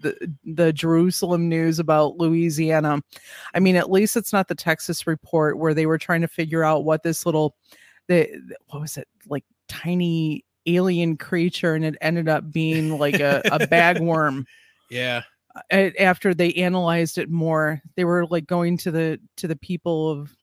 the 0.00 0.32
the 0.44 0.72
Jerusalem 0.72 1.48
news 1.48 1.80
about 1.80 2.18
Louisiana. 2.18 3.02
I 3.54 3.58
mean, 3.58 3.74
at 3.74 3.90
least 3.90 4.16
it's 4.16 4.32
not 4.32 4.46
the 4.46 4.54
Texas 4.54 5.08
report 5.08 5.58
where 5.58 5.74
they 5.74 5.86
were 5.86 5.98
trying 5.98 6.20
to 6.20 6.28
figure 6.28 6.62
out 6.62 6.84
what 6.84 7.02
this 7.02 7.26
little 7.26 7.56
the 8.06 8.28
what 8.68 8.80
was 8.80 8.96
it? 8.96 9.08
Like 9.28 9.44
tiny 9.68 10.44
alien 10.76 11.16
creature 11.16 11.74
and 11.74 11.84
it 11.84 11.96
ended 12.00 12.28
up 12.28 12.50
being 12.52 12.98
like 12.98 13.20
a, 13.20 13.42
a 13.46 13.58
bagworm. 13.60 14.44
Yeah. 14.90 15.20
after 15.70 16.32
they 16.32 16.50
analyzed 16.54 17.18
it 17.18 17.28
more 17.28 17.82
they 17.94 18.06
were 18.06 18.24
like 18.24 18.46
going 18.46 18.78
to 18.78 18.90
the 18.90 19.20
to 19.36 19.46
the 19.46 19.56
people 19.56 20.10
of 20.10 20.34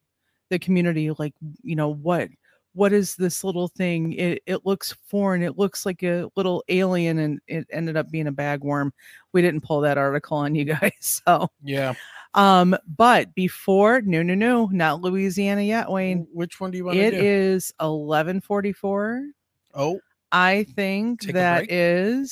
the 0.51 0.59
community 0.59 1.09
like 1.17 1.33
you 1.63 1.75
know 1.75 1.89
what 1.89 2.29
what 2.75 2.91
is 2.91 3.15
this 3.15 3.43
little 3.43 3.69
thing? 3.69 4.13
It, 4.13 4.43
it 4.45 4.65
looks 4.65 4.93
foreign. 5.07 5.41
It 5.41 5.57
looks 5.57 5.85
like 5.85 6.03
a 6.03 6.27
little 6.35 6.61
alien 6.67 7.19
and 7.19 7.39
it 7.47 7.65
ended 7.71 7.95
up 7.95 8.11
being 8.11 8.27
a 8.27 8.33
bagworm. 8.33 8.91
We 9.31 9.41
didn't 9.41 9.61
pull 9.61 9.79
that 9.81 9.97
article 9.97 10.37
on 10.37 10.55
you 10.55 10.65
guys 10.79 10.91
so. 10.99 11.49
Yeah. 11.63 11.93
um 12.33 12.75
but 12.97 13.33
before 13.33 14.01
no 14.01 14.21
no 14.21 14.35
no 14.35 14.65
not 14.67 15.01
louisiana 15.01 15.61
yet 15.61 15.89
wayne. 15.89 16.27
Which 16.33 16.59
one 16.59 16.71
do 16.71 16.77
you 16.77 16.85
want 16.85 16.97
to 16.97 17.03
it 17.03 17.13
is 17.13 17.73
1144 17.79 19.23
oh, 19.75 19.99
I 20.35 20.65
think 20.75 21.21
Take 21.21 21.33
that. 21.35 21.71
Or 21.71 22.25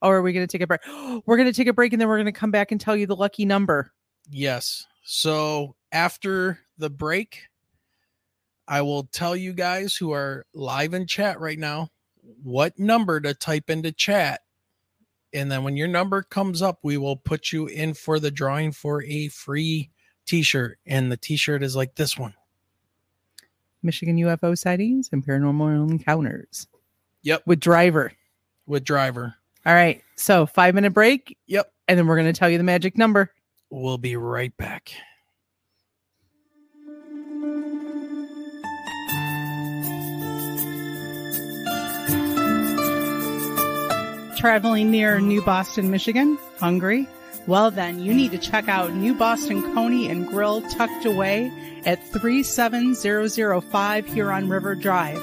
oh, 0.00 0.10
are 0.10 0.22
we 0.22 0.32
going 0.32 0.46
to 0.46 0.50
take 0.50 0.62
a 0.62 0.66
break? 0.66 0.80
We're 1.26 1.36
going 1.36 1.46
to 1.46 1.52
take 1.52 1.66
a 1.66 1.74
break 1.74 1.92
and 1.92 2.00
then 2.00 2.08
we're 2.08 2.16
going 2.16 2.26
to 2.26 2.32
come 2.32 2.50
back 2.50 2.72
and 2.72 2.80
tell 2.80 2.96
you 2.96 3.06
the 3.06 3.16
lucky 3.16 3.44
number. 3.44 3.92
yes. 4.30 4.86
So 5.04 5.74
after 5.92 6.60
the 6.78 6.90
break, 6.90 7.42
I 8.66 8.82
will 8.82 9.04
tell 9.04 9.34
you 9.34 9.52
guys 9.52 9.94
who 9.94 10.12
are 10.12 10.46
live 10.54 10.94
in 10.94 11.06
chat 11.06 11.40
right 11.40 11.58
now 11.58 11.88
what 12.42 12.78
number 12.78 13.20
to 13.20 13.34
type 13.34 13.70
into 13.70 13.92
chat. 13.92 14.40
And 15.34 15.50
then 15.50 15.64
when 15.64 15.76
your 15.76 15.88
number 15.88 16.22
comes 16.22 16.62
up, 16.62 16.78
we 16.82 16.96
will 16.96 17.16
put 17.16 17.52
you 17.52 17.66
in 17.66 17.94
for 17.94 18.20
the 18.20 18.30
drawing 18.30 18.72
for 18.72 19.02
a 19.04 19.28
free 19.28 19.90
t 20.26 20.42
shirt. 20.42 20.78
And 20.86 21.12
the 21.12 21.16
t 21.16 21.36
shirt 21.36 21.62
is 21.62 21.76
like 21.76 21.94
this 21.94 22.16
one. 22.16 22.34
Michigan 23.82 24.16
UFO 24.16 24.56
sightings 24.56 25.08
and 25.12 25.24
paranormal 25.24 25.90
encounters. 25.90 26.66
Yep. 27.22 27.42
With 27.46 27.60
driver. 27.60 28.12
with 28.66 28.84
driver. 28.84 29.34
All 29.66 29.74
right. 29.74 30.02
So 30.16 30.46
five 30.46 30.74
minute 30.74 30.92
break. 30.94 31.36
Yep. 31.46 31.70
And 31.88 31.98
then 31.98 32.06
we're 32.06 32.16
going 32.16 32.32
to 32.32 32.38
tell 32.38 32.50
you 32.50 32.58
the 32.58 32.64
magic 32.64 32.96
number. 32.98 33.32
We'll 33.70 33.98
be 33.98 34.16
right 34.16 34.56
back. 34.56 34.92
Traveling 44.36 44.90
near 44.92 45.18
New 45.18 45.42
Boston, 45.42 45.90
Michigan? 45.90 46.38
Hungry? 46.60 47.08
Well, 47.48 47.72
then 47.72 47.98
you 47.98 48.14
need 48.14 48.30
to 48.30 48.38
check 48.38 48.68
out 48.68 48.94
New 48.94 49.12
Boston 49.14 49.62
Coney 49.74 50.08
and 50.08 50.28
Grill 50.28 50.62
tucked 50.70 51.04
away 51.04 51.50
at 51.84 52.06
37005 52.12 54.06
Huron 54.06 54.48
River 54.48 54.76
Drive. 54.76 55.20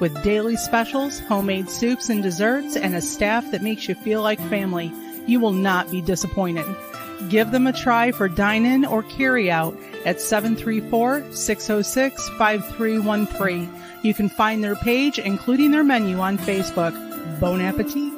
With 0.00 0.22
daily 0.22 0.56
specials, 0.56 1.18
homemade 1.20 1.68
soups 1.68 2.08
and 2.08 2.22
desserts, 2.22 2.76
and 2.76 2.94
a 2.94 3.00
staff 3.00 3.50
that 3.50 3.62
makes 3.62 3.88
you 3.88 3.96
feel 3.96 4.22
like 4.22 4.38
family, 4.48 4.92
you 5.26 5.40
will 5.40 5.52
not 5.52 5.90
be 5.90 6.00
disappointed. 6.00 6.66
Give 7.28 7.50
them 7.50 7.66
a 7.66 7.72
try 7.72 8.12
for 8.12 8.28
dine 8.28 8.64
in 8.64 8.84
or 8.84 9.02
carry 9.02 9.50
out 9.50 9.76
at 10.04 10.20
734 10.20 11.32
606 11.32 12.28
5313. 12.38 13.68
You 14.02 14.14
can 14.14 14.28
find 14.28 14.62
their 14.62 14.76
page, 14.76 15.18
including 15.18 15.72
their 15.72 15.82
menu, 15.82 16.18
on 16.18 16.38
Facebook. 16.38 16.94
Bon 17.40 17.60
appetit! 17.60 18.17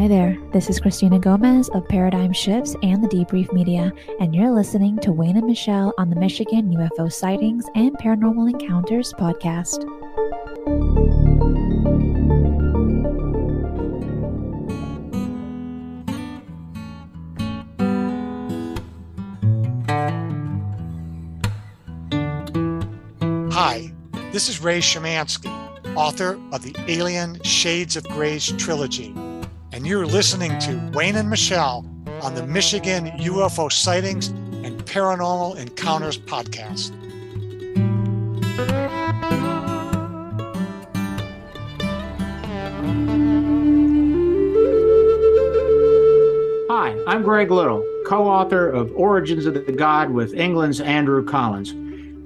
Hi 0.00 0.08
there, 0.08 0.38
this 0.50 0.70
is 0.70 0.80
Christina 0.80 1.18
Gomez 1.18 1.68
of 1.74 1.86
Paradigm 1.86 2.32
Shifts 2.32 2.74
and 2.82 3.04
the 3.04 3.08
Debrief 3.08 3.52
Media, 3.52 3.92
and 4.18 4.34
you're 4.34 4.50
listening 4.50 4.96
to 5.00 5.12
Wayne 5.12 5.36
and 5.36 5.46
Michelle 5.46 5.92
on 5.98 6.08
the 6.08 6.16
Michigan 6.16 6.74
UFO 6.74 7.12
Sightings 7.12 7.66
and 7.74 7.92
Paranormal 7.98 8.48
Encounters 8.48 9.12
podcast. 9.12 9.84
Hi, 23.52 23.92
this 24.32 24.48
is 24.48 24.62
Ray 24.62 24.80
Shemansky, 24.80 25.52
author 25.94 26.40
of 26.52 26.62
the 26.62 26.74
Alien 26.88 27.38
Shades 27.42 27.96
of 27.96 28.04
Grays 28.04 28.50
trilogy, 28.52 29.14
and 29.80 29.86
you're 29.86 30.04
listening 30.04 30.50
to 30.58 30.90
Wayne 30.92 31.16
and 31.16 31.30
Michelle 31.30 31.86
on 32.20 32.34
the 32.34 32.46
Michigan 32.46 33.06
UFO 33.12 33.72
Sightings 33.72 34.28
and 34.28 34.78
Paranormal 34.84 35.56
Encounters 35.56 36.18
podcast. 36.18 36.90
Hi, 46.68 46.94
I'm 47.06 47.22
Greg 47.22 47.50
Little, 47.50 47.82
co 48.04 48.28
author 48.28 48.68
of 48.68 48.92
Origins 48.94 49.46
of 49.46 49.54
the 49.54 49.72
God 49.72 50.10
with 50.10 50.34
England's 50.34 50.82
Andrew 50.82 51.24
Collins. 51.24 51.72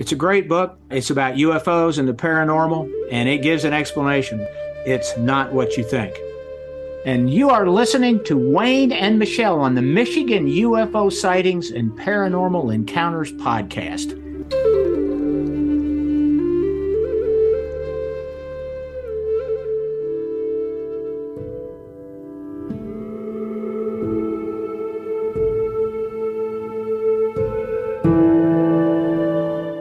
It's 0.01 0.11
a 0.11 0.17
great 0.17 0.49
book. 0.49 0.77
It's 0.91 1.11
about 1.11 1.37
UFOs 1.37 2.01
and 2.01 2.09
the 2.09 2.15
paranormal, 2.15 2.91
and 3.13 3.29
it 3.29 3.43
gives 3.43 3.63
an 3.63 3.73
explanation. 3.73 4.45
It's 4.85 5.17
not 5.17 5.53
what 5.53 5.77
you 5.77 5.85
think. 5.85 6.19
And 7.05 7.31
you 7.31 7.51
are 7.51 7.69
listening 7.69 8.25
to 8.25 8.35
Wayne 8.35 8.91
and 8.91 9.19
Michelle 9.19 9.61
on 9.61 9.75
the 9.75 9.83
Michigan 9.83 10.47
UFO 10.47 11.13
Sightings 11.13 11.71
and 11.71 11.93
Paranormal 11.93 12.73
Encounters 12.73 13.31
podcast. 13.33 14.19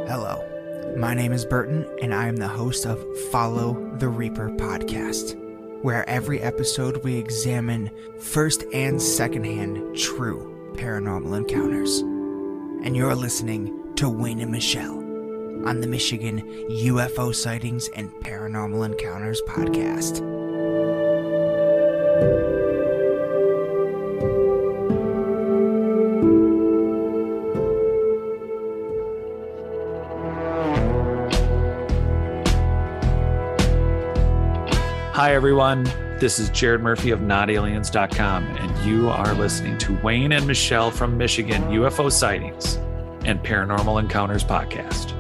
Hello, 0.10 0.44
my 0.98 1.14
name 1.14 1.32
is 1.32 1.46
Burton, 1.46 1.88
and 2.02 2.14
I 2.14 2.28
am 2.28 2.36
the 2.36 2.50
host 2.50 2.86
of 2.86 3.02
Follow 3.32 3.96
the 4.00 4.10
Reaper 4.10 4.50
podcast, 4.50 5.40
where 5.84 6.08
every 6.10 6.40
episode 6.40 7.04
we 7.04 7.16
examine 7.16 7.92
first 8.20 8.64
and 8.74 9.02
secondhand 9.02 9.96
true 9.98 10.50
paranormal 10.76 11.38
encounters. 11.38 12.00
And 12.00 12.96
you're 12.96 13.14
listening 13.16 13.94
to 13.98 14.10
Wayne 14.10 14.40
and 14.40 14.52
Michelle 14.52 14.98
on 15.68 15.82
the 15.82 15.88
Michigan 15.88 16.42
UFO 16.70 17.36
Sightings 17.36 17.90
and 17.90 18.10
Paranormal 18.22 18.86
Encounters 18.86 19.42
podcast. 19.48 20.22
Everyone. 35.44 35.84
This 36.20 36.40
is 36.40 36.50
Jared 36.52 36.80
Murphy 36.80 37.12
of 37.12 37.20
NotAliens.com, 37.20 38.46
and 38.46 38.86
you 38.86 39.10
are 39.10 39.34
listening 39.34 39.78
to 39.80 39.94
Wayne 40.02 40.32
and 40.32 40.48
Michelle 40.48 40.90
from 40.90 41.18
Michigan 41.18 41.62
UFO 41.64 42.10
Sightings 42.10 42.76
and 43.26 43.44
Paranormal 43.44 44.00
Encounters 44.00 44.46
podcast. 44.46 45.12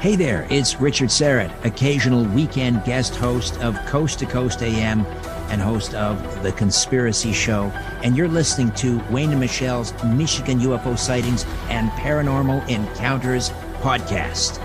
Hey 0.00 0.16
there, 0.16 0.46
it's 0.48 0.80
Richard 0.80 1.10
Syrett, 1.10 1.52
occasional 1.66 2.24
weekend 2.24 2.82
guest 2.84 3.14
host 3.14 3.60
of 3.60 3.76
Coast 3.84 4.20
to 4.20 4.26
Coast 4.26 4.62
AM 4.62 5.04
and 5.50 5.60
host 5.60 5.92
of 5.94 6.42
The 6.42 6.52
Conspiracy 6.52 7.34
Show. 7.34 7.70
And 8.02 8.16
you're 8.16 8.28
listening 8.28 8.72
to 8.72 8.98
Wayne 9.10 9.30
and 9.30 9.38
Michelle's 9.38 9.92
Michigan 10.04 10.58
UFO 10.58 10.98
Sightings 10.98 11.46
and 11.68 11.88
Paranormal 11.92 12.68
Encounters 12.68 13.50
podcast. 13.80 14.58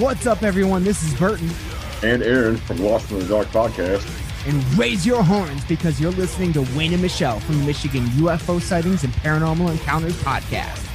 What's 0.00 0.26
up, 0.26 0.44
everyone? 0.44 0.84
This 0.84 1.02
is 1.02 1.18
Burton. 1.18 1.50
And 2.02 2.22
Aaron 2.22 2.56
from 2.56 2.78
Lost 2.78 3.10
in 3.10 3.18
the 3.18 3.24
Dark 3.26 3.48
podcast. 3.48 4.08
And 4.46 4.62
raise 4.78 5.06
your 5.06 5.22
horns 5.22 5.64
because 5.64 6.00
you're 6.00 6.12
listening 6.12 6.52
to 6.52 6.62
Wayne 6.76 6.92
and 6.92 7.02
Michelle 7.02 7.40
from 7.40 7.58
the 7.58 7.66
Michigan 7.66 8.04
UFO 8.18 8.60
Sightings 8.60 9.02
and 9.02 9.12
Paranormal 9.14 9.70
Encounters 9.70 10.14
podcast. 10.22 10.93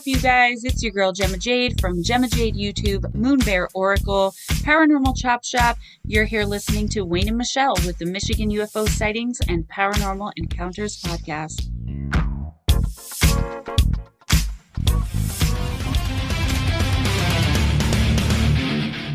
Up, 0.00 0.06
you 0.06 0.18
guys? 0.18 0.64
It's 0.64 0.82
your 0.82 0.92
girl 0.92 1.12
Gemma 1.12 1.36
Jade 1.36 1.78
from 1.78 2.02
Gemma 2.02 2.26
Jade 2.26 2.54
YouTube, 2.54 3.14
Moon 3.14 3.38
Bear 3.40 3.68
Oracle, 3.74 4.34
Paranormal 4.62 5.14
Chop 5.14 5.44
Shop. 5.44 5.76
You're 6.06 6.24
here 6.24 6.44
listening 6.44 6.88
to 6.90 7.02
Wayne 7.02 7.28
and 7.28 7.36
Michelle 7.36 7.74
with 7.84 7.98
the 7.98 8.06
Michigan 8.06 8.48
UFO 8.50 8.88
Sightings 8.88 9.40
and 9.46 9.68
Paranormal 9.68 10.32
Encounters 10.36 11.02
podcast. 11.02 11.68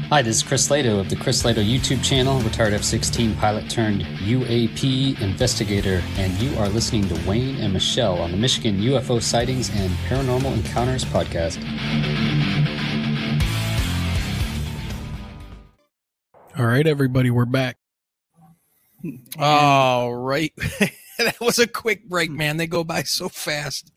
Hi, 0.09 0.21
this 0.21 0.35
is 0.37 0.43
Chris 0.43 0.67
Lehto 0.67 0.99
of 0.99 1.09
the 1.09 1.15
Chris 1.15 1.41
Lehto 1.41 1.67
YouTube 1.67 2.03
channel, 2.03 2.39
retired 2.41 2.73
F 2.73 2.83
16 2.83 3.33
pilot 3.37 3.67
turned 3.71 4.01
UAP 4.01 5.19
investigator, 5.19 6.03
and 6.17 6.31
you 6.33 6.55
are 6.59 6.69
listening 6.69 7.07
to 7.09 7.27
Wayne 7.27 7.55
and 7.55 7.73
Michelle 7.73 8.19
on 8.21 8.29
the 8.29 8.37
Michigan 8.37 8.77
UFO 8.81 9.19
Sightings 9.19 9.71
and 9.73 9.89
Paranormal 10.07 10.53
Encounters 10.53 11.03
podcast. 11.05 11.57
All 16.55 16.67
right, 16.67 16.85
everybody, 16.85 17.31
we're 17.31 17.45
back. 17.45 17.77
All 19.39 20.13
right. 20.13 20.53
that 21.17 21.41
was 21.41 21.57
a 21.57 21.65
quick 21.65 22.07
break, 22.07 22.29
man. 22.29 22.57
They 22.57 22.67
go 22.67 22.83
by 22.83 23.01
so 23.01 23.27
fast. 23.27 23.91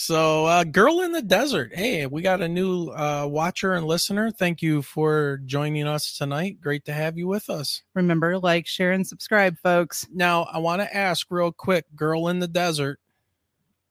So, 0.00 0.46
uh, 0.46 0.64
Girl 0.64 1.02
in 1.02 1.12
the 1.12 1.20
Desert. 1.20 1.72
Hey, 1.74 2.06
we 2.06 2.22
got 2.22 2.40
a 2.40 2.48
new 2.48 2.88
uh, 2.88 3.26
watcher 3.26 3.74
and 3.74 3.86
listener. 3.86 4.30
Thank 4.30 4.62
you 4.62 4.80
for 4.80 5.42
joining 5.44 5.86
us 5.86 6.16
tonight. 6.16 6.58
Great 6.58 6.86
to 6.86 6.94
have 6.94 7.18
you 7.18 7.28
with 7.28 7.50
us. 7.50 7.82
Remember, 7.92 8.38
like, 8.38 8.66
share, 8.66 8.92
and 8.92 9.06
subscribe, 9.06 9.58
folks. 9.58 10.06
Now, 10.10 10.44
I 10.44 10.56
want 10.56 10.80
to 10.80 10.96
ask 10.96 11.26
real 11.28 11.52
quick 11.52 11.84
Girl 11.94 12.28
in 12.28 12.38
the 12.38 12.48
Desert, 12.48 12.98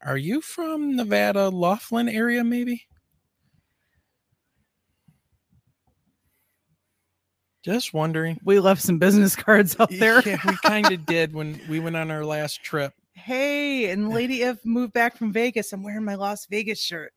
are 0.03 0.17
you 0.17 0.41
from 0.41 0.95
Nevada, 0.95 1.49
Laughlin 1.49 2.09
area, 2.09 2.43
maybe? 2.43 2.87
Just 7.61 7.93
wondering. 7.93 8.39
We 8.43 8.59
left 8.59 8.81
some 8.81 8.97
business 8.97 9.35
cards 9.35 9.79
out 9.79 9.91
there. 9.91 10.27
Yeah, 10.27 10.39
we 10.43 10.57
kind 10.63 10.91
of 10.91 11.05
did 11.05 11.35
when 11.35 11.61
we 11.69 11.79
went 11.79 11.97
on 11.97 12.09
our 12.09 12.25
last 12.25 12.63
trip. 12.63 12.93
Hey, 13.23 13.91
and 13.91 14.09
Lady 14.09 14.43
F 14.43 14.57
moved 14.63 14.93
back 14.93 15.17
from 15.17 15.31
Vegas. 15.33 15.73
I'm 15.73 15.83
wearing 15.83 16.05
my 16.05 16.15
Las 16.15 16.45
Vegas 16.45 16.81
shirt. 16.81 17.11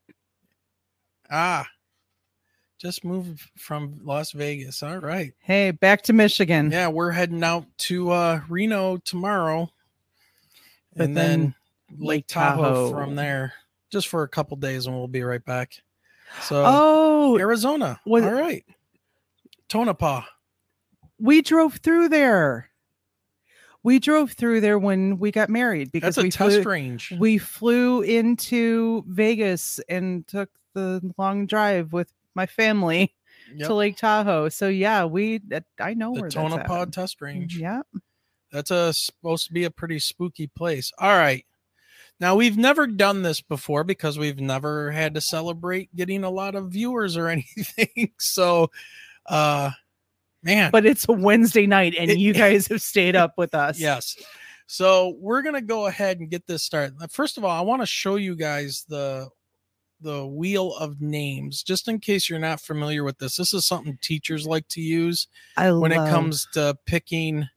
Ah, 1.30 1.66
just 2.78 3.04
moved 3.04 3.40
from 3.56 4.00
Las 4.02 4.32
Vegas. 4.32 4.82
All 4.82 4.98
right. 4.98 5.32
Hey, 5.40 5.70
back 5.70 6.02
to 6.02 6.12
Michigan. 6.12 6.70
Yeah, 6.70 6.88
we're 6.88 7.12
heading 7.12 7.42
out 7.44 7.66
to 7.78 8.10
uh, 8.10 8.40
Reno 8.48 8.96
tomorrow, 8.98 9.70
But 10.96 11.04
and 11.04 11.16
then, 11.16 11.40
then 11.40 11.54
Lake 12.06 12.26
Tahoe, 12.26 12.62
Tahoe. 12.62 12.90
from 12.90 13.14
there, 13.14 13.54
just 13.90 14.08
for 14.08 14.24
a 14.24 14.28
couple 14.28 14.56
days, 14.56 14.86
and 14.86 14.94
we'll 14.96 15.08
be 15.08 15.22
right 15.22 15.44
back. 15.44 15.72
So, 16.42 16.62
Oh, 16.66 17.38
Arizona. 17.38 18.00
was- 18.04 18.24
All 18.24 18.32
right. 18.32 18.64
Tonopah. 19.68 20.22
we 21.18 21.40
drove 21.40 21.76
through 21.76 22.08
there. 22.10 22.68
We 23.84 23.98
drove 23.98 24.32
through 24.32 24.60
there 24.60 24.78
when 24.78 25.18
we 25.18 25.30
got 25.32 25.50
married 25.50 25.90
because 25.90 26.14
That's 26.16 26.18
a 26.18 26.46
we 26.46 26.60
flew, 26.60 26.62
range. 26.62 27.12
We 27.18 27.38
flew 27.38 28.02
into 28.02 29.04
Vegas 29.08 29.80
and 29.88 30.26
took 30.28 30.50
the 30.74 31.12
long 31.18 31.46
drive 31.46 31.92
with 31.92 32.12
my 32.34 32.46
family 32.46 33.14
Yep. 33.54 33.68
to 33.68 33.74
Lake 33.74 33.96
Tahoe. 33.96 34.48
So 34.48 34.68
yeah, 34.68 35.04
we 35.04 35.38
that- 35.48 35.64
I 35.80 35.94
know 35.94 36.14
The 36.14 36.20
where 36.22 36.30
that's 36.30 36.34
Tonopah 36.36 36.82
at. 36.82 36.92
test 36.92 37.20
range. 37.20 37.58
Yep. 37.58 37.86
That's 38.52 38.70
a 38.70 38.92
supposed 38.94 39.46
to 39.48 39.52
be 39.52 39.64
a 39.64 39.70
pretty 39.70 39.98
spooky 39.98 40.46
place. 40.46 40.92
All 40.98 41.18
right. 41.18 41.44
Now 42.20 42.36
we've 42.36 42.56
never 42.56 42.86
done 42.86 43.22
this 43.22 43.40
before 43.40 43.82
because 43.84 44.16
we've 44.18 44.40
never 44.40 44.92
had 44.92 45.14
to 45.14 45.20
celebrate 45.20 45.94
getting 45.96 46.22
a 46.24 46.30
lot 46.30 46.54
of 46.54 46.70
viewers 46.70 47.16
or 47.16 47.28
anything. 47.28 48.12
So 48.18 48.70
uh 49.26 49.70
man. 50.42 50.70
But 50.70 50.86
it's 50.86 51.06
a 51.08 51.12
Wednesday 51.12 51.66
night 51.66 51.94
and 51.98 52.10
you 52.18 52.32
guys 52.44 52.66
have 52.68 52.82
stayed 52.82 53.16
up 53.16 53.34
with 53.36 53.54
us. 53.54 53.78
Yes. 53.78 54.16
So 54.66 55.16
we're 55.18 55.42
gonna 55.42 55.60
go 55.60 55.86
ahead 55.86 56.18
and 56.20 56.30
get 56.30 56.46
this 56.46 56.62
started. 56.62 56.94
First 57.10 57.36
of 57.38 57.44
all, 57.44 57.50
I 57.50 57.60
want 57.62 57.82
to 57.82 57.86
show 57.86 58.16
you 58.16 58.34
guys 58.36 58.84
the 58.88 59.28
the 60.00 60.26
wheel 60.26 60.74
of 60.76 61.00
names, 61.00 61.62
just 61.62 61.86
in 61.86 62.00
case 62.00 62.28
you're 62.28 62.38
not 62.40 62.60
familiar 62.60 63.04
with 63.04 63.18
this. 63.18 63.36
This 63.36 63.54
is 63.54 63.64
something 63.66 63.96
teachers 64.02 64.46
like 64.46 64.66
to 64.68 64.80
use 64.80 65.28
I 65.56 65.70
when 65.72 65.92
love- 65.92 66.08
it 66.08 66.10
comes 66.10 66.46
to 66.54 66.76
picking 66.86 67.48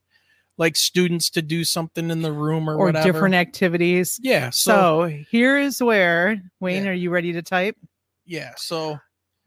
like 0.58 0.76
students 0.76 1.30
to 1.32 1.42
do 1.42 1.64
something 1.64 2.10
in 2.12 2.22
the 2.22 2.32
room 2.32 2.70
or, 2.70 2.76
or 2.76 2.86
whatever. 2.86 3.12
different 3.12 3.36
activities. 3.36 4.20
Yeah. 4.24 4.52
So, 4.52 5.08
So, 5.10 5.18
here 5.30 5.58
is 5.58 5.82
where 5.84 6.42
Wayne, 6.62 6.88
are 6.88 6.94
you 6.94 7.10
ready 7.10 7.34
to 7.34 7.42
type? 7.42 7.76
yeah. 8.26 8.54
So 8.58 8.98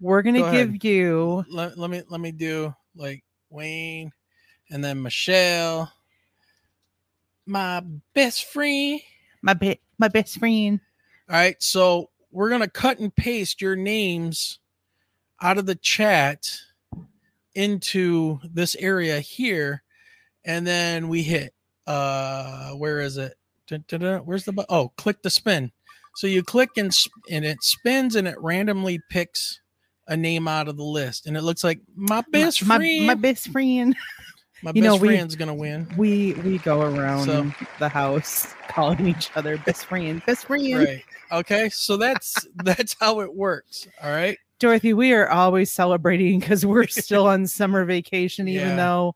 We're 0.01 0.22
gonna 0.22 0.41
Go 0.41 0.53
give 0.53 0.68
ahead. 0.70 0.84
you 0.84 1.45
let, 1.49 1.78
let 1.78 1.91
me 1.91 2.03
let 2.09 2.20
me 2.20 2.30
do 2.32 2.74
like 2.97 3.22
Wayne 3.51 4.12
and 4.70 4.84
then 4.84 5.03
Michelle. 5.03 5.92
My 7.46 7.82
best 8.14 8.44
friend. 8.46 9.01
my 9.42 9.55
be- 9.55 9.80
my 9.99 10.09
best 10.09 10.38
friend. 10.38 10.80
All 11.28 11.36
right, 11.36 11.61
so 11.62 12.11
we're 12.30 12.51
gonna 12.51 12.68
cut 12.68 12.99
and 12.99 13.14
paste 13.14 13.61
your 13.62 13.76
names 13.76 14.59
out 15.40 15.59
of 15.59 15.66
the 15.66 15.74
chat 15.76 16.51
into 17.55 18.38
this 18.44 18.74
area 18.76 19.20
here, 19.20 19.82
and 20.44 20.66
then 20.66 21.09
we 21.09 21.22
hit 21.22 21.55
uh 21.86 22.72
where 22.72 23.01
is 23.01 23.16
it? 23.16 23.34
Dun, 23.66 23.84
dun, 23.88 24.01
dun, 24.01 24.20
Where's 24.20 24.44
the 24.44 24.53
bu- 24.53 24.64
oh 24.68 24.88
click 24.96 25.22
the 25.22 25.30
spin. 25.30 25.72
So 26.16 26.26
you 26.26 26.42
click 26.42 26.70
and 26.76 26.92
sp- 26.92 27.12
and 27.30 27.44
it 27.44 27.62
spins 27.62 28.16
and 28.16 28.28
it 28.28 28.38
randomly 28.40 29.01
picks 29.09 29.61
a 30.09 30.17
name 30.17 30.49
out 30.49 30.69
of 30.69 30.77
the 30.77 30.83
list, 30.85 31.27
and 31.27 31.37
it 31.37 31.43
looks 31.43 31.63
like 31.63 31.81
my 31.95 32.23
best 32.33 32.65
my, 32.65 32.77
friend. 32.79 33.07
my 33.07 33.15
best 33.15 33.49
friend. 33.51 33.95
My 34.61 34.73
you 34.75 34.83
best 34.83 34.95
know, 34.97 34.97
we- 35.01 35.09
friend's 35.15 35.37
gonna 35.37 35.55
win. 35.55 35.87
We 35.97 36.33
we 36.35 36.59
go 36.59 36.81
around 36.81 37.27
So- 37.27 37.53
the 37.79 37.89
house 37.89 38.55
calling 38.67 39.07
each 39.07 39.31
other 39.37 39.57
best 39.59 39.85
friend, 39.87 40.21
best 40.27 40.47
friend. 40.47 40.79
Right. 40.79 41.05
Okay. 41.31 41.69
So 41.69 41.97
that's 41.97 42.45
that's 42.65 42.97
how 42.99 43.21
it 43.21 43.33
works. 43.33 43.87
All 44.03 44.11
right. 44.11 44.37
Dorothy, 44.59 44.95
we 44.95 45.13
are 45.13 45.31
always 45.31 45.71
celebrating 45.73 46.41
because 46.41 46.67
we're 46.67 46.87
still 46.89 47.29
on 47.29 47.47
summer 47.47 47.85
vacation, 47.85 48.49
even 48.49 48.71
Yeah. 48.71 48.75
though 48.77 49.15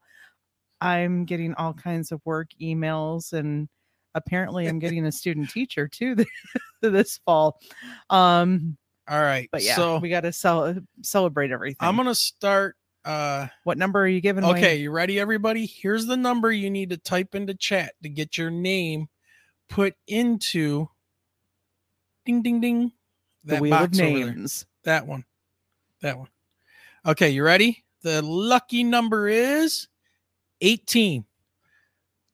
I'm 0.80 1.24
getting 1.24 1.54
all 1.54 1.72
kinds 1.74 2.12
of 2.12 2.20
work 2.24 2.50
emails 2.60 3.32
and 3.32 3.68
apparently 4.14 4.68
I'm 4.68 4.78
getting 4.78 5.06
a 5.06 5.10
student 5.10 5.50
teacher 5.50 5.88
too 5.88 6.14
this 6.82 7.18
fall. 7.24 7.58
Um, 8.10 8.76
All 9.12 9.20
right. 9.20 9.48
but 9.52 9.62
yeah, 9.62 9.76
So 9.76 9.98
we 9.98 10.08
got 10.08 10.22
to 10.22 10.32
cel- 10.32 10.74
celebrate 11.02 11.50
everything. 11.50 11.76
I'm 11.86 11.96
gonna 11.96 12.14
start. 12.14 12.76
Uh, 13.04 13.48
what 13.64 13.76
number 13.76 14.00
are 14.00 14.08
you 14.08 14.20
giving? 14.22 14.42
Okay, 14.44 14.76
you 14.76 14.90
ready, 14.90 15.20
everybody? 15.20 15.66
Here's 15.66 16.06
the 16.06 16.16
number 16.16 16.50
you 16.50 16.70
need 16.70 16.90
to 16.90 16.96
type 16.96 17.34
into 17.34 17.52
chat 17.54 17.92
to 18.02 18.08
get 18.08 18.38
your 18.38 18.50
name 18.50 19.08
put 19.68 19.94
into. 20.06 20.88
Ding 22.24 22.42
ding 22.42 22.60
ding. 22.60 22.92
The 23.44 23.58
wheel 23.58 23.74
of 23.74 23.80
box 23.80 23.98
there. 23.98 24.08
names. 24.08 24.64
That 24.84 25.06
one. 25.06 25.24
That 26.00 26.16
one. 26.16 26.28
Okay, 27.04 27.30
you 27.30 27.44
ready? 27.44 27.84
The 28.02 28.22
lucky 28.22 28.82
number 28.82 29.28
is 29.28 29.88
18. 30.60 31.24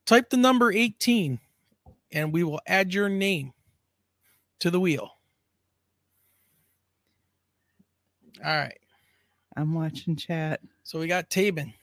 Type 0.06 0.30
the 0.30 0.36
number 0.36 0.70
18 0.70 1.40
and 2.12 2.32
we 2.32 2.44
will 2.44 2.60
add 2.66 2.94
your 2.94 3.08
name 3.08 3.52
to 4.60 4.70
the 4.70 4.80
wheel. 4.80 5.17
All 8.44 8.56
right. 8.56 8.78
I'm 9.56 9.74
watching 9.74 10.16
chat. 10.16 10.60
So 10.84 11.00
we 11.00 11.08
got 11.08 11.30
Taebin. 11.30 11.74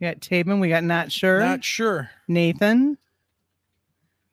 We 0.00 0.06
got 0.06 0.20
Taebin. 0.20 0.60
We 0.60 0.68
got 0.68 0.84
not 0.84 1.12
sure. 1.12 1.40
Not 1.40 1.64
sure. 1.64 2.10
Nathan. 2.28 2.98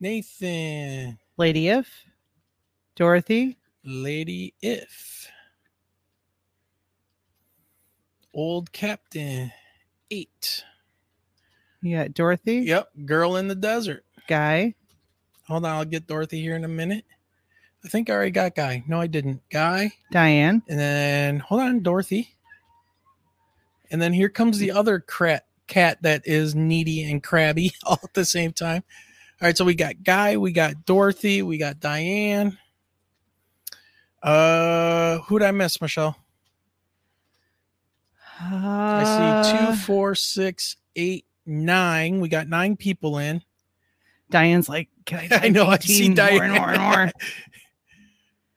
Nathan. 0.00 1.18
Lady 1.36 1.68
If. 1.68 2.04
Dorothy. 2.96 3.58
Lady 3.84 4.54
If. 4.62 5.28
Old 8.34 8.72
Captain. 8.72 9.52
Eight. 10.10 10.64
You 11.82 11.96
got 11.96 12.14
Dorothy. 12.14 12.58
Yep. 12.60 12.88
Girl 13.04 13.36
in 13.36 13.48
the 13.48 13.54
desert. 13.54 14.04
Guy. 14.28 14.74
Hold 15.46 15.66
on. 15.66 15.76
I'll 15.76 15.84
get 15.84 16.06
Dorothy 16.06 16.40
here 16.40 16.56
in 16.56 16.64
a 16.64 16.68
minute. 16.68 17.04
I 17.84 17.88
think 17.88 18.08
I 18.08 18.12
already 18.14 18.30
got 18.30 18.54
Guy. 18.54 18.84
No, 18.86 19.00
I 19.00 19.06
didn't. 19.06 19.40
Guy. 19.50 19.92
Diane. 20.10 20.62
And 20.68 20.78
then 20.78 21.38
hold 21.40 21.62
on, 21.62 21.80
Dorothy. 21.80 22.34
And 23.90 24.00
then 24.00 24.12
here 24.12 24.28
comes 24.28 24.58
the 24.58 24.70
other 24.70 25.00
crat, 25.00 25.46
cat 25.66 25.98
that 26.02 26.22
is 26.24 26.54
needy 26.54 27.10
and 27.10 27.22
crabby 27.22 27.72
all 27.84 27.98
at 28.02 28.14
the 28.14 28.24
same 28.24 28.52
time. 28.52 28.84
All 29.40 29.46
right, 29.48 29.56
so 29.56 29.64
we 29.64 29.74
got 29.74 30.02
Guy, 30.04 30.36
we 30.36 30.52
got 30.52 30.86
Dorothy, 30.86 31.42
we 31.42 31.58
got 31.58 31.80
Diane. 31.80 32.56
Uh, 34.22 35.18
who'd 35.18 35.42
I 35.42 35.50
miss, 35.50 35.80
Michelle? 35.80 36.16
I 38.40 39.42
see 39.44 39.56
two, 39.56 39.72
four, 39.82 40.14
six, 40.14 40.76
eight, 40.96 41.26
nine. 41.44 42.20
We 42.20 42.28
got 42.28 42.48
nine 42.48 42.76
people 42.76 43.18
in. 43.18 43.42
Diane's 44.30 44.68
like, 44.68 44.88
can 45.04 45.28
I, 45.30 45.40
I 45.46 45.48
know. 45.48 45.66
I 45.66 45.78
see 45.78 46.12
Diane. 46.12 46.36
more 46.36 46.44
and 46.44 46.54
more 46.54 46.70
and 46.70 46.82
more. 46.82 47.12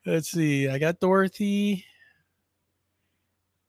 Let's 0.05 0.29
see. 0.29 0.69
I 0.69 0.77
got 0.77 0.99
Dorothy. 0.99 1.83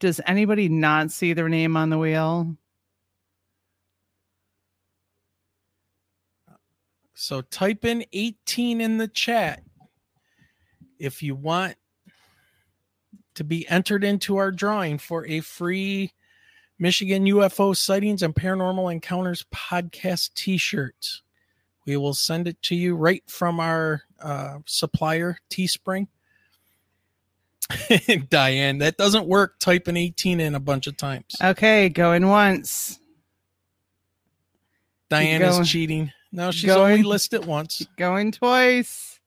Does 0.00 0.20
anybody 0.26 0.68
not 0.68 1.10
see 1.10 1.32
their 1.32 1.48
name 1.48 1.76
on 1.76 1.88
the 1.88 1.96
wheel? 1.96 2.56
So 7.14 7.40
type 7.40 7.86
in 7.86 8.04
18 8.12 8.82
in 8.82 8.98
the 8.98 9.08
chat 9.08 9.62
if 10.98 11.22
you 11.22 11.34
want 11.34 11.76
to 13.34 13.44
be 13.44 13.66
entered 13.68 14.04
into 14.04 14.36
our 14.36 14.50
drawing 14.50 14.98
for 14.98 15.26
a 15.26 15.40
free 15.40 16.12
Michigan 16.78 17.24
UFO 17.24 17.74
sightings 17.74 18.22
and 18.22 18.34
paranormal 18.34 18.92
encounters 18.92 19.46
podcast 19.54 20.34
t-shirt. 20.34 21.22
We 21.86 21.96
will 21.96 22.12
send 22.12 22.48
it 22.48 22.60
to 22.62 22.74
you 22.74 22.94
right 22.94 23.22
from 23.26 23.60
our 23.60 24.02
uh, 24.20 24.58
supplier 24.66 25.38
Teespring. 25.48 26.08
Diane, 28.30 28.78
that 28.78 28.96
doesn't 28.96 29.26
work 29.26 29.58
Type 29.58 29.88
an 29.88 29.96
18 29.96 30.40
in 30.40 30.54
a 30.54 30.60
bunch 30.60 30.86
of 30.86 30.96
times. 30.96 31.34
Okay, 31.42 31.88
going 31.88 32.28
once. 32.28 32.98
Diane 35.08 35.40
going- 35.40 35.62
is 35.62 35.68
cheating. 35.68 36.12
No, 36.32 36.50
she's 36.50 36.66
going- 36.66 36.92
only 36.92 37.02
listed 37.02 37.44
once. 37.44 37.86
Going 37.96 38.32
twice. 38.32 39.18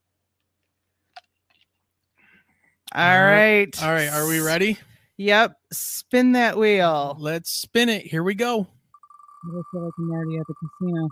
All 2.93 3.01
All 3.03 3.19
right. 3.21 3.65
right. 3.79 3.83
All 3.83 3.91
right, 3.91 4.09
are 4.09 4.27
we 4.27 4.39
ready? 4.39 4.77
Yep. 5.17 5.53
Spin 5.71 6.31
that 6.33 6.57
wheel. 6.57 7.15
Let's 7.19 7.51
spin 7.51 7.89
it. 7.89 8.05
Here 8.05 8.23
we 8.23 8.33
go. 8.35 8.61
I 8.61 9.61
feel 9.71 9.83
like 9.83 9.93
I'm 9.99 10.11
already 10.11 10.37
at 10.37 10.43
the 10.47 10.53
casino. 10.55 11.07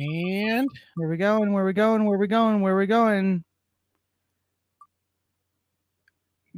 And 0.00 0.68
where 0.96 1.08
we 1.08 1.16
going? 1.16 1.52
Where 1.52 1.64
we 1.64 1.72
going? 1.72 2.04
Where 2.04 2.18
we 2.18 2.26
going? 2.26 2.60
Where 2.60 2.76
we 2.76 2.86
going? 2.86 3.44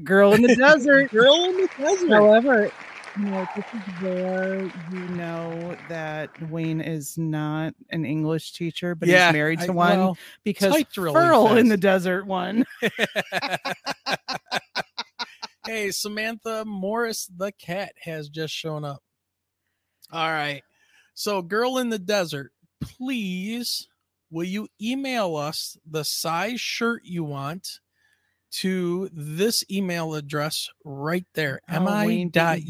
Girl 0.02 0.32
in 0.34 0.42
the 0.42 0.56
desert. 0.56 1.10
Girl 1.12 1.44
in 1.44 1.56
the 1.56 1.68
desert. 1.78 2.10
However, 2.10 2.72
you 3.16 3.24
know, 3.26 3.46
this 3.54 3.64
is 3.72 4.02
where 4.02 4.62
you 4.64 5.08
know 5.10 5.76
that 5.88 6.30
Wayne 6.50 6.80
is 6.80 7.16
not 7.16 7.74
an 7.90 8.04
English 8.04 8.52
teacher, 8.52 8.94
but 8.96 9.08
Yeah, 9.08 9.28
he's 9.28 9.32
married 9.34 9.60
to 9.60 9.66
I- 9.66 9.70
one 9.70 9.98
well, 9.98 10.18
because 10.42 10.84
really 10.96 11.60
in 11.60 11.68
the 11.68 11.76
desert 11.76 12.26
one. 12.26 12.64
hey, 15.66 15.90
Samantha 15.92 16.64
Morris 16.64 17.30
the 17.36 17.52
cat 17.52 17.92
has 18.02 18.28
just 18.28 18.52
shown 18.52 18.84
up. 18.84 19.02
All 20.10 20.28
right. 20.30 20.62
So, 21.14 21.40
girl 21.42 21.78
in 21.78 21.90
the 21.90 21.98
desert, 22.00 22.50
please 22.80 23.88
will 24.30 24.44
you 24.44 24.66
email 24.82 25.36
us 25.36 25.76
the 25.88 26.04
size 26.04 26.60
shirt 26.60 27.02
you 27.04 27.22
want 27.22 27.78
to 28.60 29.08
this 29.12 29.64
email 29.70 30.14
address 30.14 30.68
right 30.84 31.26
there 31.34 31.60
Oh, 31.68 32.06
Wayne 32.06 32.28
didn't- 32.30 32.66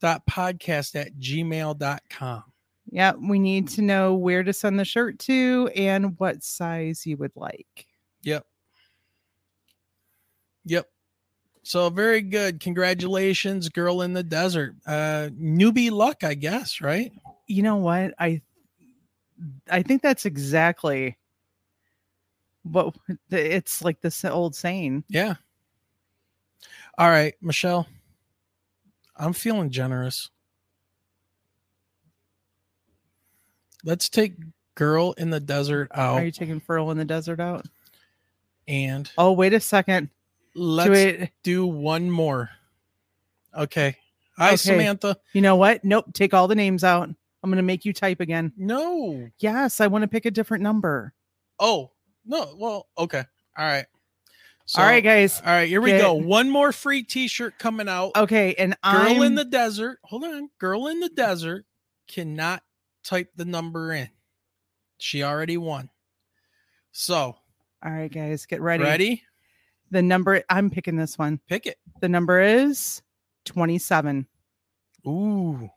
dot 0.00 0.22
podcast 0.28 0.94
at 1.00 1.14
gmail.com. 1.16 2.44
Yeah, 2.90 3.12
we 3.14 3.38
need 3.38 3.68
to 3.70 3.82
know 3.82 4.14
where 4.14 4.42
to 4.42 4.52
send 4.52 4.78
the 4.78 4.84
shirt 4.84 5.18
to 5.20 5.70
and 5.74 6.18
what 6.20 6.44
size 6.44 7.06
you 7.06 7.16
would 7.16 7.32
like. 7.34 7.86
Yep. 8.22 8.46
Yep. 10.66 10.86
So 11.62 11.88
very 11.90 12.20
good. 12.20 12.60
Congratulations, 12.60 13.68
girl 13.70 14.02
in 14.02 14.12
the 14.12 14.22
desert. 14.22 14.74
Uh 14.86 15.30
newbie 15.32 15.90
luck, 15.90 16.22
I 16.22 16.34
guess, 16.34 16.80
right? 16.80 17.10
You 17.46 17.62
know 17.62 17.76
what? 17.76 18.14
I 18.18 18.42
I 19.70 19.82
think 19.82 20.02
that's 20.02 20.26
exactly 20.26 21.16
the- 22.64 22.92
it's 23.30 23.82
like 23.82 24.00
this 24.00 24.24
old 24.24 24.54
saying. 24.54 25.04
Yeah. 25.08 25.34
All 26.96 27.08
right, 27.10 27.34
Michelle. 27.40 27.86
I'm 29.16 29.32
feeling 29.32 29.70
generous. 29.70 30.30
Let's 33.84 34.08
take 34.08 34.34
girl 34.74 35.12
in 35.12 35.30
the 35.30 35.40
desert 35.40 35.88
out 35.94 36.14
Are 36.18 36.24
you 36.24 36.30
taking 36.32 36.58
Furl 36.60 36.90
in 36.90 36.98
the 36.98 37.04
desert 37.04 37.38
out? 37.40 37.66
and 38.66 39.10
Oh, 39.18 39.32
wait 39.32 39.52
a 39.52 39.60
second. 39.60 40.08
let's 40.54 40.88
it- 40.98 41.30
do 41.42 41.66
one 41.66 42.10
more. 42.10 42.50
Okay. 43.54 43.96
Hi, 44.38 44.48
Okay. 44.48 44.56
Samantha. 44.56 45.16
You 45.32 45.42
know 45.42 45.54
what? 45.56 45.84
Nope. 45.84 46.12
Take 46.12 46.34
all 46.34 46.48
the 46.48 46.54
names 46.56 46.82
out. 46.82 47.08
I'm 47.08 47.50
going 47.50 47.56
to 47.58 47.62
make 47.62 47.84
you 47.84 47.92
type 47.92 48.20
again. 48.20 48.52
No. 48.56 49.28
Yes, 49.38 49.80
I 49.80 49.86
want 49.86 50.02
to 50.02 50.08
pick 50.08 50.24
a 50.26 50.30
different 50.30 50.62
number. 50.62 51.12
Oh, 51.60 51.90
no. 52.24 52.54
Well, 52.56 52.88
okay. 52.98 53.24
All 53.56 53.64
right. 53.64 53.86
So, 54.66 54.80
all 54.80 54.88
right, 54.88 55.04
guys. 55.04 55.40
All 55.44 55.52
right, 55.52 55.68
here 55.68 55.80
we 55.82 55.90
Get- 55.90 56.00
go. 56.00 56.14
One 56.14 56.48
more 56.48 56.72
free 56.72 57.02
t-shirt 57.02 57.58
coming 57.58 57.88
out. 57.88 58.12
Okay, 58.16 58.54
and 58.54 58.72
Girl 58.82 58.92
I'm 59.02 59.22
in 59.22 59.34
the 59.34 59.44
desert. 59.44 59.98
Hold 60.04 60.24
on. 60.24 60.48
Girl 60.58 60.86
in 60.88 61.00
the 61.00 61.10
desert 61.10 61.66
cannot 62.08 62.62
type 63.02 63.30
the 63.36 63.44
number 63.44 63.92
in. 63.92 64.08
She 64.96 65.22
already 65.22 65.58
won. 65.58 65.90
So, 66.92 67.36
All 67.84 67.92
right, 67.92 68.10
guys, 68.10 68.46
get 68.46 68.62
ready. 68.62 68.84
ready? 68.84 69.22
The 69.90 70.00
number 70.02 70.42
I'm 70.48 70.70
picking 70.70 70.96
this 70.96 71.18
one. 71.18 71.40
Pick 71.46 71.66
it. 71.66 71.76
The 72.00 72.08
number 72.08 72.40
is 72.40 73.02
27. 73.44 74.26
Ooh. 75.06 75.68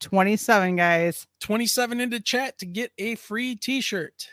27, 0.00 0.76
guys. 0.76 1.28
27 1.40 2.00
into 2.00 2.18
chat 2.18 2.58
to 2.58 2.66
get 2.66 2.90
a 2.98 3.14
free 3.14 3.54
t-shirt. 3.54 4.28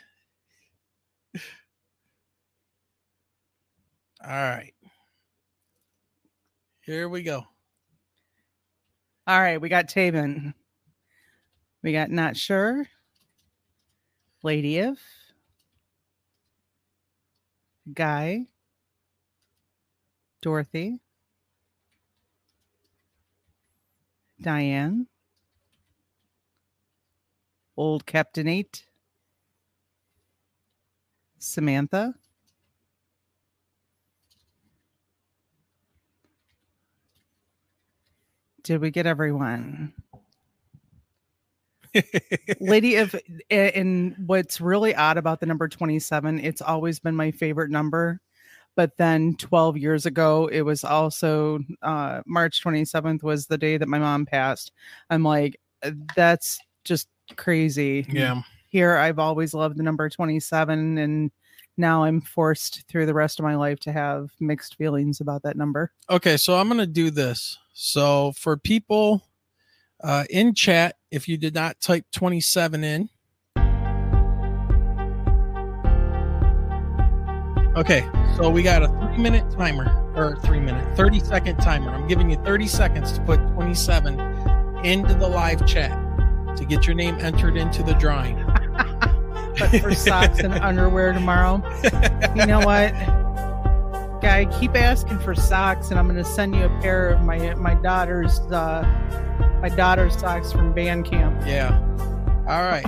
All 4.22 4.30
right. 4.30 4.74
Here 6.82 7.08
we 7.08 7.22
go. 7.22 7.44
All 9.26 9.40
right, 9.40 9.60
we 9.60 9.68
got 9.68 9.88
Taebin. 9.88 10.54
We 11.82 11.92
got 11.92 12.10
Not 12.10 12.36
Sure. 12.36 12.86
Lady 14.42 14.78
If. 14.78 14.98
Guy. 17.92 18.46
Dorothy. 20.42 21.00
Diane. 24.40 25.06
Old 27.76 28.04
Captain 28.04 28.48
Eight. 28.48 28.84
Samantha. 31.38 32.14
Did 38.70 38.80
we 38.80 38.92
get 38.92 39.04
everyone? 39.04 39.92
Lady 42.60 42.94
of 42.94 43.16
and 43.50 44.14
what's 44.26 44.60
really 44.60 44.94
odd 44.94 45.18
about 45.18 45.40
the 45.40 45.46
number 45.46 45.66
27, 45.66 46.38
it's 46.38 46.62
always 46.62 47.00
been 47.00 47.16
my 47.16 47.32
favorite 47.32 47.72
number. 47.72 48.20
But 48.76 48.96
then 48.96 49.34
12 49.38 49.76
years 49.76 50.06
ago, 50.06 50.46
it 50.52 50.60
was 50.60 50.84
also 50.84 51.58
uh, 51.82 52.20
March 52.26 52.62
27th 52.62 53.24
was 53.24 53.48
the 53.48 53.58
day 53.58 53.76
that 53.76 53.88
my 53.88 53.98
mom 53.98 54.24
passed. 54.24 54.70
I'm 55.10 55.24
like, 55.24 55.58
that's 56.14 56.60
just 56.84 57.08
crazy. 57.34 58.06
Yeah. 58.08 58.40
Here, 58.68 58.94
I've 58.94 59.18
always 59.18 59.52
loved 59.52 59.78
the 59.78 59.82
number 59.82 60.08
27, 60.08 60.96
and 60.96 61.32
now 61.76 62.04
I'm 62.04 62.20
forced 62.20 62.86
through 62.86 63.06
the 63.06 63.14
rest 63.14 63.40
of 63.40 63.44
my 63.44 63.56
life 63.56 63.80
to 63.80 63.92
have 63.92 64.30
mixed 64.38 64.76
feelings 64.76 65.20
about 65.20 65.42
that 65.42 65.56
number. 65.56 65.90
Okay, 66.08 66.36
so 66.36 66.54
I'm 66.54 66.68
going 66.68 66.78
to 66.78 66.86
do 66.86 67.10
this. 67.10 67.58
So 67.72 68.32
for 68.32 68.56
people 68.56 69.22
uh, 70.02 70.24
in 70.30 70.54
chat, 70.54 70.96
if 71.10 71.28
you 71.28 71.36
did 71.36 71.54
not 71.54 71.80
type 71.80 72.04
27 72.12 72.84
in, 72.84 73.08
okay, 77.76 78.08
so 78.36 78.50
we 78.50 78.62
got 78.62 78.82
a 78.82 78.88
three 78.88 79.18
minute 79.18 79.50
timer 79.52 79.86
or 80.16 80.36
three 80.44 80.60
minute, 80.60 80.96
30 80.96 81.20
second 81.20 81.56
timer. 81.58 81.90
I'm 81.90 82.06
giving 82.08 82.30
you 82.30 82.36
30 82.44 82.66
seconds 82.66 83.12
to 83.12 83.20
put 83.22 83.38
27 83.54 84.18
into 84.84 85.14
the 85.14 85.28
live 85.28 85.66
chat 85.66 85.90
to 86.56 86.64
get 86.64 86.86
your 86.86 86.94
name 86.94 87.16
entered 87.20 87.56
into 87.56 87.82
the 87.82 87.94
drawing. 87.94 88.38
But 89.58 89.80
for 89.82 89.94
socks 89.94 90.38
and 90.38 90.54
underwear 90.62 91.12
tomorrow, 91.12 91.62
you 92.34 92.46
know 92.46 92.60
what? 92.60 92.94
Guy, 94.20 94.44
keep 94.60 94.76
asking 94.76 95.18
for 95.20 95.34
socks, 95.34 95.90
and 95.90 95.98
I'm 95.98 96.06
going 96.06 96.22
to 96.22 96.24
send 96.24 96.54
you 96.54 96.64
a 96.64 96.80
pair 96.80 97.08
of 97.08 97.22
my 97.22 97.54
my 97.54 97.74
daughter's 97.74 98.38
uh, 98.52 98.82
my 99.62 99.70
daughter's 99.70 100.18
socks 100.18 100.52
from 100.52 100.74
band 100.74 101.06
camp. 101.06 101.42
Yeah. 101.46 101.78
All 102.46 102.62
right. 102.62 102.84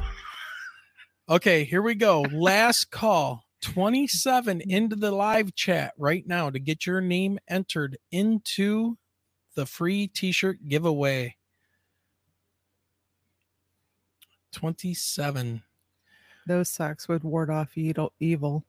Okay, 1.28 1.64
here 1.64 1.80
we 1.80 1.94
go. 1.94 2.22
Last 2.32 2.90
call. 2.90 3.44
27 3.62 4.60
into 4.60 4.96
the 4.96 5.12
live 5.12 5.54
chat 5.54 5.94
right 5.96 6.26
now 6.26 6.50
to 6.50 6.58
get 6.58 6.84
your 6.84 7.00
name 7.00 7.38
entered 7.48 7.96
into 8.10 8.98
the 9.54 9.64
free 9.64 10.08
t-shirt 10.08 10.68
giveaway. 10.68 11.36
27. 14.52 15.62
Those 16.46 16.68
socks 16.68 17.08
would 17.08 17.22
ward 17.22 17.50
off 17.50 17.78
evil. 17.78 18.12
evil. 18.18 18.64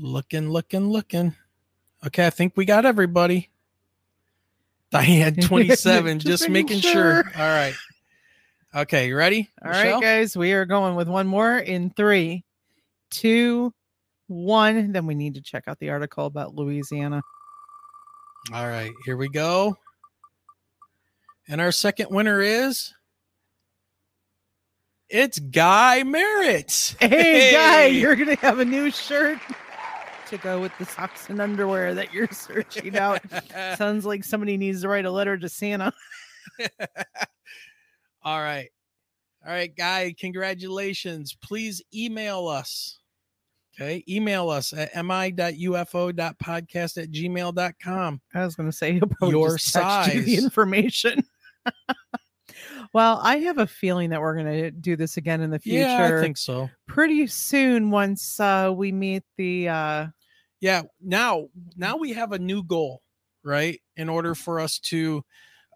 Looking, 0.00 0.48
looking, 0.50 0.90
looking. 0.90 1.34
Okay, 2.06 2.26
I 2.26 2.30
think 2.30 2.52
we 2.56 2.64
got 2.64 2.86
everybody. 2.86 3.50
Diane 4.90 5.34
27, 5.40 6.20
just, 6.20 6.26
Just 6.42 6.50
making 6.50 6.78
sure. 6.80 6.92
sure. 6.92 7.24
All 7.36 7.48
right. 7.48 7.74
Okay, 8.74 9.08
you 9.08 9.16
ready? 9.16 9.50
All 9.64 9.70
right, 9.70 9.84
Michelle? 9.84 10.00
guys, 10.00 10.36
we 10.36 10.52
are 10.52 10.64
going 10.66 10.94
with 10.94 11.08
one 11.08 11.26
more 11.26 11.58
in 11.58 11.90
three, 11.90 12.44
two, 13.10 13.74
one. 14.28 14.92
Then 14.92 15.06
we 15.06 15.14
need 15.14 15.34
to 15.34 15.40
check 15.40 15.64
out 15.66 15.78
the 15.80 15.90
article 15.90 16.26
about 16.26 16.54
Louisiana. 16.54 17.22
All 18.52 18.68
right, 18.68 18.92
here 19.04 19.16
we 19.16 19.28
go. 19.28 19.76
And 21.48 21.60
our 21.60 21.72
second 21.72 22.08
winner 22.10 22.40
is 22.40 22.94
it's 25.08 25.38
Guy 25.38 26.02
Merritt. 26.04 26.94
Hey, 27.00 27.52
guy, 27.52 27.86
you're 27.86 28.16
gonna 28.16 28.36
have 28.36 28.58
a 28.60 28.64
new 28.64 28.90
shirt 28.90 29.38
to 30.30 30.38
go 30.38 30.60
with 30.60 30.72
the 30.78 30.84
socks 30.84 31.28
and 31.30 31.40
underwear 31.40 31.94
that 31.94 32.12
you're 32.12 32.28
searching 32.32 32.96
out. 32.96 33.20
Sounds 33.76 34.04
like 34.04 34.24
somebody 34.24 34.56
needs 34.56 34.82
to 34.82 34.88
write 34.88 35.04
a 35.04 35.10
letter 35.10 35.36
to 35.38 35.48
Santa. 35.48 35.92
All 38.22 38.40
right. 38.40 38.68
All 39.46 39.52
right, 39.52 39.74
Guy, 39.74 40.14
congratulations. 40.18 41.36
Please 41.42 41.80
email 41.94 42.48
us. 42.48 42.98
Okay, 43.80 44.02
email 44.08 44.50
us 44.50 44.72
at 44.72 44.92
mi.ufo.podcast 44.96 45.42
at 47.02 47.10
gmail.com. 47.12 48.20
I 48.34 48.44
was 48.44 48.56
gonna 48.56 48.72
say 48.72 48.94
he'll 48.94 49.30
Your 49.30 49.50
text 49.50 49.76
you 49.76 50.22
the 50.22 50.32
size. 50.32 50.44
information. 50.44 51.22
well, 52.92 53.20
I 53.22 53.38
have 53.38 53.58
a 53.58 53.68
feeling 53.68 54.10
that 54.10 54.20
we're 54.20 54.36
gonna 54.36 54.72
do 54.72 54.96
this 54.96 55.16
again 55.16 55.40
in 55.42 55.50
the 55.50 55.60
future. 55.60 55.78
Yeah, 55.78 56.18
I 56.18 56.20
think 56.20 56.36
so. 56.36 56.68
Pretty 56.88 57.28
soon, 57.28 57.92
once 57.92 58.40
uh, 58.40 58.72
we 58.74 58.90
meet 58.90 59.22
the 59.36 59.68
uh, 59.68 60.06
yeah 60.60 60.82
now 61.00 61.48
now 61.76 61.96
we 61.96 62.12
have 62.12 62.32
a 62.32 62.38
new 62.38 62.62
goal 62.62 63.02
right 63.42 63.80
in 63.96 64.08
order 64.08 64.34
for 64.34 64.60
us 64.60 64.78
to 64.78 65.22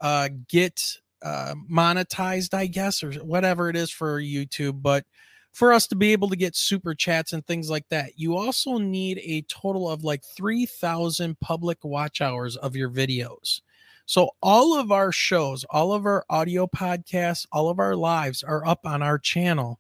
uh 0.00 0.28
get 0.48 0.80
uh 1.22 1.54
monetized 1.70 2.54
i 2.54 2.66
guess 2.66 3.02
or 3.02 3.12
whatever 3.14 3.68
it 3.68 3.76
is 3.76 3.90
for 3.90 4.20
youtube 4.20 4.82
but 4.82 5.04
for 5.52 5.72
us 5.72 5.86
to 5.86 5.94
be 5.94 6.12
able 6.12 6.30
to 6.30 6.36
get 6.36 6.56
super 6.56 6.94
chats 6.94 7.32
and 7.32 7.46
things 7.46 7.68
like 7.70 7.88
that 7.90 8.12
you 8.16 8.36
also 8.36 8.78
need 8.78 9.20
a 9.22 9.42
total 9.42 9.88
of 9.88 10.02
like 10.02 10.24
3000 10.36 11.38
public 11.40 11.78
watch 11.84 12.20
hours 12.20 12.56
of 12.56 12.74
your 12.74 12.90
videos. 12.90 13.60
So 14.06 14.30
all 14.42 14.78
of 14.78 14.90
our 14.90 15.12
shows 15.12 15.64
all 15.70 15.92
of 15.92 16.06
our 16.06 16.24
audio 16.28 16.66
podcasts 16.66 17.46
all 17.52 17.68
of 17.68 17.78
our 17.78 17.94
lives 17.94 18.42
are 18.42 18.66
up 18.66 18.80
on 18.84 19.02
our 19.02 19.18
channel. 19.18 19.78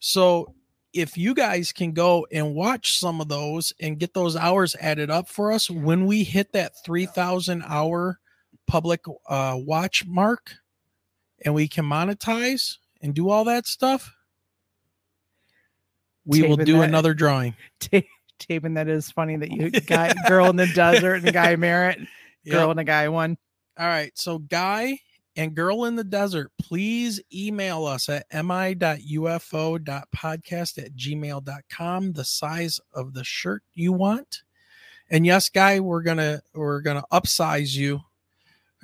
So 0.00 0.54
if 0.92 1.16
you 1.18 1.34
guys 1.34 1.70
can 1.72 1.92
go 1.92 2.26
and 2.32 2.54
watch 2.54 2.98
some 2.98 3.20
of 3.20 3.28
those 3.28 3.72
and 3.80 3.98
get 3.98 4.14
those 4.14 4.34
hours 4.36 4.74
added 4.80 5.10
up 5.10 5.28
for 5.28 5.52
us 5.52 5.68
when 5.70 6.06
we 6.06 6.24
hit 6.24 6.52
that 6.52 6.72
3000 6.84 7.62
hour 7.66 8.18
public 8.66 9.04
uh, 9.28 9.54
watch 9.58 10.04
mark 10.06 10.54
and 11.44 11.54
we 11.54 11.68
can 11.68 11.84
monetize 11.84 12.76
and 13.02 13.14
do 13.14 13.28
all 13.30 13.44
that 13.44 13.66
stuff 13.66 14.14
we 16.24 16.42
will 16.42 16.56
do 16.56 16.78
that- 16.78 16.88
another 16.88 17.14
drawing 17.14 17.54
ta- 17.80 18.00
taping 18.38 18.74
that 18.74 18.88
is 18.88 19.10
funny 19.10 19.36
that 19.36 19.50
you 19.50 19.70
got 19.86 20.14
girl 20.26 20.46
in 20.50 20.56
the 20.56 20.66
desert 20.68 21.22
and 21.24 21.32
guy 21.32 21.56
Merritt, 21.56 21.98
girl 22.48 22.62
Yep. 22.68 22.70
and 22.70 22.80
a 22.80 22.84
guy 22.84 23.08
one. 23.08 23.36
all 23.78 23.86
right 23.86 24.12
so 24.14 24.38
guy 24.38 25.00
and 25.38 25.54
girl 25.54 25.84
in 25.84 25.94
the 25.94 26.04
desert 26.04 26.50
please 26.60 27.20
email 27.32 27.86
us 27.86 28.08
at 28.08 28.26
mi.ufo.podcast 28.32 28.98
at 30.78 30.96
gmail.com 30.96 32.12
the 32.12 32.24
size 32.24 32.80
of 32.92 33.14
the 33.14 33.22
shirt 33.22 33.62
you 33.74 33.92
want. 33.92 34.42
And 35.10 35.24
yes 35.24 35.48
guy 35.48 35.78
we're 35.80 36.02
gonna 36.02 36.42
we're 36.54 36.80
gonna 36.80 37.04
upsize 37.12 37.74
you 37.74 38.00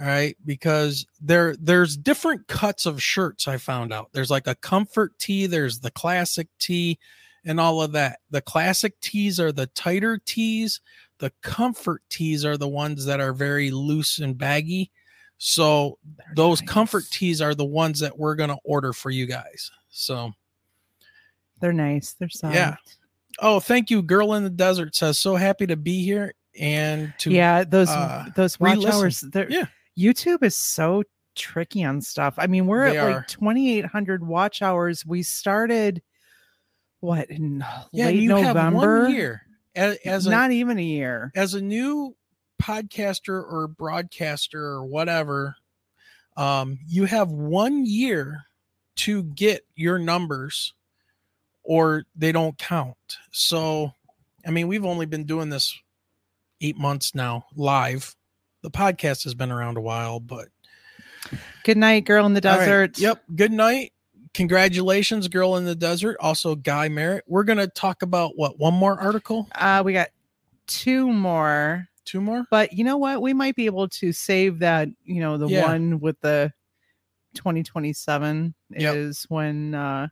all 0.01 0.07
right 0.07 0.37
because 0.47 1.07
there 1.21 1.57
there's 1.57 1.97
different 1.97 2.47
cuts 2.47 2.87
of 2.87 3.03
shirts 3.03 3.49
i 3.49 3.59
found 3.59 3.93
out. 3.93 4.11
There's 4.13 4.31
like 4.31 4.47
a 4.47 4.55
comfort 4.55 5.19
tee 5.19 5.47
there's 5.47 5.81
the 5.81 5.91
classic 5.91 6.47
tee 6.61 7.01
and 7.45 7.61
all 7.61 7.83
of 7.83 7.93
that. 7.93 8.21
The 8.31 8.41
classic 8.41 8.99
tees 9.01 9.39
are 9.41 9.53
the 9.53 9.67
tighter 9.67 10.19
tees. 10.25 10.81
The 11.19 11.33
comfort 11.43 12.03
tees 12.09 12.45
are 12.45 12.57
the 12.57 12.69
ones 12.69 13.05
that 13.07 13.21
are 13.21 13.33
very 13.35 13.71
loose 13.73 14.19
and 14.21 14.39
baggy 14.39 14.93
so 15.47 15.99
those 16.35 16.63
comfort 16.63 17.05
teas 17.11 17.43
are 17.43 17.55
the 17.55 17.65
ones 17.67 18.01
that 18.01 18.19
we're 18.19 18.35
going 18.35 18.49
to 18.49 18.57
order 18.65 18.95
for 18.95 19.11
you 19.11 19.27
guys 19.27 19.71
so 19.91 20.33
They're 21.61 21.73
nice. 21.75 22.15
They're 22.19 22.31
soft. 22.31 22.55
yeah 22.55 22.77
oh 23.41 23.61
thank 23.61 23.91
you 23.91 24.01
girl 24.01 24.33
in 24.35 24.43
the 24.43 24.49
desert 24.49 24.95
says 24.97 25.19
so 25.19 25.37
happy 25.37 25.67
to 25.67 25.77
be 25.77 26.03
here 26.03 26.33
and 26.59 27.13
to 27.19 27.31
yeah, 27.31 27.63
those 27.65 27.91
uh, 27.91 28.27
those 28.37 28.59
watch 28.59 28.77
re-listen. 28.79 29.01
hours. 29.03 29.21
They're, 29.21 29.51
yeah 29.51 29.67
YouTube 29.99 30.43
is 30.43 30.57
so 30.57 31.03
tricky 31.35 31.85
on 31.85 32.01
stuff. 32.01 32.35
I 32.39 32.47
mean, 32.47 32.67
we're 32.67 32.89
They 32.91 32.97
at 32.97 33.05
are. 33.05 33.15
like 33.17 33.27
2,800 33.29 34.27
watch 34.27 34.63
hours. 34.63 35.05
We 35.05 35.23
started 35.23 36.01
what 37.01 37.29
in 37.29 37.63
yeah 37.93 38.07
late 38.07 38.17
you 38.21 38.29
November? 38.31 38.61
have 38.61 38.73
one 38.75 39.11
year 39.15 39.43
as, 39.75 39.97
as 40.07 40.27
a, 40.27 40.31
Not 40.31 40.53
even 40.53 40.79
a 40.79 40.83
year. 40.83 41.31
as 41.35 41.53
a 41.55 41.61
new 41.61 42.17
podcaster 42.65 43.43
or 43.43 43.69
broadcaster 43.69 44.63
or 44.63 44.85
whatever 44.85 45.57
um 46.37 46.79
you 46.87 47.05
have 47.05 47.31
one 47.31 47.85
year 47.85 48.45
to 48.97 49.23
get 49.23 49.67
your 49.75 49.99
numbers 49.99 50.73
or 51.63 52.05
they 52.17 52.33
don't 52.33 52.57
count 52.57 52.97
so 53.31 53.93
i 54.47 54.51
mean 54.51 54.67
we've 54.69 54.85
only 54.85 55.05
been 55.07 55.25
doing 55.25 55.51
this 55.51 55.79
eight 56.61 56.79
months 56.79 57.15
now 57.15 57.45
live 57.55 58.17
the 58.63 58.71
podcast 58.71 59.25
has 59.25 59.35
been 59.35 59.51
around 59.53 59.77
a 59.77 59.83
while 59.83 60.19
but 60.21 60.49
Good 61.65 61.79
night, 61.79 62.05
girl 62.05 62.27
in 62.27 62.35
the 62.35 62.47
all 62.47 62.59
right. 62.59 62.65
desert. 62.67 62.99
Yep. 62.99 63.23
Good 63.35 63.53
night. 63.53 63.93
Congratulations, 64.35 65.29
girl 65.29 65.57
in 65.57 65.65
the 65.65 65.75
desert. 65.75 66.17
Also, 66.21 66.55
Guy 66.55 66.89
Merritt. 66.89 67.25
We're 67.27 67.45
gonna 67.45 67.69
talk 67.69 68.03
about 68.03 68.37
what 68.37 68.59
one 68.59 68.75
more 68.75 69.01
article. 69.01 69.49
Uh, 69.55 69.83
we 69.85 69.93
got 69.93 70.09
two 70.67 71.11
more. 71.11 71.89
Two 72.05 72.21
more. 72.21 72.45
But 72.51 72.73
you 72.73 72.85
know 72.85 72.97
what? 72.99 73.23
We 73.23 73.33
might 73.33 73.57
be 73.57 73.67
able 73.67 73.89
to 73.89 74.13
save 74.13 74.59
that. 74.61 74.89
You 75.05 75.21
know, 75.21 75.39
the 75.39 75.49
Yeah. 75.49 75.67
one 75.67 76.01
with 76.01 76.21
the 76.21 76.53
2027 77.35 78.55
Yep. 78.71 78.95
is 78.97 79.25
when 79.29 79.75
uh 79.75 80.09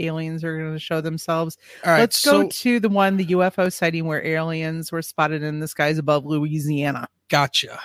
aliens 0.00 0.44
are 0.44 0.56
going 0.56 0.72
to 0.72 0.78
show 0.78 1.00
themselves. 1.00 1.56
All 1.84 1.90
right, 1.92 1.98
Let's 2.00 2.24
go 2.24 2.42
so- 2.42 2.48
to 2.48 2.78
the 2.80 2.88
one, 2.88 3.16
the 3.16 3.26
UFO 3.26 3.68
sighting 3.72 4.06
where 4.06 4.24
aliens 4.24 4.92
were 4.92 5.02
spotted 5.02 5.42
in 5.42 5.58
the 5.58 5.66
skies 5.66 5.98
above 5.98 6.24
Louisiana. 6.24 7.08
Gotcha. 7.28 7.80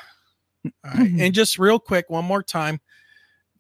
All 0.65 0.71
right. 0.93 1.11
and 1.19 1.33
just 1.33 1.57
real 1.57 1.79
quick, 1.79 2.09
one 2.11 2.25
more 2.25 2.43
time. 2.43 2.79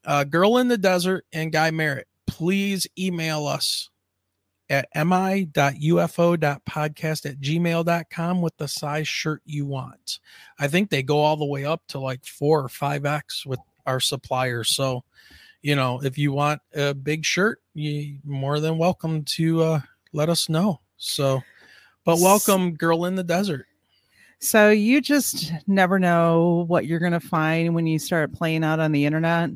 Uh, 0.05 0.23
Girl 0.23 0.57
in 0.57 0.67
the 0.67 0.77
Desert 0.77 1.25
and 1.33 1.51
Guy 1.51 1.71
Merritt, 1.71 2.07
please 2.27 2.85
email 2.97 3.47
us 3.47 3.89
at 4.69 4.87
mi.ufo.podcast 4.95 5.55
at 7.25 7.39
gmail.com 7.39 8.41
with 8.41 8.57
the 8.57 8.67
size 8.67 9.07
shirt 9.07 9.41
you 9.45 9.65
want. 9.65 10.19
I 10.59 10.67
think 10.67 10.89
they 10.89 11.03
go 11.03 11.19
all 11.19 11.37
the 11.37 11.45
way 11.45 11.65
up 11.65 11.81
to 11.89 11.99
like 11.99 12.25
four 12.25 12.63
or 12.63 12.69
five 12.69 13.05
X 13.05 13.45
with 13.45 13.59
our 13.85 13.99
suppliers. 13.99 14.75
So, 14.75 15.03
you 15.61 15.75
know, 15.75 16.01
if 16.03 16.17
you 16.17 16.31
want 16.31 16.61
a 16.73 16.93
big 16.93 17.25
shirt, 17.25 17.61
you 17.73 18.17
more 18.23 18.59
than 18.59 18.77
welcome 18.77 19.23
to 19.23 19.63
uh, 19.63 19.79
let 20.11 20.29
us 20.29 20.49
know. 20.49 20.79
So, 20.97 21.41
but 22.05 22.19
welcome, 22.19 22.73
girl 22.73 23.05
in 23.05 23.15
the 23.15 23.23
desert. 23.23 23.65
So 24.39 24.71
you 24.71 24.99
just 24.99 25.53
never 25.67 25.99
know 25.99 26.65
what 26.67 26.85
you're 26.85 26.99
going 26.99 27.13
to 27.13 27.21
find 27.21 27.73
when 27.73 27.87
you 27.87 27.97
start 27.97 28.33
playing 28.33 28.65
out 28.65 28.81
on 28.81 28.91
the 28.91 29.05
internet, 29.05 29.51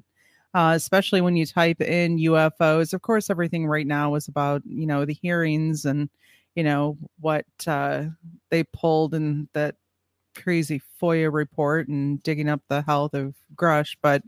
uh, 0.58 0.74
especially 0.74 1.22
when 1.22 1.36
you 1.36 1.46
type 1.46 1.80
in 1.82 2.18
UFOs. 2.18 2.92
Of 2.92 3.04
course, 3.04 3.30
everything 3.30 3.68
right 3.68 3.86
now 3.86 4.16
is 4.16 4.28
about 4.28 4.64
you 4.66 4.88
know 4.88 5.06
the 5.06 5.14
hearings 5.14 5.86
and 5.86 6.10
you 6.56 6.64
know 6.64 6.98
what 7.20 7.46
uh, 7.68 8.06
they 8.50 8.64
pulled 8.64 9.14
in 9.14 9.48
that 9.54 9.76
crazy 10.36 10.82
FOIA 11.00 11.32
report 11.32 11.90
and 11.90 12.24
digging 12.24 12.50
up 12.50 12.62
the 12.70 12.82
health 12.82 13.14
of 13.14 13.36
Grusch, 13.56 13.96
but 14.02 14.24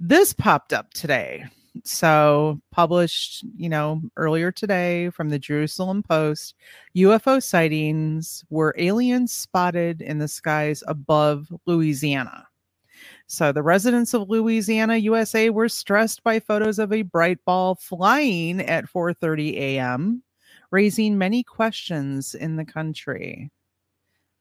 this 0.00 0.32
popped 0.32 0.72
up 0.72 0.92
today. 0.92 1.44
So, 1.84 2.60
published, 2.72 3.44
you 3.56 3.68
know, 3.68 4.02
earlier 4.16 4.50
today 4.50 5.08
from 5.10 5.30
the 5.30 5.38
Jerusalem 5.38 6.02
Post, 6.02 6.54
UFO 6.96 7.40
sightings 7.42 8.44
were 8.50 8.74
aliens 8.76 9.32
spotted 9.32 10.02
in 10.02 10.18
the 10.18 10.28
skies 10.28 10.82
above 10.86 11.46
Louisiana. 11.64 12.46
So, 13.32 13.50
the 13.50 13.62
residents 13.62 14.12
of 14.12 14.28
Louisiana, 14.28 14.98
USA 14.98 15.48
were 15.48 15.70
stressed 15.70 16.22
by 16.22 16.38
photos 16.38 16.78
of 16.78 16.92
a 16.92 17.00
bright 17.00 17.42
ball 17.46 17.76
flying 17.76 18.60
at 18.60 18.84
4:30 18.84 19.56
a.m., 19.56 20.22
raising 20.70 21.16
many 21.16 21.42
questions 21.42 22.34
in 22.34 22.56
the 22.56 22.64
country. 22.66 23.50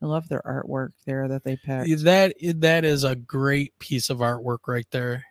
I 0.01 0.07
love 0.07 0.27
their 0.27 0.41
artwork 0.41 0.89
there 1.05 1.29
that 1.29 1.45
they 1.45 1.55
picked. 1.55 2.03
That 2.03 2.33
that 2.59 2.83
is 2.83 3.05
a 3.05 3.15
great 3.15 3.79
piece 3.79 4.09
of 4.09 4.17
artwork 4.17 4.67
right 4.67 4.87
there. 4.91 5.23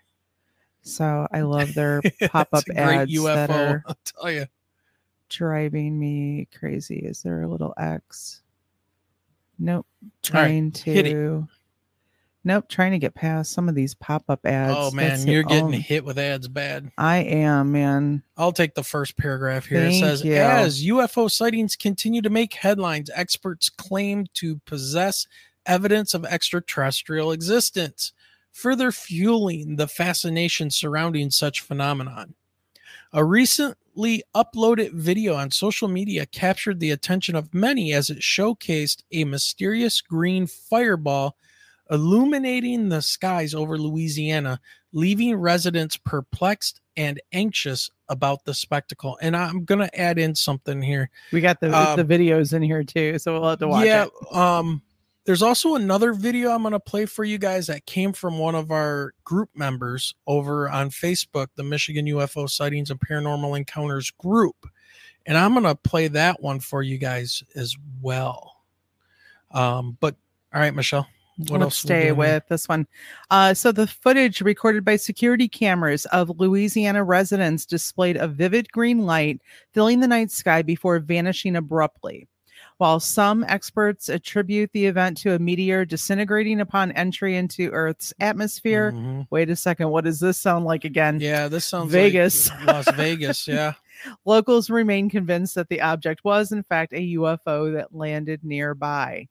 So 0.80 1.28
I 1.30 1.42
love 1.42 1.74
their 1.74 2.00
pop 2.30 2.48
up 2.54 2.64
a 2.66 2.72
great 2.72 2.78
ads 2.78 3.22
that 3.24 3.50
are 3.50 3.82
I'll 3.86 3.98
tell 4.04 4.32
you. 4.32 4.46
driving 5.28 6.00
me 6.00 6.48
crazy. 6.58 7.00
Is 7.00 7.22
there 7.22 7.42
a 7.42 7.48
little 7.48 7.74
X? 7.76 8.40
Nope. 9.58 9.86
Right, 10.02 10.12
Trying 10.22 10.68
it. 10.68 10.74
to. 10.76 11.46
Nope. 12.42 12.68
Trying 12.68 12.92
to 12.92 12.98
get 12.98 13.14
past 13.14 13.52
some 13.52 13.68
of 13.68 13.74
these 13.74 13.94
pop 13.94 14.24
up 14.28 14.40
oh, 14.44 14.48
ads. 14.48 14.74
Oh 14.76 14.90
man, 14.92 15.26
you're 15.26 15.42
getting 15.42 15.72
hit 15.72 16.04
with 16.04 16.18
ads 16.18 16.48
bad. 16.48 16.90
I 16.96 17.18
am, 17.18 17.72
man. 17.72 18.22
I'll 18.36 18.52
take 18.52 18.74
the 18.74 18.82
first 18.82 19.16
paragraph 19.18 19.66
here. 19.66 19.80
Thank 19.80 19.96
it 19.96 20.00
says, 20.00 20.24
you. 20.24 20.34
as 20.34 20.84
UFO 20.84 21.30
sightings 21.30 21.76
continue 21.76 22.22
to 22.22 22.30
make 22.30 22.54
headlines, 22.54 23.10
experts 23.14 23.68
claim 23.68 24.26
to 24.34 24.58
possess 24.64 25.26
evidence 25.66 26.14
of 26.14 26.24
extraterrestrial 26.24 27.32
existence, 27.32 28.12
further 28.52 28.90
fueling 28.90 29.76
the 29.76 29.86
fascination 29.86 30.70
surrounding 30.70 31.30
such 31.30 31.60
phenomenon. 31.60 32.34
A 33.12 33.22
recently 33.22 34.22
uploaded 34.34 34.92
video 34.92 35.34
on 35.34 35.50
social 35.50 35.88
media 35.88 36.24
captured 36.24 36.80
the 36.80 36.92
attention 36.92 37.34
of 37.34 37.52
many 37.52 37.92
as 37.92 38.08
it 38.08 38.20
showcased 38.20 39.02
a 39.12 39.24
mysterious 39.24 40.00
green 40.00 40.46
fireball 40.46 41.36
illuminating 41.90 42.88
the 42.88 43.02
skies 43.02 43.54
over 43.54 43.76
Louisiana, 43.78 44.60
leaving 44.92 45.34
residents 45.34 45.96
perplexed 45.96 46.80
and 46.96 47.20
anxious 47.32 47.90
about 48.08 48.44
the 48.44 48.54
spectacle. 48.54 49.18
And 49.22 49.36
I'm 49.36 49.64
going 49.64 49.80
to 49.80 50.00
add 50.00 50.18
in 50.18 50.34
something 50.34 50.82
here. 50.82 51.10
We 51.32 51.40
got 51.40 51.60
the 51.60 51.76
Um, 51.76 51.96
the 51.96 52.04
videos 52.04 52.52
in 52.52 52.62
here 52.62 52.84
too, 52.84 53.18
so 53.18 53.32
we'll 53.32 53.50
have 53.50 53.58
to 53.60 53.68
watch 53.68 53.86
yeah, 53.86 54.06
it. 54.06 54.36
um 54.36 54.82
there's 55.26 55.42
also 55.42 55.74
another 55.74 56.12
video 56.12 56.50
I'm 56.50 56.62
going 56.62 56.72
to 56.72 56.80
play 56.80 57.06
for 57.06 57.24
you 57.24 57.38
guys 57.38 57.66
that 57.66 57.84
came 57.86 58.12
from 58.12 58.38
one 58.38 58.54
of 58.54 58.70
our 58.70 59.12
group 59.22 59.50
members 59.54 60.14
over 60.26 60.68
on 60.68 60.90
Facebook, 60.90 61.48
the 61.56 61.62
Michigan 61.62 62.06
UFO 62.06 62.48
Sightings 62.48 62.90
and 62.90 62.98
Paranormal 62.98 63.56
Encounters 63.56 64.10
group. 64.10 64.56
And 65.26 65.36
I'm 65.36 65.52
going 65.52 65.64
to 65.64 65.74
play 65.74 66.08
that 66.08 66.42
one 66.42 66.58
for 66.58 66.82
you 66.82 66.98
guys 66.98 67.42
as 67.54 67.76
well. 68.00 68.62
Um 69.52 69.96
but 70.00 70.16
all 70.52 70.60
right, 70.60 70.74
Michelle. 70.74 71.06
What 71.48 71.52
Let's 71.60 71.62
else 71.62 71.78
stay 71.78 72.12
with 72.12 72.42
this 72.48 72.68
one. 72.68 72.86
Uh, 73.30 73.54
so 73.54 73.72
the 73.72 73.86
footage 73.86 74.40
recorded 74.40 74.84
by 74.84 74.96
security 74.96 75.48
cameras 75.48 76.04
of 76.06 76.38
Louisiana 76.38 77.02
residents 77.04 77.64
displayed 77.66 78.16
a 78.16 78.28
vivid 78.28 78.70
green 78.72 79.06
light 79.06 79.40
filling 79.72 80.00
the 80.00 80.08
night 80.08 80.30
sky 80.30 80.62
before 80.62 80.98
vanishing 80.98 81.56
abruptly. 81.56 82.28
While 82.76 82.98
some 83.00 83.44
experts 83.46 84.08
attribute 84.08 84.70
the 84.72 84.86
event 84.86 85.18
to 85.18 85.34
a 85.34 85.38
meteor 85.38 85.84
disintegrating 85.84 86.60
upon 86.60 86.92
entry 86.92 87.36
into 87.36 87.70
Earth's 87.70 88.12
atmosphere, 88.20 88.92
Mhm. 88.92 89.26
wait 89.30 89.50
a 89.50 89.56
second, 89.56 89.90
what 89.90 90.04
does 90.04 90.18
this 90.20 90.38
sound 90.38 90.64
like 90.64 90.84
again? 90.84 91.20
Yeah, 91.20 91.48
this 91.48 91.66
sounds 91.66 91.92
Vegas. 91.92 92.48
like 92.50 92.66
Las 92.66 92.90
Vegas, 92.96 93.46
yeah. 93.46 93.74
Locals 94.24 94.70
remain 94.70 95.10
convinced 95.10 95.54
that 95.56 95.68
the 95.68 95.82
object 95.82 96.24
was, 96.24 96.52
in 96.52 96.62
fact, 96.62 96.94
a 96.94 97.16
UFO 97.16 97.70
that 97.74 97.94
landed 97.94 98.42
nearby. 98.44 99.28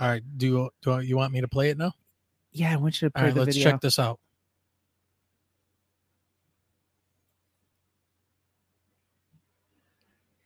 All 0.00 0.08
right, 0.08 0.22
do 0.36 0.68
do 0.82 1.00
you 1.00 1.16
want 1.16 1.32
me 1.32 1.40
to 1.40 1.48
play 1.48 1.70
it 1.70 1.78
now? 1.78 1.92
Yeah, 2.52 2.72
I 2.72 2.76
want 2.76 3.00
you 3.00 3.08
to 3.08 3.12
play 3.12 3.24
right, 3.24 3.34
the 3.34 3.40
let's 3.40 3.54
video. 3.56 3.70
check 3.70 3.80
this 3.80 3.98
out. 3.98 4.18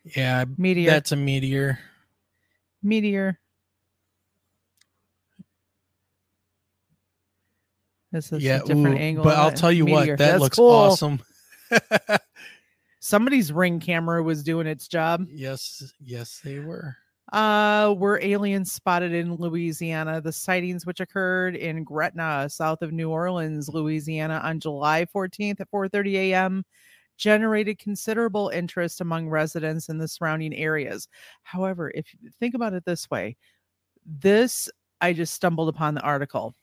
Yeah, 0.04 0.44
Meteor. 0.56 0.90
That's 0.90 1.12
a 1.12 1.16
meteor. 1.16 1.78
Meteor. 2.82 3.38
This 8.12 8.32
is 8.32 8.42
Yeah, 8.42 8.56
a 8.56 8.64
different 8.64 8.96
ooh, 8.96 9.00
angle. 9.02 9.24
but 9.24 9.36
I'll 9.36 9.52
tell 9.52 9.70
you 9.70 9.86
what, 9.86 10.06
that 10.06 10.18
That's 10.18 10.40
looks 10.40 10.56
cool. 10.56 10.70
awesome. 10.70 11.20
Somebody's 13.00 13.52
ring 13.52 13.78
camera 13.80 14.22
was 14.22 14.42
doing 14.42 14.66
its 14.66 14.88
job. 14.88 15.26
Yes, 15.30 15.92
yes, 16.00 16.40
they 16.42 16.58
were. 16.58 16.96
Uh, 17.32 17.94
were 17.96 18.20
aliens 18.22 18.72
spotted 18.72 19.12
in 19.12 19.36
Louisiana? 19.36 20.20
The 20.20 20.32
sightings, 20.32 20.84
which 20.84 21.00
occurred 21.00 21.54
in 21.54 21.84
Gretna, 21.84 22.48
south 22.50 22.82
of 22.82 22.92
New 22.92 23.10
Orleans, 23.10 23.68
Louisiana, 23.68 24.40
on 24.42 24.58
July 24.58 25.06
14th 25.06 25.60
at 25.60 25.70
4:30 25.70 26.14
a.m., 26.16 26.64
generated 27.16 27.78
considerable 27.78 28.48
interest 28.48 29.00
among 29.00 29.28
residents 29.28 29.88
in 29.88 29.98
the 29.98 30.08
surrounding 30.08 30.54
areas. 30.54 31.08
However, 31.42 31.92
if 31.94 32.12
you 32.14 32.30
think 32.40 32.54
about 32.54 32.74
it 32.74 32.84
this 32.84 33.08
way, 33.10 33.36
this 34.04 34.68
I 35.00 35.12
just 35.12 35.34
stumbled 35.34 35.68
upon 35.68 35.94
the 35.94 36.02
article. 36.02 36.54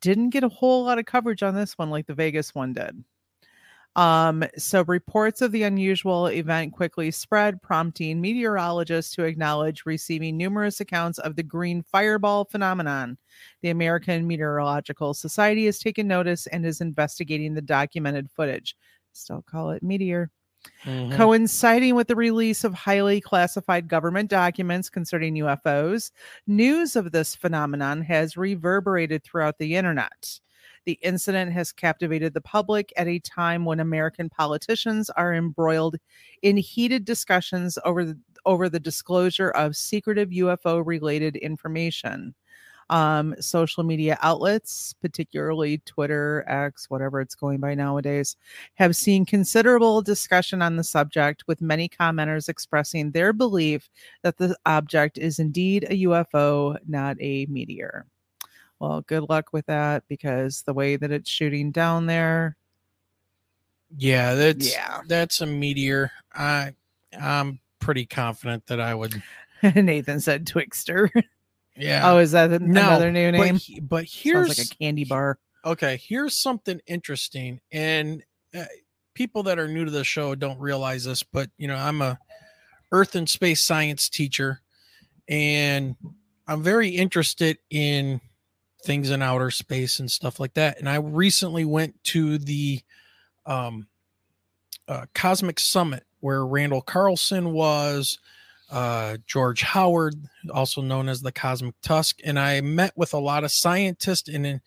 Didn't 0.00 0.30
get 0.30 0.44
a 0.44 0.48
whole 0.48 0.84
lot 0.84 0.98
of 0.98 1.06
coverage 1.06 1.42
on 1.42 1.54
this 1.54 1.78
one 1.78 1.90
like 1.90 2.06
the 2.06 2.14
Vegas 2.14 2.54
one 2.54 2.72
did. 2.72 3.04
Um, 3.96 4.44
so 4.58 4.84
reports 4.84 5.40
of 5.40 5.52
the 5.52 5.62
unusual 5.64 6.26
event 6.26 6.74
quickly 6.74 7.10
spread, 7.10 7.62
prompting 7.62 8.20
meteorologists 8.20 9.14
to 9.16 9.24
acknowledge 9.24 9.86
receiving 9.86 10.36
numerous 10.36 10.80
accounts 10.80 11.18
of 11.18 11.34
the 11.34 11.42
green 11.42 11.82
fireball 11.82 12.44
phenomenon. 12.44 13.16
The 13.62 13.70
American 13.70 14.26
Meteorological 14.26 15.14
Society 15.14 15.64
has 15.66 15.78
taken 15.78 16.06
notice 16.06 16.46
and 16.48 16.66
is 16.66 16.82
investigating 16.82 17.54
the 17.54 17.62
documented 17.62 18.30
footage. 18.30 18.76
Still 19.14 19.42
call 19.42 19.70
it 19.70 19.82
meteor. 19.82 20.30
Mhm. 20.84 21.12
Coinciding 21.16 21.94
with 21.94 22.08
the 22.08 22.16
release 22.16 22.64
of 22.64 22.74
highly 22.74 23.20
classified 23.20 23.88
government 23.88 24.30
documents 24.30 24.90
concerning 24.90 25.36
UFOs, 25.36 26.10
news 26.46 26.96
of 26.96 27.12
this 27.12 27.34
phenomenon 27.34 28.02
has 28.02 28.36
reverberated 28.36 29.22
throughout 29.24 29.58
the 29.58 29.76
internet. 29.76 30.40
The 30.86 30.98
incident 31.02 31.52
has 31.52 31.72
captivated 31.72 32.32
the 32.32 32.40
public 32.40 32.92
at 32.96 33.08
a 33.08 33.18
time 33.18 33.64
when 33.64 33.80
American 33.80 34.30
politicians 34.30 35.10
are 35.10 35.34
embroiled 35.34 35.96
in 36.42 36.56
heated 36.56 37.04
discussions 37.04 37.76
over 37.84 38.04
the, 38.04 38.18
over 38.44 38.68
the 38.68 38.78
disclosure 38.78 39.50
of 39.50 39.76
secretive 39.76 40.30
UFO 40.30 40.86
related 40.86 41.34
information. 41.34 42.36
Um, 42.88 43.34
social 43.40 43.82
media 43.82 44.16
outlets, 44.22 44.94
particularly 45.02 45.78
Twitter, 45.78 46.44
X, 46.46 46.88
whatever 46.88 47.20
it's 47.20 47.34
going 47.34 47.58
by 47.58 47.74
nowadays, 47.74 48.36
have 48.74 48.94
seen 48.94 49.26
considerable 49.26 50.02
discussion 50.02 50.62
on 50.62 50.76
the 50.76 50.84
subject, 50.84 51.42
with 51.48 51.60
many 51.60 51.88
commenters 51.88 52.48
expressing 52.48 53.10
their 53.10 53.32
belief 53.32 53.90
that 54.22 54.36
the 54.36 54.56
object 54.66 55.18
is 55.18 55.40
indeed 55.40 55.82
a 55.90 56.04
UFO, 56.04 56.78
not 56.86 57.16
a 57.20 57.46
meteor. 57.46 58.06
Well, 58.80 59.00
good 59.02 59.24
luck 59.28 59.52
with 59.52 59.66
that 59.66 60.04
because 60.08 60.62
the 60.62 60.74
way 60.74 60.96
that 60.96 61.10
it's 61.10 61.30
shooting 61.30 61.70
down 61.72 62.06
there, 62.06 62.56
Yeah, 63.96 64.34
that's 64.34 64.72
Yeah. 64.72 65.02
that's 65.06 65.40
a 65.40 65.46
meteor. 65.46 66.10
I 66.34 66.72
I'm 67.18 67.60
pretty 67.78 68.04
confident 68.04 68.66
that 68.66 68.80
I 68.80 68.94
would. 68.94 69.22
Nathan 69.74 70.20
said 70.20 70.46
Twixter. 70.46 71.08
Yeah. 71.78 72.10
Oh, 72.10 72.16
is 72.16 72.32
that 72.32 72.50
an- 72.52 72.72
No, 72.72 72.80
another 72.86 73.12
new 73.12 73.30
but 73.32 73.38
name? 73.38 73.56
he- 73.56 73.80
But, 73.80 74.08
Sounds 74.08 74.22
here's 74.22 74.48
like 74.58 74.66
a 74.66 74.74
candy 74.82 75.04
bar. 75.04 75.38
Okay, 75.62 75.98
here's 76.02 76.34
something 76.34 76.80
interesting, 76.86 77.60
and 77.70 78.22
uh, 78.56 78.64
people 79.12 79.42
that 79.42 79.58
are 79.58 79.68
new 79.68 79.84
to 79.84 79.90
the 79.90 80.02
show 80.02 80.34
don't 80.34 80.58
realize 80.58 81.04
this, 81.04 81.22
but 81.22 81.50
you 81.58 81.68
know, 81.68 81.76
I'm 81.76 82.00
a 82.00 82.18
Earth 82.92 83.14
and 83.14 83.28
space 83.28 83.62
science 83.62 84.08
teacher, 84.08 84.62
and 85.28 85.96
I'm 86.48 86.62
very 86.62 86.88
interested 86.88 87.58
in 87.68 88.22
things 88.84 89.10
in 89.10 89.22
outer 89.22 89.50
space 89.50 90.00
and 90.00 90.10
stuff 90.10 90.38
like 90.38 90.54
that. 90.54 90.78
And 90.78 90.88
I 90.88 90.96
recently 90.96 91.64
went 91.64 92.02
to 92.04 92.38
the 92.38 92.80
um, 93.44 93.86
uh, 94.88 95.06
Cosmic 95.14 95.58
Summit 95.58 96.04
where 96.20 96.46
Randall 96.46 96.82
Carlson 96.82 97.52
was, 97.52 98.18
uh, 98.70 99.16
George 99.26 99.62
Howard, 99.62 100.14
also 100.52 100.82
known 100.82 101.08
as 101.08 101.20
the 101.20 101.32
Cosmic 101.32 101.74
Tusk, 101.82 102.18
and 102.24 102.38
I 102.38 102.60
met 102.60 102.92
with 102.96 103.14
a 103.14 103.18
lot 103.18 103.44
of 103.44 103.52
scientists 103.52 104.28
and 104.28 104.60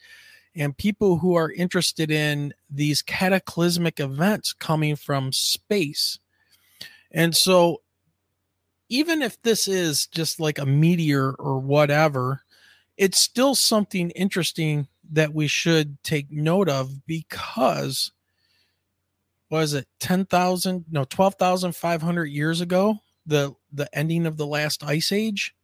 and 0.56 0.76
people 0.78 1.18
who 1.18 1.36
are 1.36 1.52
interested 1.52 2.10
in 2.10 2.54
these 2.70 3.02
cataclysmic 3.02 4.00
events 4.00 4.52
coming 4.52 4.96
from 4.96 5.32
space. 5.32 6.20
And 7.12 7.36
so, 7.36 7.82
even 8.90 9.22
if 9.22 9.42
this 9.44 9.68
is 9.68 10.08
just 10.08 10.40
like 10.40 10.58
a 10.58 10.66
meteor 10.66 11.34
or 11.34 11.60
whatever, 11.60 12.42
it's 13.00 13.18
still 13.18 13.56
something 13.56 14.10
interesting 14.12 14.90
that 15.12 15.34
we 15.34 15.48
should 15.48 16.04
take 16.04 16.30
note 16.30 16.70
of 16.70 17.08
because 17.08 18.12
was 19.50 19.74
it 19.74 19.88
10,000 20.00 20.86
no 20.92 21.06
12,500 21.06 22.26
years 22.26 22.62
ago 22.62 23.00
the 23.26 23.56
the 23.72 23.90
ending 23.98 24.28
of 24.28 24.38
the 24.38 24.46
last 24.46 24.84
ice 24.84 25.12
age 25.12 25.56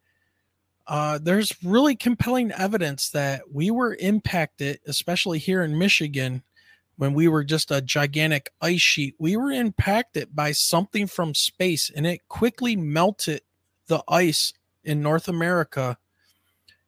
uh, 0.87 1.17
there's 1.21 1.51
really 1.63 1.95
compelling 1.95 2.51
evidence 2.51 3.09
that 3.09 3.41
we 3.51 3.69
were 3.69 3.95
impacted 3.95 4.79
especially 4.87 5.37
here 5.37 5.61
in 5.61 5.77
Michigan 5.77 6.41
when 6.97 7.13
we 7.13 7.27
were 7.27 7.43
just 7.43 7.69
a 7.69 7.81
gigantic 7.81 8.49
ice 8.61 8.81
sheet 8.81 9.13
we 9.19 9.35
were 9.35 9.51
impacted 9.51 10.33
by 10.33 10.51
something 10.53 11.05
from 11.05 11.35
space 11.35 11.91
and 11.95 12.07
it 12.07 12.27
quickly 12.29 12.75
melted 12.75 13.41
the 13.87 14.01
ice 14.07 14.53
in 14.83 15.01
North 15.01 15.27
America 15.27 15.97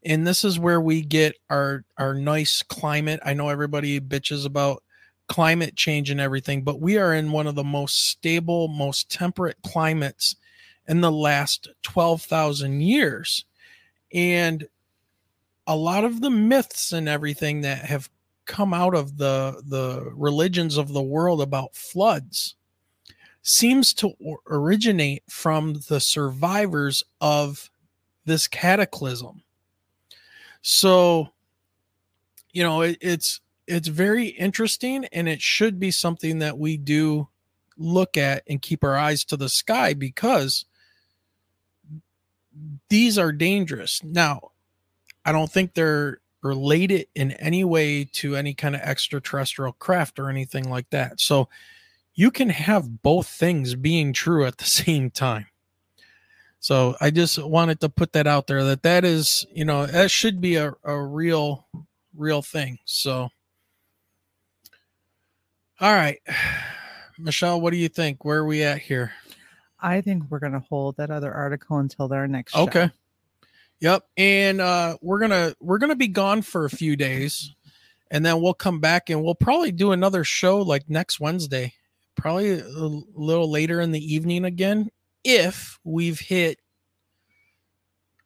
and 0.06 0.26
this 0.26 0.44
is 0.44 0.60
where 0.60 0.82
we 0.82 1.02
get 1.02 1.36
our 1.50 1.84
our 1.98 2.14
nice 2.14 2.64
climate 2.64 3.20
i 3.26 3.34
know 3.34 3.50
everybody 3.50 4.00
bitches 4.00 4.46
about 4.46 4.84
climate 5.28 5.76
change 5.76 6.10
and 6.10 6.20
everything, 6.20 6.64
but 6.64 6.82
we 6.82 6.98
are 6.98 7.14
in 7.14 7.32
one 7.32 7.48
of 7.48 7.56
the 7.56 7.64
most 7.64 8.08
stable, 8.10 8.68
most 8.68 9.12
temperate 9.12 9.58
climates 9.64 10.36
in 10.88 11.02
the 11.02 11.12
last 11.12 11.70
12,000 11.84 12.82
years. 12.82 13.46
And 14.14 14.68
a 15.68 15.76
lot 15.76 16.06
of 16.06 16.22
the 16.22 16.30
myths 16.30 16.94
and 16.94 17.10
everything 17.10 17.62
that 17.62 17.80
have 17.80 18.10
come 18.46 18.74
out 18.74 18.96
of 18.96 19.18
the 19.18 19.62
the 19.68 20.10
religions 20.16 20.78
of 20.78 20.94
the 20.94 21.02
world 21.02 21.42
about 21.42 21.76
floods 21.76 22.56
seems 23.42 23.94
to 23.94 24.14
originate 24.50 25.24
from 25.30 25.82
the 25.90 26.00
survivors 26.00 27.04
of 27.20 27.70
this 28.24 28.48
cataclysm. 28.48 29.44
So, 30.62 31.30
you 32.52 32.64
know, 32.64 32.82
it, 32.82 32.98
it's 33.02 33.42
it's 33.68 33.88
very 33.88 34.28
interesting 34.28 35.06
and 35.12 35.28
it 35.28 35.42
should 35.42 35.80
be 35.80 35.92
something 35.92 36.40
that 36.40 36.58
we 36.58 36.78
do 36.78 37.28
look 37.78 38.18
at 38.18 38.44
and 38.48 38.62
keep 38.62 38.84
our 38.84 38.96
eyes 38.96 39.24
to 39.26 39.38
the 39.38 39.50
sky 39.50 39.94
because 39.94 40.66
these 42.90 43.18
are 43.18 43.32
dangerous. 43.32 44.04
Now, 44.04 44.52
I 45.26 45.32
don't 45.32 45.52
think 45.52 45.74
they're 45.74 46.20
related 46.42 47.08
in 47.16 47.34
any 47.34 47.64
way 47.64 48.06
to 48.06 48.36
any 48.36 48.54
kind 48.54 48.76
of 48.76 48.82
extraterrestrial 48.82 49.74
craft 49.74 50.20
or 50.20 50.30
anything 50.30 50.70
like 50.70 50.90
that. 50.92 51.20
So 51.20 51.50
you 52.16 52.32
can 52.32 52.50
have 52.50 53.02
both 53.02 53.28
things 53.28 53.76
being 53.76 54.14
true 54.14 54.46
at 54.46 54.58
the 54.58 54.66
same 54.66 55.12
time. 55.12 55.48
So 56.60 56.96
I 57.00 57.12
just 57.12 57.42
wanted 57.44 57.80
to 57.82 57.90
put 57.90 58.14
that 58.14 58.28
out 58.28 58.48
there 58.48 58.64
that 58.66 58.84
that 58.84 59.06
is, 59.06 59.46
you 59.54 59.66
know, 59.66 59.86
that 59.86 60.12
should 60.12 60.42
be 60.42 60.56
a, 60.56 60.74
a 60.84 61.02
real, 61.02 61.68
real 62.16 62.42
thing. 62.42 62.80
So 62.86 63.30
all 65.80 65.94
right. 65.94 66.20
Michelle, 67.20 67.60
what 67.62 67.72
do 67.72 67.78
you 67.78 67.90
think? 67.90 68.26
Where 68.26 68.40
are 68.40 68.46
we 68.46 68.64
at 68.64 68.80
here? 68.80 69.12
I 69.80 70.02
think 70.02 70.24
we're 70.30 70.40
going 70.40 70.54
to 70.54 70.60
hold 70.60 70.98
that 70.98 71.12
other 71.12 71.34
article 71.34 71.78
until 71.78 72.12
our 72.14 72.28
next 72.28 72.54
show. 72.54 72.64
Okay. 72.64 72.92
Yep. 73.80 74.08
And 74.18 74.60
uh 74.60 74.98
we're 75.02 75.20
going 75.20 75.32
to 75.32 75.56
we're 75.60 75.78
going 75.78 75.92
to 75.92 75.96
be 75.96 76.08
gone 76.08 76.42
for 76.42 76.66
a 76.66 76.70
few 76.70 76.96
days 76.96 77.54
and 78.10 78.26
then 78.26 78.42
we'll 78.42 78.56
come 78.56 78.80
back 78.80 79.10
and 79.10 79.24
we'll 79.24 79.36
probably 79.36 79.72
do 79.72 79.92
another 79.92 80.24
show 80.24 80.58
like 80.58 80.90
next 80.90 81.20
Wednesday. 81.20 81.74
Probably 82.16 82.60
a 82.60 82.64
little 82.64 83.50
later 83.50 83.80
in 83.80 83.92
the 83.92 84.14
evening 84.14 84.46
again 84.46 84.90
if 85.28 85.80
we've 85.84 86.20
hit 86.20 86.60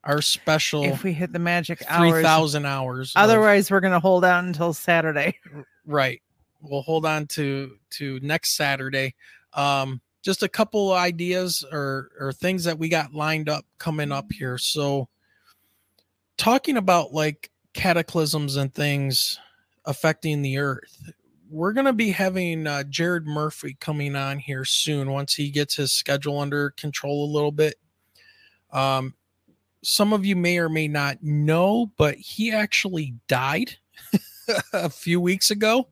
our 0.04 0.22
special 0.22 0.84
If 0.84 1.04
we 1.04 1.14
hit 1.14 1.32
the 1.32 1.39
magic 1.39 1.84
hours. 1.88 2.12
3000 2.12 2.66
hours. 2.66 3.14
of- 3.16 3.22
Otherwise, 3.24 3.70
we're 3.70 3.80
going 3.82 3.93
to 3.93 3.99
hold 3.99 4.26
out 4.26 4.43
until 4.43 4.74
Saturday. 4.74 5.38
right 5.86 6.22
we'll 6.62 6.84
hold 6.84 7.08
on 7.08 7.26
to 7.26 7.76
to 7.89 8.20
next 8.22 8.56
saturday 8.56 9.16
um 9.54 9.99
just 10.22 10.43
a 10.43 10.47
couple 10.47 10.93
ideas 10.93 11.66
or 11.72 12.12
or 12.20 12.32
things 12.32 12.64
that 12.64 12.78
we 12.78 12.88
got 12.88 13.16
lined 13.16 13.49
up 13.49 13.66
coming 13.80 14.12
up 14.12 14.32
here 14.32 14.60
so 14.60 15.10
talking 16.38 16.78
about 16.78 17.12
like 17.14 17.49
cataclysms 17.74 18.58
and 18.58 18.72
things 18.76 19.39
affecting 19.86 20.43
the 20.43 20.60
earth 20.60 21.12
we're 21.52 21.74
going 21.74 21.86
to 21.86 21.93
be 21.93 22.12
having 22.12 22.66
uh, 22.66 22.84
jared 22.84 23.28
murphy 23.28 23.76
coming 23.80 24.16
on 24.16 24.39
here 24.39 24.66
soon 24.66 25.12
once 25.12 25.34
he 25.34 25.49
gets 25.49 25.76
his 25.76 25.91
schedule 25.91 26.39
under 26.39 26.72
control 26.72 27.26
a 27.26 27.34
little 27.34 27.52
bit 27.52 27.76
um 28.72 29.14
some 29.84 30.14
of 30.14 30.26
you 30.26 30.36
may 30.36 30.58
or 30.58 30.70
may 30.70 30.88
not 30.88 31.22
know 31.22 31.91
but 31.97 32.16
he 32.16 32.52
actually 32.52 33.14
died 33.28 33.76
a 34.74 34.89
few 34.89 35.20
weeks 35.20 35.52
ago 35.52 35.88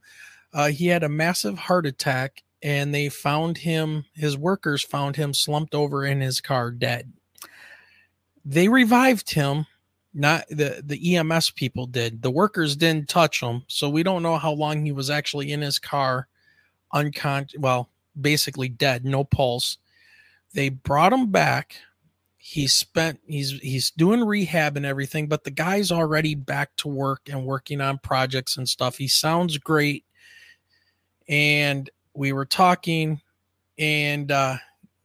uh, 0.53 0.69
he 0.69 0.87
had 0.87 1.03
a 1.03 1.09
massive 1.09 1.57
heart 1.57 1.85
attack, 1.85 2.43
and 2.61 2.93
they 2.93 3.09
found 3.09 3.57
him. 3.57 4.05
His 4.13 4.37
workers 4.37 4.83
found 4.83 5.15
him 5.15 5.33
slumped 5.33 5.75
over 5.75 6.05
in 6.05 6.21
his 6.21 6.41
car, 6.41 6.71
dead. 6.71 7.11
They 8.43 8.67
revived 8.67 9.31
him. 9.31 9.65
Not 10.19 10.45
the 10.49 10.81
the 10.85 11.15
EMS 11.15 11.51
people 11.51 11.85
did. 11.85 12.21
The 12.21 12.31
workers 12.31 12.75
didn't 12.75 13.09
touch 13.09 13.41
him, 13.41 13.63
so 13.67 13.89
we 13.89 14.03
don't 14.03 14.23
know 14.23 14.37
how 14.37 14.51
long 14.51 14.85
he 14.85 14.91
was 14.91 15.09
actually 15.09 15.51
in 15.51 15.61
his 15.61 15.79
car, 15.79 16.27
unconscious. 16.93 17.59
Well, 17.59 17.89
basically 18.19 18.69
dead, 18.69 19.05
no 19.05 19.23
pulse. 19.23 19.77
They 20.53 20.69
brought 20.69 21.13
him 21.13 21.31
back. 21.31 21.77
He 22.37 22.67
spent 22.67 23.19
he's 23.27 23.51
he's 23.61 23.91
doing 23.91 24.23
rehab 24.23 24.75
and 24.77 24.85
everything, 24.85 25.27
but 25.27 25.43
the 25.43 25.51
guy's 25.51 25.91
already 25.91 26.35
back 26.35 26.75
to 26.77 26.87
work 26.87 27.29
and 27.29 27.45
working 27.45 27.79
on 27.79 27.99
projects 27.99 28.57
and 28.57 28.67
stuff. 28.67 28.97
He 28.97 29.07
sounds 29.07 29.57
great 29.57 30.03
and 31.29 31.89
we 32.15 32.33
were 32.33 32.45
talking 32.45 33.21
and 33.77 34.31
uh 34.31 34.57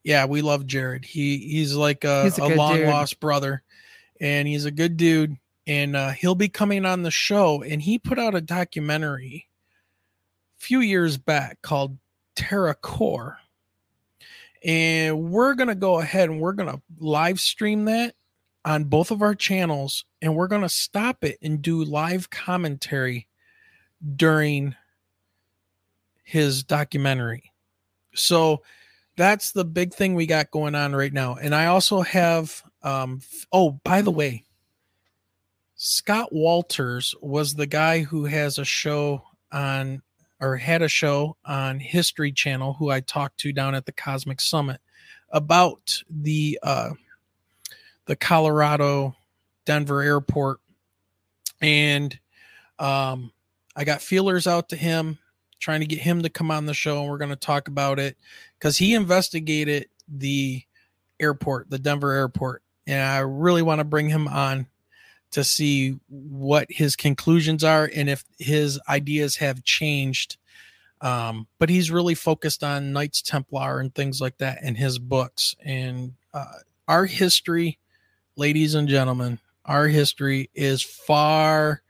yeah 0.03 0.25
we 0.25 0.43
love 0.43 0.67
jared 0.67 1.05
he 1.05 1.39
he's 1.39 1.75
like 1.75 2.03
a, 2.03 2.25
He's 2.25 2.39
a 2.39 2.45
a, 2.45 2.57
long 2.57 2.85
lost 2.87 3.21
brother 3.21 3.63
and 4.21 4.49
he's 4.49 4.65
a 4.65 4.71
good 4.71 4.97
dude 4.97 5.37
and 5.67 5.97
uh 5.97 6.11
he'll 6.11 6.35
be 6.35 6.49
coming 6.49 6.85
on 6.85 7.03
the 7.03 7.11
show 7.11 7.63
and 7.63 7.83
he 7.83 7.99
put 7.99 8.19
out 8.19 8.35
a 8.35 8.41
documentary 8.41 9.49
a 10.59 10.63
few 10.63 10.81
years 10.81 11.17
back 11.17 11.61
called 11.63 11.97
terra 12.37 12.75
core 12.75 13.39
and 14.65 15.31
we're 15.31 15.55
gonna 15.55 15.75
go 15.75 16.01
ahead 16.01 16.31
and 16.31 16.41
we're 16.41 16.53
gonna 16.53 16.81
live 16.99 17.39
stream 17.39 17.85
that 17.85 18.15
on 18.65 18.85
both 18.85 19.11
of 19.11 19.21
our 19.21 19.35
channels 19.35 20.05
and 20.23 20.35
we're 20.35 20.49
gonna 20.49 20.69
stop 20.69 21.23
it 21.23 21.39
and 21.43 21.61
do 21.61 21.85
live 21.85 22.31
commentary 22.31 23.27
during 24.17 24.75
his 26.25 26.63
documentary. 26.65 27.53
So 28.15 28.63
that's 29.17 29.53
the 29.53 29.65
big 29.65 29.95
thing 29.95 30.15
we 30.15 30.27
got 30.27 30.51
going 30.51 30.75
on 30.75 30.97
right 30.97 31.13
now. 31.13 31.37
And 31.37 31.55
I 31.55 31.67
also 31.67 32.01
have 32.01 32.63
um 32.85 33.21
oh, 33.53 33.81
by 33.83 34.03
the 34.03 34.11
way, 34.11 34.45
Scott 35.77 36.33
Walters 36.33 37.15
was 37.21 37.55
the 37.55 37.67
guy 37.67 38.01
who 38.03 38.27
has 38.27 38.59
a 38.59 38.65
show 38.65 39.23
on 39.51 40.03
or 40.41 40.57
had 40.57 40.83
a 40.83 40.89
show 40.89 41.37
on 41.45 41.81
History 41.81 42.31
Channel 42.31 42.75
who 42.75 42.91
I 42.91 43.01
talked 43.01 43.39
to 43.41 43.53
down 43.53 43.75
at 43.75 43.87
the 43.87 43.93
Cosmic 43.93 44.41
Summit 44.41 44.81
about 45.31 46.03
the 46.09 46.59
uh 46.63 46.91
the 48.07 48.17
Colorado 48.17 49.17
Denver 49.65 50.03
airport 50.03 50.61
and 51.61 52.19
um 52.79 53.33
I 53.75 53.85
got 53.85 54.03
feelers 54.03 54.47
out 54.47 54.69
to 54.69 54.77
him 54.77 55.19
trying 55.59 55.81
to 55.81 55.87
get 55.87 55.99
him 55.99 56.23
to 56.23 56.29
come 56.29 56.51
on 56.51 56.67
the 56.67 56.75
show 56.75 57.01
and 57.01 57.11
we're 57.11 57.19
going 57.19 57.31
to 57.31 57.37
talk 57.37 57.69
about 57.69 57.99
it 57.99 58.19
because 58.59 58.77
he 58.77 58.95
investigated 58.95 59.87
the 60.07 60.63
airport, 61.19 61.71
the 61.71 61.79
Denver 61.79 62.13
airport. 62.13 62.63
And 62.87 63.03
I 63.03 63.19
really 63.19 63.63
want 63.63 63.81
to 63.81 63.85
bring 63.85 64.09
him 64.09 64.29
on 64.29 64.67
to 65.33 65.43
see 65.43 65.99
what 66.09 66.67
his 66.71 66.95
conclusions 66.95 67.65
are 67.65 67.91
and 67.95 68.09
if 68.09 68.25
his 68.39 68.79
ideas 68.89 69.37
have 69.37 69.65
changed. 69.65 70.37
Um, 71.01 71.49
but 71.59 71.69
he's 71.69 71.91
really 71.91 72.15
focused 72.15 72.63
on 72.63 72.93
Knights 72.93 73.21
Templar 73.21 73.81
and 73.81 73.95
things 73.95 74.21
like 74.21 74.39
that 74.39 74.63
in 74.63 74.75
his 74.75 74.99
books. 74.99 75.57
And 75.65 76.15
uh, 76.33 76.45
our 76.87 77.05
history, 77.05 77.79
ladies 78.37 78.75
and 78.75 78.89
gentlemen, 78.89 79.39
our 79.65 79.89
history 79.89 80.51
is 80.55 80.83
far 80.83 81.83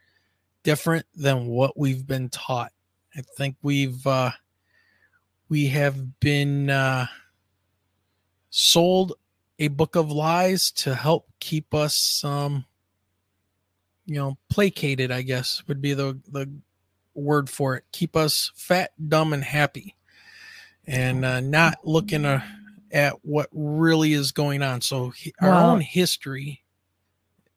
different 0.63 1.07
than 1.15 1.47
what 1.47 1.79
we've 1.79 2.07
been 2.07 2.29
taught. 2.31 2.73
I 3.17 3.21
think 3.37 3.57
we've 3.63 4.05
uh, 4.07 4.31
we 5.49 5.67
have 5.67 6.19
been 6.19 6.71
uh, 6.71 7.07
sold 8.51 9.13
a 9.59 9.69
book 9.69 9.97
of 9.97 10.11
lies 10.11 10.71
to 10.73 10.95
help 10.95 11.27
keep 11.41 11.75
us 11.75 12.23
um, 12.25 12.65
you 14.07 14.17
know 14.17 14.37
placated. 14.51 15.11
I 15.11 15.23
guess 15.23 15.63
would 15.69 15.81
be 15.81 15.95
the 15.95 16.19
the 16.31 16.51
word 17.15 17.49
for 17.49 17.77
it. 17.77 17.85
Keep 17.93 18.17
us 18.17 18.51
fat, 18.55 18.91
dumb, 19.09 19.33
and 19.33 19.45
happy, 19.45 19.95
and 20.87 21.25
uh, 21.25 21.41
not 21.41 21.79
looking 21.85 22.25
uh, 22.25 22.43
at 22.93 23.25
what 23.25 23.49
really 23.53 24.13
is 24.13 24.33
going 24.33 24.63
on. 24.63 24.81
So 24.81 25.11
he- 25.11 25.35
our 25.41 25.51
Well- 25.51 25.71
own 25.71 25.81
history 25.81 26.63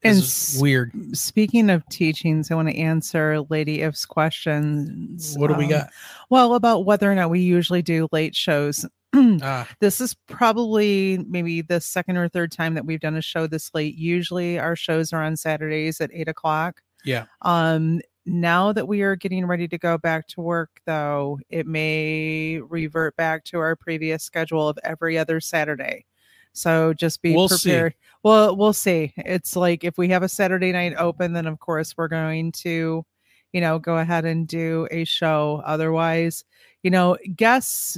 And 0.04 0.16
is 0.18 0.54
s- 0.54 0.60
weird. 0.60 0.92
Speaking 1.16 1.70
of 1.70 1.84
teachings, 1.88 2.50
I 2.50 2.54
want 2.54 2.68
to 2.68 2.76
answer 2.76 3.40
Lady 3.50 3.82
If's 3.82 4.06
questions. 4.06 5.34
What 5.36 5.48
do 5.48 5.54
we 5.54 5.64
um, 5.64 5.70
got? 5.70 5.90
Well, 6.30 6.54
about 6.54 6.84
whether 6.84 7.10
or 7.10 7.14
not 7.16 7.30
we 7.30 7.40
usually 7.40 7.82
do 7.82 8.08
late 8.12 8.36
shows. 8.36 8.86
Ah, 9.42 9.68
This 9.80 10.00
is 10.00 10.14
probably 10.26 11.24
maybe 11.28 11.62
the 11.62 11.80
second 11.80 12.16
or 12.16 12.28
third 12.28 12.52
time 12.52 12.74
that 12.74 12.84
we've 12.86 13.00
done 13.00 13.16
a 13.16 13.22
show 13.22 13.46
this 13.46 13.70
late. 13.74 13.96
Usually 13.96 14.58
our 14.58 14.76
shows 14.76 15.12
are 15.12 15.22
on 15.22 15.36
Saturdays 15.36 16.00
at 16.00 16.10
eight 16.12 16.28
o'clock. 16.28 16.82
yeah. 17.04 17.24
Um, 17.42 18.00
now 18.26 18.72
that 18.72 18.86
we 18.86 19.00
are 19.00 19.16
getting 19.16 19.46
ready 19.46 19.66
to 19.68 19.78
go 19.78 19.96
back 19.96 20.28
to 20.28 20.42
work, 20.42 20.82
though, 20.84 21.38
it 21.48 21.66
may 21.66 22.58
revert 22.60 23.16
back 23.16 23.42
to 23.44 23.58
our 23.58 23.74
previous 23.74 24.22
schedule 24.22 24.68
of 24.68 24.78
every 24.84 25.16
other 25.16 25.40
Saturday. 25.40 26.04
So 26.52 26.92
just 26.92 27.22
be 27.22 27.34
We'll 27.34 27.48
see. 27.48 27.70
prepared. 27.70 27.94
Well, 28.22 28.54
we'll 28.54 28.74
see. 28.74 29.14
It's 29.16 29.56
like 29.56 29.82
if 29.82 29.96
we 29.96 30.08
have 30.10 30.22
a 30.22 30.28
Saturday 30.28 30.72
night 30.72 30.94
open, 30.98 31.32
then 31.32 31.46
of 31.46 31.58
course 31.60 31.96
we're 31.96 32.08
going 32.08 32.52
to, 32.52 33.06
you 33.54 33.60
know, 33.62 33.78
go 33.78 33.96
ahead 33.96 34.26
and 34.26 34.46
do 34.46 34.86
a 34.90 35.04
show. 35.04 35.62
Otherwise, 35.64 36.44
you 36.82 36.90
know, 36.90 37.16
guests 37.34 37.96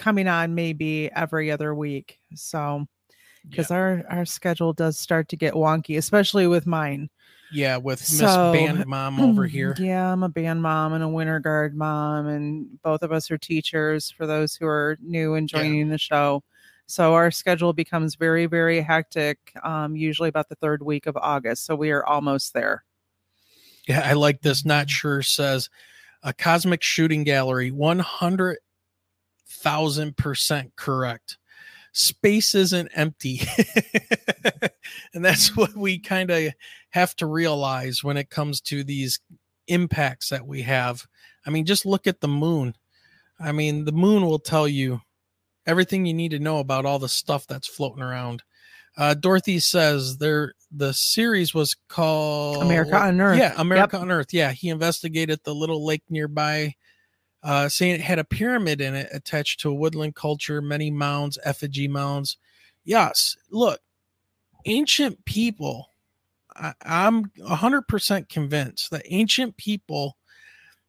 coming 0.00 0.26
on 0.26 0.54
maybe 0.54 1.10
every 1.14 1.50
other 1.50 1.74
week. 1.74 2.18
So 2.34 2.86
because 3.48 3.70
our 3.70 4.02
our 4.08 4.24
schedule 4.24 4.72
does 4.72 4.98
start 4.98 5.28
to 5.28 5.36
get 5.36 5.54
wonky, 5.54 5.96
especially 5.98 6.46
with 6.46 6.66
mine. 6.66 7.10
Yeah, 7.52 7.78
with 7.78 8.00
Miss 8.00 8.20
Band 8.20 8.86
Mom 8.86 9.20
over 9.20 9.46
here. 9.46 9.74
Yeah, 9.78 10.12
I'm 10.12 10.22
a 10.22 10.28
band 10.28 10.62
mom 10.62 10.92
and 10.92 11.02
a 11.02 11.08
winter 11.08 11.40
guard 11.40 11.76
mom, 11.76 12.26
and 12.26 12.80
both 12.82 13.02
of 13.02 13.12
us 13.12 13.30
are 13.30 13.38
teachers 13.38 14.10
for 14.10 14.26
those 14.26 14.54
who 14.54 14.66
are 14.66 14.96
new 15.02 15.34
and 15.34 15.48
joining 15.48 15.88
the 15.88 15.98
show. 15.98 16.42
So 16.86 17.14
our 17.14 17.30
schedule 17.30 17.72
becomes 17.72 18.16
very, 18.16 18.46
very 18.46 18.80
hectic, 18.80 19.38
um, 19.62 19.94
usually 19.94 20.28
about 20.28 20.48
the 20.48 20.56
third 20.56 20.82
week 20.82 21.06
of 21.06 21.16
August. 21.16 21.64
So 21.64 21.76
we 21.76 21.90
are 21.90 22.04
almost 22.04 22.52
there. 22.52 22.84
Yeah, 23.88 24.02
I 24.04 24.14
like 24.14 24.42
this. 24.42 24.64
Not 24.64 24.90
sure 24.90 25.22
says 25.22 25.70
a 26.22 26.32
cosmic 26.32 26.82
shooting 26.82 27.24
gallery, 27.24 27.70
100,000% 29.64 30.70
correct. 30.76 31.38
Space 31.92 32.54
isn't 32.54 32.90
empty. 32.94 33.40
and 35.14 35.24
that's 35.24 35.56
what 35.56 35.74
we 35.74 35.98
kind 35.98 36.30
of 36.30 36.52
have 36.90 37.16
to 37.16 37.26
realize 37.26 38.04
when 38.04 38.16
it 38.16 38.30
comes 38.30 38.60
to 38.62 38.84
these 38.84 39.18
impacts 39.66 40.28
that 40.28 40.46
we 40.46 40.62
have. 40.62 41.04
I 41.46 41.50
mean, 41.50 41.64
just 41.66 41.86
look 41.86 42.06
at 42.06 42.20
the 42.20 42.28
moon. 42.28 42.74
I 43.40 43.52
mean, 43.52 43.84
the 43.84 43.92
moon 43.92 44.24
will 44.24 44.38
tell 44.38 44.68
you 44.68 45.00
everything 45.66 46.06
you 46.06 46.14
need 46.14 46.30
to 46.32 46.38
know 46.38 46.58
about 46.58 46.84
all 46.84 46.98
the 46.98 47.08
stuff 47.08 47.46
that's 47.46 47.66
floating 47.68 48.02
around. 48.02 48.42
Uh, 48.96 49.14
Dorothy 49.14 49.58
says 49.58 50.18
there 50.18 50.52
the 50.72 50.92
series 50.92 51.54
was 51.54 51.76
called 51.88 52.62
America 52.62 53.00
Unearthed. 53.02 53.38
Yeah, 53.40 53.54
America 53.56 53.96
Yep. 53.96 54.02
on 54.02 54.10
Earth. 54.10 54.32
Yeah, 54.32 54.52
he 54.52 54.68
investigated 54.68 55.40
the 55.42 55.54
little 55.54 55.84
lake 55.84 56.02
nearby, 56.10 56.74
uh, 57.42 57.68
saying 57.68 57.94
it 57.94 58.00
had 58.00 58.18
a 58.18 58.24
pyramid 58.24 58.80
in 58.80 58.94
it 58.94 59.08
attached 59.12 59.60
to 59.60 59.70
a 59.70 59.74
woodland 59.74 60.14
culture, 60.14 60.60
many 60.60 60.90
mounds, 60.90 61.38
effigy 61.44 61.88
mounds. 61.88 62.36
Yes, 62.84 63.36
look, 63.50 63.80
ancient 64.66 65.24
people. 65.24 65.86
I, 66.54 66.74
I'm 66.82 67.30
hundred 67.46 67.88
percent 67.88 68.28
convinced 68.28 68.90
that 68.90 69.02
ancient 69.06 69.56
people 69.56 70.16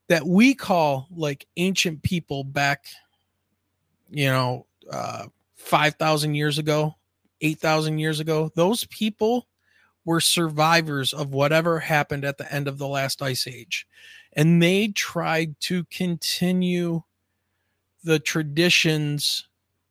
that 0.10 0.26
we 0.26 0.54
call 0.54 1.08
like 1.12 1.48
ancient 1.58 2.04
people 2.04 2.44
back, 2.44 2.86
you 4.10 4.28
know, 4.28 4.66
uh, 4.92 5.28
five 5.56 5.96
thousand 5.96 6.36
years 6.36 6.58
ago, 6.58 6.96
eight 7.42 7.60
thousand 7.60 8.00
years 8.00 8.20
ago, 8.20 8.52
those 8.56 8.86
people 8.86 9.48
were 10.04 10.20
survivors 10.20 11.14
of 11.14 11.34
whatever 11.34 11.80
happened 11.80 12.26
at 12.26 12.38
the 12.38 12.52
end 12.52 12.68
of 12.68 12.78
the 12.78 12.88
last 12.88 13.22
ice 13.22 13.48
age. 13.48 13.88
And 14.34 14.62
they 14.62 14.90
tried 14.90 15.60
to 15.62 15.84
continue 15.86 17.04
the 18.04 18.20
traditions, 18.20 19.48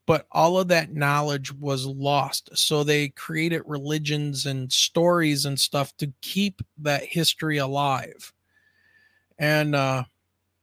but 0.06 0.26
all 0.32 0.58
of 0.58 0.68
that 0.68 0.94
knowledge 0.94 1.52
was 1.52 1.86
lost. 1.86 2.50
So 2.54 2.82
they 2.82 3.08
created 3.10 3.62
religions 3.66 4.46
and 4.46 4.72
stories 4.72 5.44
and 5.44 5.58
stuff 5.60 5.96
to 5.98 6.12
keep 6.22 6.62
that 6.78 7.04
history 7.04 7.58
alive. 7.58 8.32
And 9.38 9.74
uh, 9.74 10.04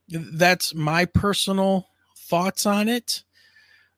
that's 0.09 0.73
my 0.73 1.05
personal 1.05 1.87
thoughts 2.15 2.65
on 2.65 2.89
it 2.89 3.23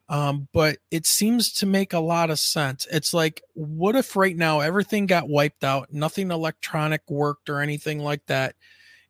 um, 0.10 0.47
but 0.53 0.80
it 0.89 1.06
seems 1.06 1.53
to 1.53 1.68
make 1.68 1.93
a 1.93 1.99
lot 1.99 2.31
of 2.31 2.39
sense. 2.39 2.88
It's 2.91 3.14
like, 3.14 3.43
what 3.53 3.95
if 3.95 4.15
right 4.15 4.35
now 4.35 4.60
everything 4.60 5.06
got 5.06 5.30
wiped 5.30 5.64
out, 5.64 5.93
nothing 5.93 6.31
electronic 6.31 7.01
worked 7.07 7.47
or 7.47 7.60
anything 7.60 7.99
like 7.99 8.26
that, 8.26 8.56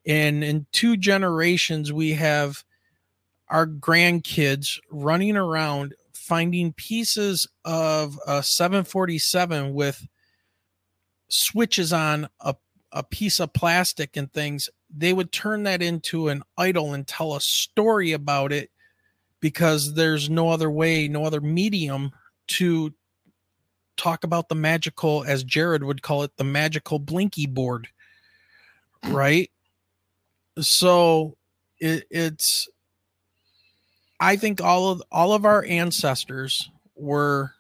and 0.06 0.44
in 0.44 0.66
two 0.72 0.98
generations 0.98 1.92
we 1.92 2.12
have 2.12 2.64
our 3.48 3.68
grandkids 3.68 4.80
running 4.92 5.36
around 5.36 5.94
finding 6.14 6.72
pieces 6.74 7.48
of 7.66 8.20
a 8.28 8.44
747 8.44 9.74
with 9.74 10.08
switches 11.28 11.92
on 11.92 12.30
a, 12.42 12.56
a 12.92 13.04
piece 13.04 13.40
of 13.40 13.54
plastic 13.54 14.16
and 14.16 14.32
things 14.32 14.70
they 14.96 15.14
would 15.14 15.32
turn 15.32 15.64
that 15.64 15.82
into 15.82 16.30
an 16.30 16.44
idol 16.58 16.94
and 16.94 17.08
tell 17.08 17.36
a 17.36 17.42
story 17.42 18.12
about 18.12 18.52
it 18.52 18.72
because 19.40 19.94
there's 19.94 20.30
no 20.30 20.50
other 20.50 20.70
way, 20.70 21.08
no 21.08 21.26
other 21.26 21.42
medium 21.42 22.12
to 22.48 22.94
talk 23.98 24.24
about 24.24 24.50
the 24.50 24.56
magical, 24.56 25.24
as 25.26 25.44
Jared 25.44 25.84
would 25.84 26.02
call 26.02 26.24
it, 26.24 26.36
the 26.38 26.44
magical 26.44 27.00
blinky 27.00 27.46
board. 27.46 27.88
Right. 29.06 29.52
So 30.62 31.38
it, 31.80 32.06
it's, 32.10 32.68
I 34.20 34.36
think 34.36 34.62
all 34.62 34.92
of 34.92 35.02
all 35.12 35.34
of 35.34 35.46
our 35.46 35.64
ancestors 35.64 36.70
were 36.96 37.54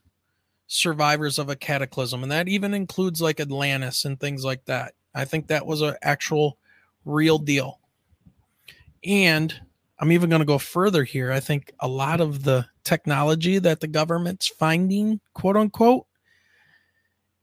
survivors 0.67 1.39
of 1.39 1.49
a 1.49 1.55
cataclysm, 1.55 2.23
and 2.23 2.31
that 2.31 2.47
even 2.47 2.73
includes 2.73 3.21
like 3.21 3.39
Atlantis 3.39 4.05
and 4.05 4.19
things 4.19 4.43
like 4.43 4.65
that. 4.65 4.93
I 5.15 5.25
think 5.25 5.47
that 5.47 5.65
was 5.65 5.81
an 5.81 5.95
actual 6.01 6.57
real 7.05 7.37
deal. 7.37 7.79
And 9.03 9.53
I'm 9.99 10.11
even 10.11 10.29
going 10.29 10.41
to 10.41 10.45
go 10.45 10.57
further 10.57 11.03
here. 11.03 11.31
I 11.31 11.39
think 11.39 11.73
a 11.79 11.87
lot 11.87 12.21
of 12.21 12.43
the 12.43 12.65
technology 12.83 13.59
that 13.59 13.79
the 13.79 13.87
government's 13.87 14.47
finding, 14.47 15.19
quote 15.33 15.57
unquote, 15.57 16.05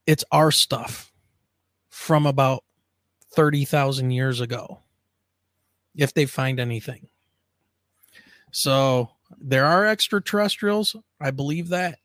it's 0.06 0.24
our 0.30 0.50
stuff 0.50 1.12
from 1.90 2.26
about 2.26 2.64
30,000 3.34 4.10
years 4.10 4.40
ago, 4.40 4.80
if 5.96 6.14
they 6.14 6.26
find 6.26 6.60
anything. 6.60 7.08
So 8.52 9.10
there 9.38 9.64
are 9.64 9.86
extraterrestrials. 9.86 10.96
I 11.20 11.30
believe 11.30 11.68
that. 11.68 11.98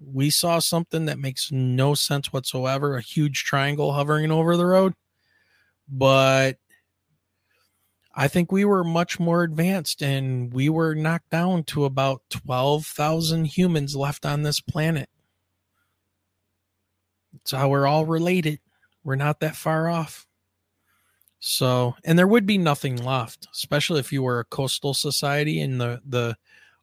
We 0.00 0.30
saw 0.30 0.60
something 0.60 1.06
that 1.06 1.18
makes 1.18 1.50
no 1.50 1.94
sense 1.94 2.32
whatsoever 2.32 2.96
a 2.96 3.02
huge 3.02 3.44
triangle 3.44 3.92
hovering 3.92 4.30
over 4.30 4.56
the 4.56 4.66
road. 4.66 4.94
But 5.88 6.58
I 8.14 8.28
think 8.28 8.52
we 8.52 8.64
were 8.64 8.84
much 8.84 9.18
more 9.18 9.42
advanced 9.42 10.02
and 10.02 10.52
we 10.52 10.68
were 10.68 10.94
knocked 10.94 11.30
down 11.30 11.64
to 11.64 11.84
about 11.84 12.22
12,000 12.30 13.46
humans 13.46 13.96
left 13.96 14.24
on 14.24 14.42
this 14.42 14.60
planet. 14.60 15.08
It's 17.34 17.52
how 17.52 17.68
we're 17.68 17.86
all 17.86 18.06
related. 18.06 18.60
We're 19.02 19.16
not 19.16 19.40
that 19.40 19.56
far 19.56 19.88
off. 19.88 20.27
So, 21.40 21.94
and 22.04 22.18
there 22.18 22.26
would 22.26 22.46
be 22.46 22.58
nothing 22.58 22.96
left, 22.96 23.46
especially 23.52 24.00
if 24.00 24.12
you 24.12 24.22
were 24.22 24.40
a 24.40 24.44
coastal 24.44 24.92
society 24.94 25.60
and 25.60 25.80
the, 25.80 26.00
the 26.04 26.36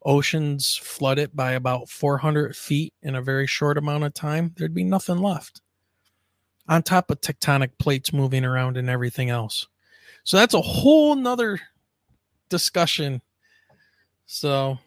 oceans 0.06 0.77
flooded 0.77 1.36
by 1.36 1.53
about 1.53 1.90
400 1.90 2.56
feet 2.56 2.94
in 3.02 3.15
a 3.15 3.22
very 3.22 3.48
short 3.48 3.77
amount 3.77 4.06
of 4.06 4.14
time. 4.14 4.53
There'd 4.56 4.73
be 4.73 4.84
nothing 4.84 5.18
left 5.18 5.61
on 6.68 6.84
top 6.84 7.11
of 7.11 7.22
tectonic 7.22 7.72
plates 7.80 8.14
moving 8.14 8.45
around 8.45 8.77
and 8.77 8.90
everything 8.90 9.30
else. 9.30 9.68
So 10.23 10.38
that's 10.38 10.53
a 10.53 10.61
whole 10.61 11.15
nother 11.15 11.60
discussion. 12.49 13.22
So, 14.26 14.77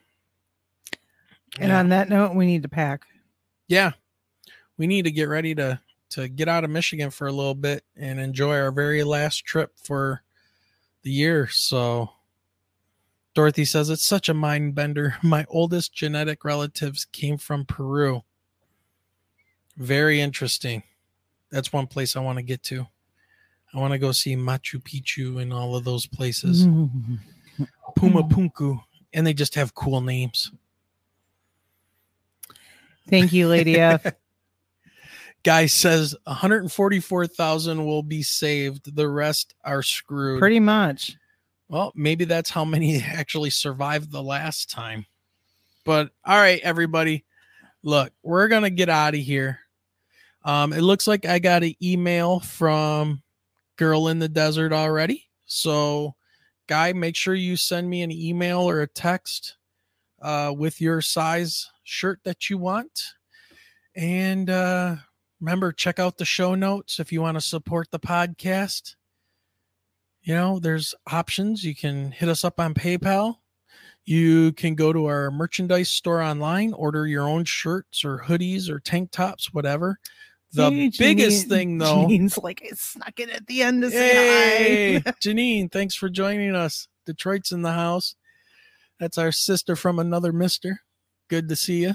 And 1.60 1.70
on 1.72 1.90
that 1.90 2.08
note, 2.08 2.34
we 2.34 2.46
need 2.46 2.62
to 2.62 2.68
pack. 2.68 3.04
yeah, 3.68 3.92
we 4.78 4.86
need 4.86 5.02
to 5.04 5.10
get 5.10 5.28
ready 5.28 5.54
to 5.56 5.78
to 6.10 6.28
get 6.28 6.48
out 6.48 6.64
of 6.64 6.70
Michigan 6.70 7.10
for 7.10 7.26
a 7.26 7.32
little 7.32 7.54
bit 7.54 7.84
and 7.96 8.18
enjoy 8.18 8.56
our 8.56 8.70
very 8.70 9.04
last 9.04 9.44
trip 9.44 9.72
for 9.82 10.22
the 11.02 11.10
year. 11.10 11.48
So 11.48 12.10
Dorothy 13.34 13.64
says 13.64 13.90
it's 13.90 14.04
such 14.04 14.28
a 14.28 14.34
mind 14.34 14.74
bender. 14.74 15.16
My 15.22 15.46
oldest 15.48 15.92
genetic 15.92 16.44
relatives 16.44 17.04
came 17.04 17.38
from 17.38 17.64
Peru. 17.64 18.22
Very 19.76 20.20
interesting. 20.20 20.82
That's 21.50 21.72
one 21.72 21.86
place 21.86 22.16
I 22.16 22.20
want 22.20 22.38
to 22.38 22.42
get 22.42 22.62
to. 22.64 22.86
I 23.72 23.78
want 23.78 23.92
to 23.92 23.98
go 23.98 24.12
see 24.12 24.34
Machu 24.34 24.82
Picchu 24.82 25.40
and 25.40 25.52
all 25.52 25.76
of 25.76 25.84
those 25.84 26.06
places. 26.06 26.66
Puma 27.96 28.22
Punku. 28.24 28.80
And 29.12 29.26
they 29.26 29.34
just 29.34 29.54
have 29.54 29.74
cool 29.74 30.00
names. 30.00 30.50
Thank 33.08 33.32
you, 33.32 33.48
Lady 33.48 33.78
F. 33.78 34.04
Guy 35.44 35.66
says 35.66 36.16
144,000 36.24 37.84
will 37.84 38.02
be 38.02 38.22
saved. 38.22 38.94
The 38.94 39.08
rest 39.08 39.54
are 39.64 39.82
screwed. 39.82 40.40
Pretty 40.40 40.60
much. 40.60 41.16
Well, 41.68 41.92
maybe 41.94 42.24
that's 42.24 42.50
how 42.50 42.64
many 42.64 43.02
actually 43.02 43.50
survived 43.50 44.10
the 44.10 44.22
last 44.22 44.70
time. 44.70 45.06
But 45.84 46.10
all 46.24 46.36
right, 46.36 46.60
everybody. 46.62 47.24
Look, 47.82 48.12
we're 48.22 48.48
going 48.48 48.64
to 48.64 48.70
get 48.70 48.88
out 48.88 49.14
of 49.14 49.20
here. 49.20 49.60
Um, 50.44 50.72
it 50.72 50.80
looks 50.82 51.06
like 51.06 51.26
I 51.26 51.38
got 51.38 51.62
an 51.62 51.74
email 51.82 52.40
from 52.40 53.22
Girl 53.76 54.08
in 54.08 54.18
the 54.18 54.28
Desert 54.28 54.72
already. 54.72 55.28
So, 55.46 56.14
guy, 56.66 56.92
make 56.92 57.16
sure 57.16 57.34
you 57.34 57.56
send 57.56 57.88
me 57.88 58.02
an 58.02 58.10
email 58.10 58.60
or 58.60 58.82
a 58.82 58.86
text 58.86 59.56
uh, 60.20 60.52
with 60.56 60.80
your 60.80 61.00
size 61.00 61.70
shirt 61.84 62.20
that 62.24 62.50
you 62.50 62.58
want. 62.58 63.12
And 63.94 64.50
uh, 64.50 64.96
remember, 65.40 65.72
check 65.72 65.98
out 65.98 66.18
the 66.18 66.24
show 66.24 66.54
notes 66.54 66.98
if 67.00 67.12
you 67.12 67.20
want 67.20 67.36
to 67.36 67.40
support 67.40 67.90
the 67.90 67.98
podcast. 68.00 68.94
You 70.22 70.34
know, 70.34 70.58
there's 70.58 70.94
options. 71.10 71.64
You 71.64 71.74
can 71.74 72.10
hit 72.12 72.28
us 72.28 72.44
up 72.44 72.60
on 72.60 72.74
PayPal. 72.74 73.36
You 74.04 74.52
can 74.52 74.74
go 74.74 74.92
to 74.92 75.06
our 75.06 75.30
merchandise 75.30 75.90
store 75.90 76.22
online, 76.22 76.72
order 76.72 77.06
your 77.06 77.28
own 77.28 77.44
shirts 77.44 78.04
or 78.04 78.18
hoodies 78.26 78.68
or 78.68 78.80
tank 78.80 79.10
tops, 79.10 79.52
whatever. 79.52 79.98
The 80.52 80.70
Hey, 80.70 80.90
biggest 80.98 81.46
Janine- 81.46 81.48
thing, 81.50 81.78
though, 81.78 82.06
Janine's 82.06 82.38
like, 82.38 82.62
I 82.64 82.74
snuck 82.74 83.20
it 83.20 83.28
at 83.28 83.46
the 83.46 83.62
end 83.62 83.82
to 83.82 83.90
say 83.90 83.96
Hey, 84.14 84.98
hi. 85.00 85.12
Janine, 85.22 85.70
thanks 85.70 85.94
for 85.94 86.08
joining 86.08 86.54
us. 86.54 86.88
Detroit's 87.04 87.52
in 87.52 87.60
the 87.62 87.72
house. 87.72 88.16
That's 88.98 89.18
our 89.18 89.30
sister 89.30 89.76
from 89.76 89.98
another 89.98 90.32
mister. 90.32 90.80
Good 91.28 91.48
to 91.50 91.56
see 91.56 91.82
you. 91.82 91.94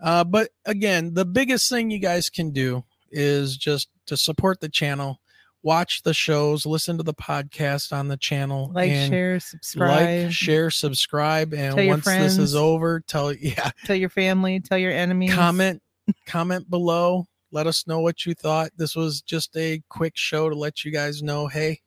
Uh, 0.00 0.24
but 0.24 0.50
again, 0.64 1.14
the 1.14 1.24
biggest 1.24 1.68
thing 1.70 1.90
you 1.90 1.98
guys 1.98 2.28
can 2.30 2.50
do 2.50 2.84
is 3.10 3.56
just 3.56 3.88
to 4.06 4.16
support 4.16 4.60
the 4.60 4.68
channel, 4.68 5.20
watch 5.62 6.02
the 6.02 6.12
shows, 6.14 6.66
listen 6.66 6.96
to 6.98 7.02
the 7.02 7.14
podcast 7.14 7.92
on 7.92 8.08
the 8.08 8.16
channel, 8.16 8.70
Like, 8.74 8.90
share, 8.90 9.40
subscribe. 9.40 10.24
like, 10.24 10.32
share, 10.32 10.70
subscribe, 10.70 11.54
and 11.54 11.76
Tell 11.76 11.86
once 11.86 12.04
this 12.04 12.36
is 12.38 12.54
over, 12.54 13.00
tell 13.00 13.32
yeah, 13.40 13.70
Tell 13.84 13.96
your 13.96 14.10
family, 14.10 14.60
tell 14.60 14.78
your 14.78 14.92
enemies. 14.92 15.34
comment 15.34 15.82
comment 16.26 16.70
below 16.70 17.26
let 17.50 17.66
us 17.66 17.84
know 17.86 17.98
what 17.98 18.24
you 18.26 18.32
thought 18.34 18.70
this 18.76 18.94
was 18.94 19.20
just 19.22 19.56
a 19.56 19.82
quick 19.88 20.12
show 20.16 20.48
to 20.48 20.54
let 20.54 20.84
you 20.84 20.92
guys 20.92 21.20
know 21.20 21.48
hey 21.48 21.80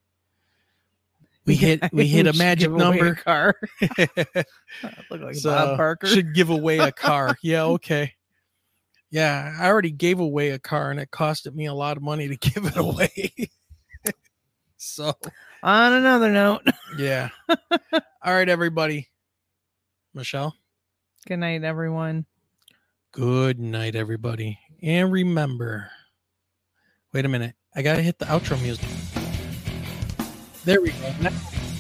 we 1.46 1.56
hit 1.56 1.82
we 1.94 2.08
hit 2.08 2.28
a 2.28 2.34
magic 2.38 2.70
away 2.70 2.76
a 2.76 2.84
number 2.84 3.16
car. 3.16 3.56
Look 5.10 5.22
like 5.22 5.36
So, 5.36 5.50
Bob 5.52 5.78
Barker. 5.78 6.08
should 6.08 6.34
give 6.34 6.50
away 6.50 6.78
a 6.80 6.92
car 6.92 7.38
yeah 7.42 7.64
okay 7.64 8.14
yeah 9.12 9.56
i 9.60 9.68
already 9.68 9.92
gave 9.92 10.20
away 10.20 10.50
a 10.52 10.60
car 10.60 10.92
and 10.92 11.00
it 11.00 11.10
costed 11.12 11.56
me 11.56 11.66
a 11.66 11.74
lot 11.74 11.98
of 11.98 12.04
money 12.04 12.28
to 12.28 12.36
give 12.38 12.66
it 12.66 12.78
away 12.78 13.34
so 14.78 15.14
On 15.64 15.94
another 15.94 16.32
note, 16.32 16.62
yeah 16.98 17.30
all 17.50 18.34
right 18.34 18.48
everybody 18.50 19.10
michelle 20.14 20.56
good 21.28 21.40
night, 21.40 21.64
everyone. 21.64 22.26
Good 23.12 23.60
night, 23.60 23.96
everybody. 23.96 24.58
And 24.82 25.12
remember, 25.12 25.90
wait 27.14 27.26
a 27.26 27.28
minute. 27.28 27.56
I 27.76 27.82
got 27.82 27.96
to 27.98 28.02
hit 28.02 28.18
the 28.20 28.26
outro 28.26 28.60
music. 28.62 28.86
There 30.66 30.82
we 30.82 30.90
go. 30.92 31.14
Now, 31.22 31.32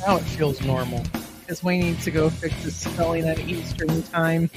now 0.07 0.15
it 0.17 0.21
feels 0.23 0.61
normal. 0.61 1.03
Because 1.41 1.63
we 1.63 1.79
need 1.79 1.99
to 2.01 2.11
go 2.11 2.29
fix 2.29 2.63
the 2.63 2.71
spelling 2.71 3.27
at 3.27 3.39
Eastern 3.39 4.03
time. 4.03 4.49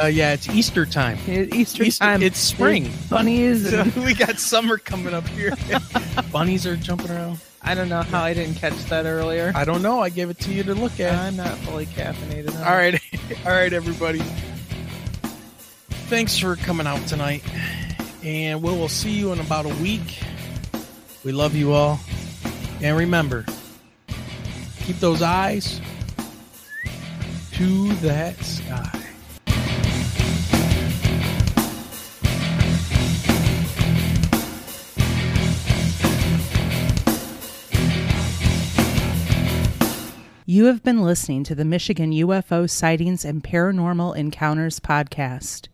Uh, 0.00 0.06
yeah, 0.06 0.32
it's 0.34 0.48
Easter 0.48 0.86
time. 0.86 1.18
Easter, 1.28 1.82
Easter- 1.82 2.04
time. 2.04 2.22
It's 2.22 2.38
spring. 2.38 2.84
There's 2.84 3.06
Bunnies. 3.08 3.72
and- 3.72 3.92
we 4.04 4.14
got 4.14 4.38
summer 4.38 4.78
coming 4.78 5.14
up 5.14 5.26
here. 5.28 5.52
Bunnies 6.32 6.64
are 6.66 6.76
jumping 6.76 7.10
around. 7.10 7.40
I 7.60 7.74
don't 7.74 7.88
know 7.88 8.02
how 8.02 8.22
I 8.22 8.34
didn't 8.34 8.54
catch 8.54 8.76
that 8.84 9.04
earlier. 9.04 9.52
I 9.54 9.64
don't 9.64 9.82
know. 9.82 10.00
I 10.00 10.10
gave 10.10 10.30
it 10.30 10.38
to 10.40 10.52
you 10.52 10.62
to 10.62 10.74
look 10.74 11.00
at. 11.00 11.12
I'm 11.12 11.36
not 11.36 11.58
fully 11.58 11.86
caffeinated. 11.86 12.54
All 12.64 12.76
right. 12.76 12.94
All 13.44 13.52
right, 13.52 13.72
everybody. 13.72 14.22
Thanks 16.08 16.38
for 16.38 16.56
coming 16.56 16.86
out 16.86 17.04
tonight. 17.08 17.42
And 18.22 18.62
we 18.62 18.70
will 18.70 18.88
see 18.88 19.10
you 19.10 19.32
in 19.32 19.40
about 19.40 19.66
a 19.66 19.74
week. 19.82 20.20
We 21.24 21.32
love 21.32 21.54
you 21.54 21.72
all. 21.72 21.98
And 22.80 22.96
remember, 22.96 23.44
keep 24.80 25.00
those 25.00 25.20
eyes 25.22 25.80
to 27.52 27.92
that 27.96 28.36
sky. 28.38 28.98
You 40.46 40.64
have 40.64 40.82
been 40.82 41.02
listening 41.02 41.44
to 41.44 41.54
the 41.54 41.66
Michigan 41.66 42.10
UFO 42.12 42.70
Sightings 42.70 43.22
and 43.24 43.44
Paranormal 43.44 44.16
Encounters 44.16 44.80
podcast. 44.80 45.68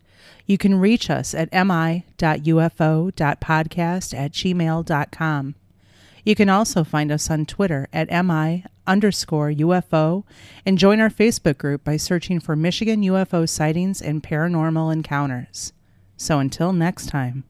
You 0.46 0.58
can 0.58 0.74
reach 0.80 1.08
us 1.10 1.32
at 1.32 1.52
mi.ufo.podcast 1.52 2.04
at 4.18 4.32
gmail.com. 4.32 5.54
You 6.24 6.34
can 6.34 6.48
also 6.48 6.84
find 6.84 7.12
us 7.12 7.30
on 7.30 7.44
Twitter 7.44 7.86
at 7.92 8.08
mi 8.08 8.64
underscore 8.86 9.50
UFO 9.50 10.24
and 10.64 10.78
join 10.78 11.00
our 11.00 11.10
Facebook 11.10 11.58
group 11.58 11.84
by 11.84 11.96
searching 11.98 12.40
for 12.40 12.56
Michigan 12.56 13.02
UFO 13.02 13.48
Sightings 13.48 14.00
and 14.00 14.22
Paranormal 14.22 14.92
Encounters. 14.92 15.72
So 16.16 16.38
until 16.38 16.72
next 16.72 17.06
time. 17.06 17.42